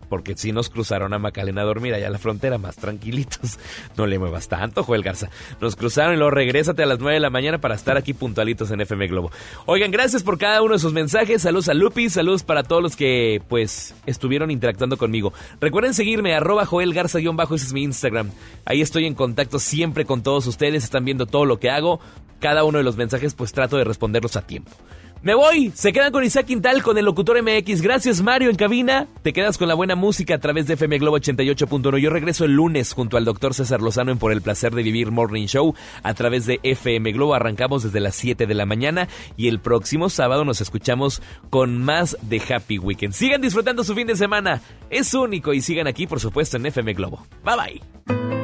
Porque 0.08 0.36
si 0.36 0.52
nos 0.52 0.70
cruzaron 0.70 1.12
a 1.12 1.18
McAllen 1.18 1.58
a 1.58 1.62
dormir 1.62 1.94
allá 1.94 2.08
a 2.08 2.10
la 2.10 2.18
frontera, 2.18 2.58
más 2.58 2.76
tranquilitos. 2.76 3.58
No 3.96 4.06
le 4.06 4.18
muevas 4.18 4.48
tanto, 4.48 4.82
Joel 4.82 5.02
Garza. 5.02 5.30
Nos 5.60 5.76
cruzaron 5.76 6.14
y 6.14 6.16
luego 6.16 6.30
regrésate 6.30 6.82
a 6.82 6.86
las 6.86 6.98
9 6.98 7.14
de 7.14 7.20
la 7.20 7.30
mañana 7.30 7.58
para 7.58 7.74
estar 7.74 7.96
aquí 7.96 8.12
puntualitos 8.12 8.70
en 8.70 8.80
FM 8.80 9.06
Globo. 9.06 9.30
Oigan, 9.66 9.90
gracias 9.90 10.22
por 10.22 10.36
cada 10.36 10.62
uno 10.62 10.74
de 10.74 10.80
sus 10.80 10.92
mensajes. 10.92 11.42
Saludos 11.42 11.68
a 11.68 11.74
Lupi, 11.74 12.10
saludos 12.10 12.42
para 12.42 12.64
todos 12.64 12.82
los 12.82 12.96
que, 12.96 13.40
pues, 13.48 13.94
estuvieron 14.06 14.50
interactuando 14.50 14.96
conmigo. 14.96 15.32
Recuerden 15.60 15.94
seguirme, 15.94 16.34
arroba 16.34 16.66
Joel 16.66 16.92
Garza-bajo, 16.92 17.54
ese 17.54 17.66
es 17.66 17.72
mi 17.72 17.82
Instagram. 17.82 18.30
Ahí 18.64 18.80
estoy 18.80 19.06
en 19.06 19.14
contacto 19.14 19.58
siempre 19.58 20.04
con 20.04 20.22
todos 20.22 20.46
ustedes, 20.46 20.84
están 20.84 21.04
viendo 21.04 21.26
todo 21.26 21.44
lo 21.44 21.58
que 21.58 21.70
hago. 21.70 22.00
Cada 22.40 22.64
uno 22.64 22.78
de 22.78 22.84
los 22.84 22.96
mensajes, 22.96 23.34
pues 23.34 23.52
trato 23.52 23.76
de 23.76 23.84
responderlos 23.84 24.36
a 24.36 24.46
tiempo. 24.46 24.72
Me 25.24 25.34
voy, 25.34 25.72
se 25.74 25.94
quedan 25.94 26.12
con 26.12 26.22
Isaac 26.22 26.44
Quintal, 26.44 26.82
con 26.82 26.98
el 26.98 27.06
locutor 27.06 27.42
MX. 27.42 27.80
Gracias 27.80 28.20
Mario 28.20 28.50
en 28.50 28.56
cabina. 28.56 29.08
Te 29.22 29.32
quedas 29.32 29.56
con 29.56 29.68
la 29.68 29.74
buena 29.74 29.96
música 29.96 30.34
a 30.34 30.38
través 30.38 30.66
de 30.66 30.74
FM 30.74 30.98
Globo 30.98 31.16
88.1. 31.16 31.96
Yo 31.96 32.10
regreso 32.10 32.44
el 32.44 32.52
lunes 32.52 32.92
junto 32.92 33.16
al 33.16 33.24
doctor 33.24 33.54
César 33.54 33.80
Lozano 33.80 34.12
en 34.12 34.18
Por 34.18 34.32
el 34.32 34.42
Placer 34.42 34.74
de 34.74 34.82
Vivir 34.82 35.10
Morning 35.12 35.46
Show 35.46 35.74
a 36.02 36.12
través 36.12 36.44
de 36.44 36.60
FM 36.62 37.12
Globo. 37.12 37.34
Arrancamos 37.34 37.84
desde 37.84 38.00
las 38.00 38.14
7 38.16 38.46
de 38.46 38.52
la 38.52 38.66
mañana 38.66 39.08
y 39.38 39.48
el 39.48 39.60
próximo 39.60 40.10
sábado 40.10 40.44
nos 40.44 40.60
escuchamos 40.60 41.22
con 41.48 41.82
más 41.82 42.18
de 42.20 42.42
Happy 42.46 42.78
Weekend. 42.78 43.14
Sigan 43.14 43.40
disfrutando 43.40 43.82
su 43.82 43.94
fin 43.94 44.06
de 44.06 44.16
semana. 44.16 44.60
Es 44.90 45.14
único 45.14 45.54
y 45.54 45.62
sigan 45.62 45.86
aquí, 45.86 46.06
por 46.06 46.20
supuesto, 46.20 46.58
en 46.58 46.66
FM 46.66 46.92
Globo. 46.92 47.26
Bye 47.42 47.56
bye. 47.56 48.43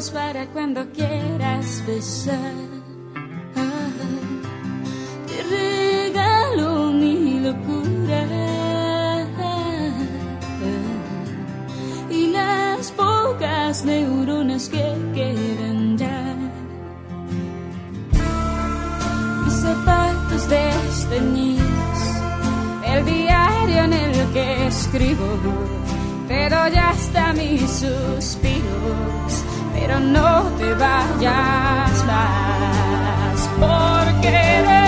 para 0.00 0.46
cuando 0.46 0.90
quieras 0.92 1.84
besar. 1.86 2.54
Te 5.26 5.42
regalo 5.42 6.92
mi 6.92 7.40
locura 7.40 8.26
y 12.10 12.28
las 12.28 12.90
pocas 12.92 13.84
neuronas 13.84 14.70
que 14.70 14.96
quedan 15.14 15.98
ya. 15.98 16.36
Mis 19.44 19.54
zapatos 19.54 20.48
desteñidos, 20.48 21.98
el 22.86 23.04
diario 23.04 23.84
en 23.84 23.92
el 23.92 24.32
que 24.32 24.66
escribo 24.68 25.26
pero 26.28 26.66
ya 26.68 26.92
está 26.92 27.34
mis 27.34 27.60
suspiros 27.70 29.51
pero 29.72 30.00
no 30.00 30.42
te 30.58 30.74
vayas 30.74 32.04
más, 32.06 33.48
porque 33.60 34.28
eres 34.28 34.81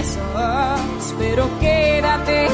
huesos, 0.00 1.14
pero 1.18 1.48
quédate 1.60 2.48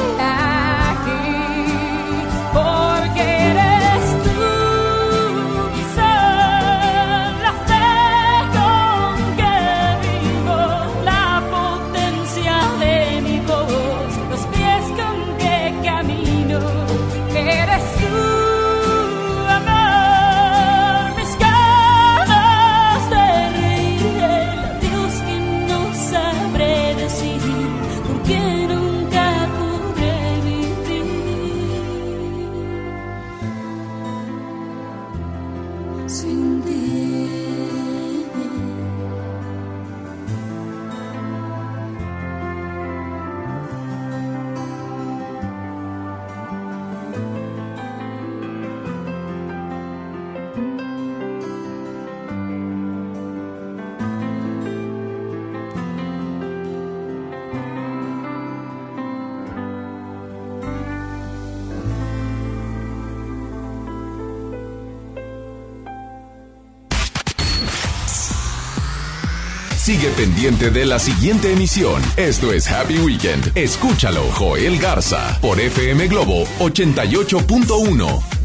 pendiente 70.17 70.71
de 70.71 70.85
la 70.85 70.97
siguiente 70.97 71.53
emisión. 71.53 72.01
Esto 72.17 72.51
es 72.51 72.69
Happy 72.69 72.97
Weekend. 72.97 73.55
Escúchalo, 73.55 74.23
Joel 74.33 74.79
Garza, 74.79 75.37
por 75.41 75.59
FM 75.59 76.07
Globo 76.07 76.43
88.1. 76.59 78.37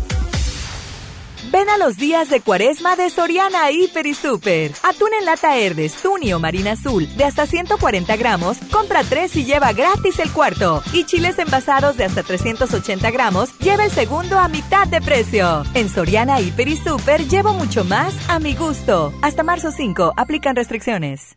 Ven 1.50 1.68
a 1.68 1.76
los 1.76 1.96
días 1.96 2.30
de 2.30 2.40
cuaresma 2.40 2.96
de 2.96 3.10
Soriana 3.10 3.70
Hiper 3.70 4.06
y 4.06 4.14
Super. 4.14 4.72
Atún 4.82 5.10
en 5.18 5.26
lata 5.26 5.58
Herdes, 5.58 5.94
Tuni 5.96 6.32
o 6.32 6.38
Marina 6.38 6.72
Azul 6.72 7.06
de 7.16 7.24
hasta 7.24 7.46
140 7.46 8.16
gramos, 8.16 8.56
compra 8.70 9.02
3 9.04 9.36
y 9.36 9.44
lleva 9.44 9.74
gratis 9.74 10.18
el 10.18 10.30
cuarto. 10.30 10.82
Y 10.94 11.04
chiles 11.04 11.38
envasados 11.38 11.98
de 11.98 12.04
hasta 12.04 12.22
380 12.22 13.10
gramos, 13.10 13.58
lleva 13.58 13.84
el 13.84 13.90
segundo 13.90 14.38
a 14.38 14.48
mitad 14.48 14.86
de 14.86 15.02
precio. 15.02 15.64
En 15.74 15.90
Soriana 15.90 16.40
Hiper 16.40 16.68
y 16.68 16.76
Super 16.76 17.28
llevo 17.28 17.52
mucho 17.52 17.84
más 17.84 18.14
a 18.28 18.38
mi 18.38 18.54
gusto. 18.54 19.12
Hasta 19.20 19.42
marzo 19.42 19.70
5, 19.70 20.14
aplican 20.16 20.56
restricciones. 20.56 21.36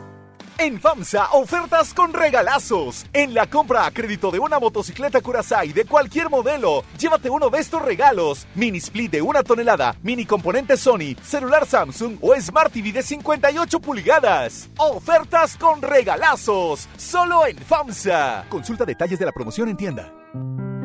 En 0.63 0.79
FAMSA, 0.79 1.29
ofertas 1.31 1.91
con 1.91 2.13
regalazos. 2.13 3.07
En 3.13 3.33
la 3.33 3.47
compra 3.47 3.87
a 3.87 3.89
crédito 3.89 4.29
de 4.29 4.37
una 4.37 4.59
motocicleta 4.59 5.19
Curaçao 5.19 5.73
de 5.73 5.85
cualquier 5.85 6.29
modelo, 6.29 6.83
llévate 6.99 7.31
uno 7.31 7.49
de 7.49 7.57
estos 7.57 7.81
regalos. 7.81 8.45
Mini 8.53 8.77
split 8.77 9.11
de 9.11 9.23
una 9.23 9.41
tonelada, 9.41 9.95
mini 10.03 10.23
componente 10.23 10.77
Sony, 10.77 11.15
celular 11.23 11.65
Samsung 11.65 12.17
o 12.21 12.39
Smart 12.39 12.71
TV 12.71 12.91
de 12.91 13.01
58 13.01 13.79
pulgadas. 13.79 14.69
Ofertas 14.77 15.57
con 15.57 15.81
regalazos. 15.81 16.87
Solo 16.95 17.47
en 17.47 17.57
FAMSA. 17.57 18.45
Consulta 18.47 18.85
detalles 18.85 19.17
de 19.17 19.25
la 19.25 19.31
promoción 19.31 19.67
en 19.67 19.77
tienda. 19.77 20.13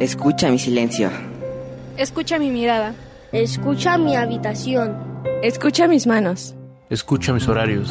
Escucha 0.00 0.48
mi 0.48 0.58
silencio. 0.58 1.10
Escucha 1.98 2.38
mi 2.38 2.48
mirada. 2.48 2.94
Escucha 3.30 3.98
mi 3.98 4.16
habitación. 4.16 4.96
Escucha 5.42 5.86
mis 5.86 6.06
manos. 6.06 6.54
Escucha 6.88 7.34
mis 7.34 7.46
horarios. 7.46 7.90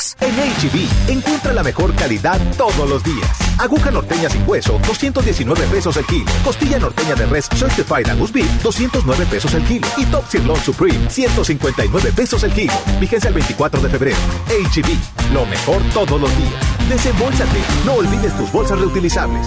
En 0.19 0.35
HB, 0.35 1.11
encuentra 1.11 1.53
la 1.53 1.61
mejor 1.61 1.93
calidad 1.93 2.39
todos 2.57 2.89
los 2.89 3.03
días. 3.03 3.29
Aguja 3.59 3.91
norteña 3.91 4.29
sin 4.29 4.47
hueso, 4.47 4.79
219 4.87 5.67
pesos 5.67 5.95
el 5.97 6.05
kilo. 6.05 6.25
Costilla 6.43 6.79
norteña 6.79 7.13
de 7.13 7.27
res 7.27 7.47
Certified 7.53 8.09
Angus 8.09 8.31
Beef, 8.31 8.49
209 8.63 9.25
pesos 9.29 9.53
el 9.53 9.63
kilo. 9.63 9.87
Y 9.97 10.05
Top 10.05 10.27
Sirloin 10.27 10.61
Supreme, 10.63 11.09
159 11.09 12.11
pesos 12.13 12.43
el 12.43 12.51
kilo. 12.51 12.73
Vigencia 12.99 13.27
el 13.27 13.35
24 13.35 13.79
de 13.79 13.89
febrero. 13.89 14.17
HB, 14.47 15.33
lo 15.33 15.45
mejor 15.45 15.81
todos 15.93 16.19
los 16.19 16.35
días. 16.37 16.89
Desembolsate, 16.89 17.59
no 17.85 17.93
olvides 17.93 18.35
tus 18.37 18.51
bolsas 18.51 18.79
reutilizables. 18.79 19.45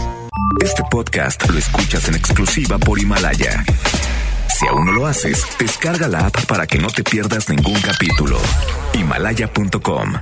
Este 0.62 0.82
podcast 0.88 1.48
lo 1.50 1.58
escuchas 1.58 2.08
en 2.08 2.14
exclusiva 2.14 2.78
por 2.78 3.00
Himalaya. 3.00 3.64
Si 4.56 4.68
aún 4.68 4.86
no 4.86 4.92
lo 4.92 5.06
haces, 5.08 5.44
descarga 5.58 6.06
la 6.06 6.26
app 6.26 6.44
para 6.46 6.68
que 6.68 6.78
no 6.78 6.88
te 6.88 7.02
pierdas 7.02 7.48
ningún 7.48 7.80
capítulo. 7.80 8.38
Himalaya.com 8.92 10.12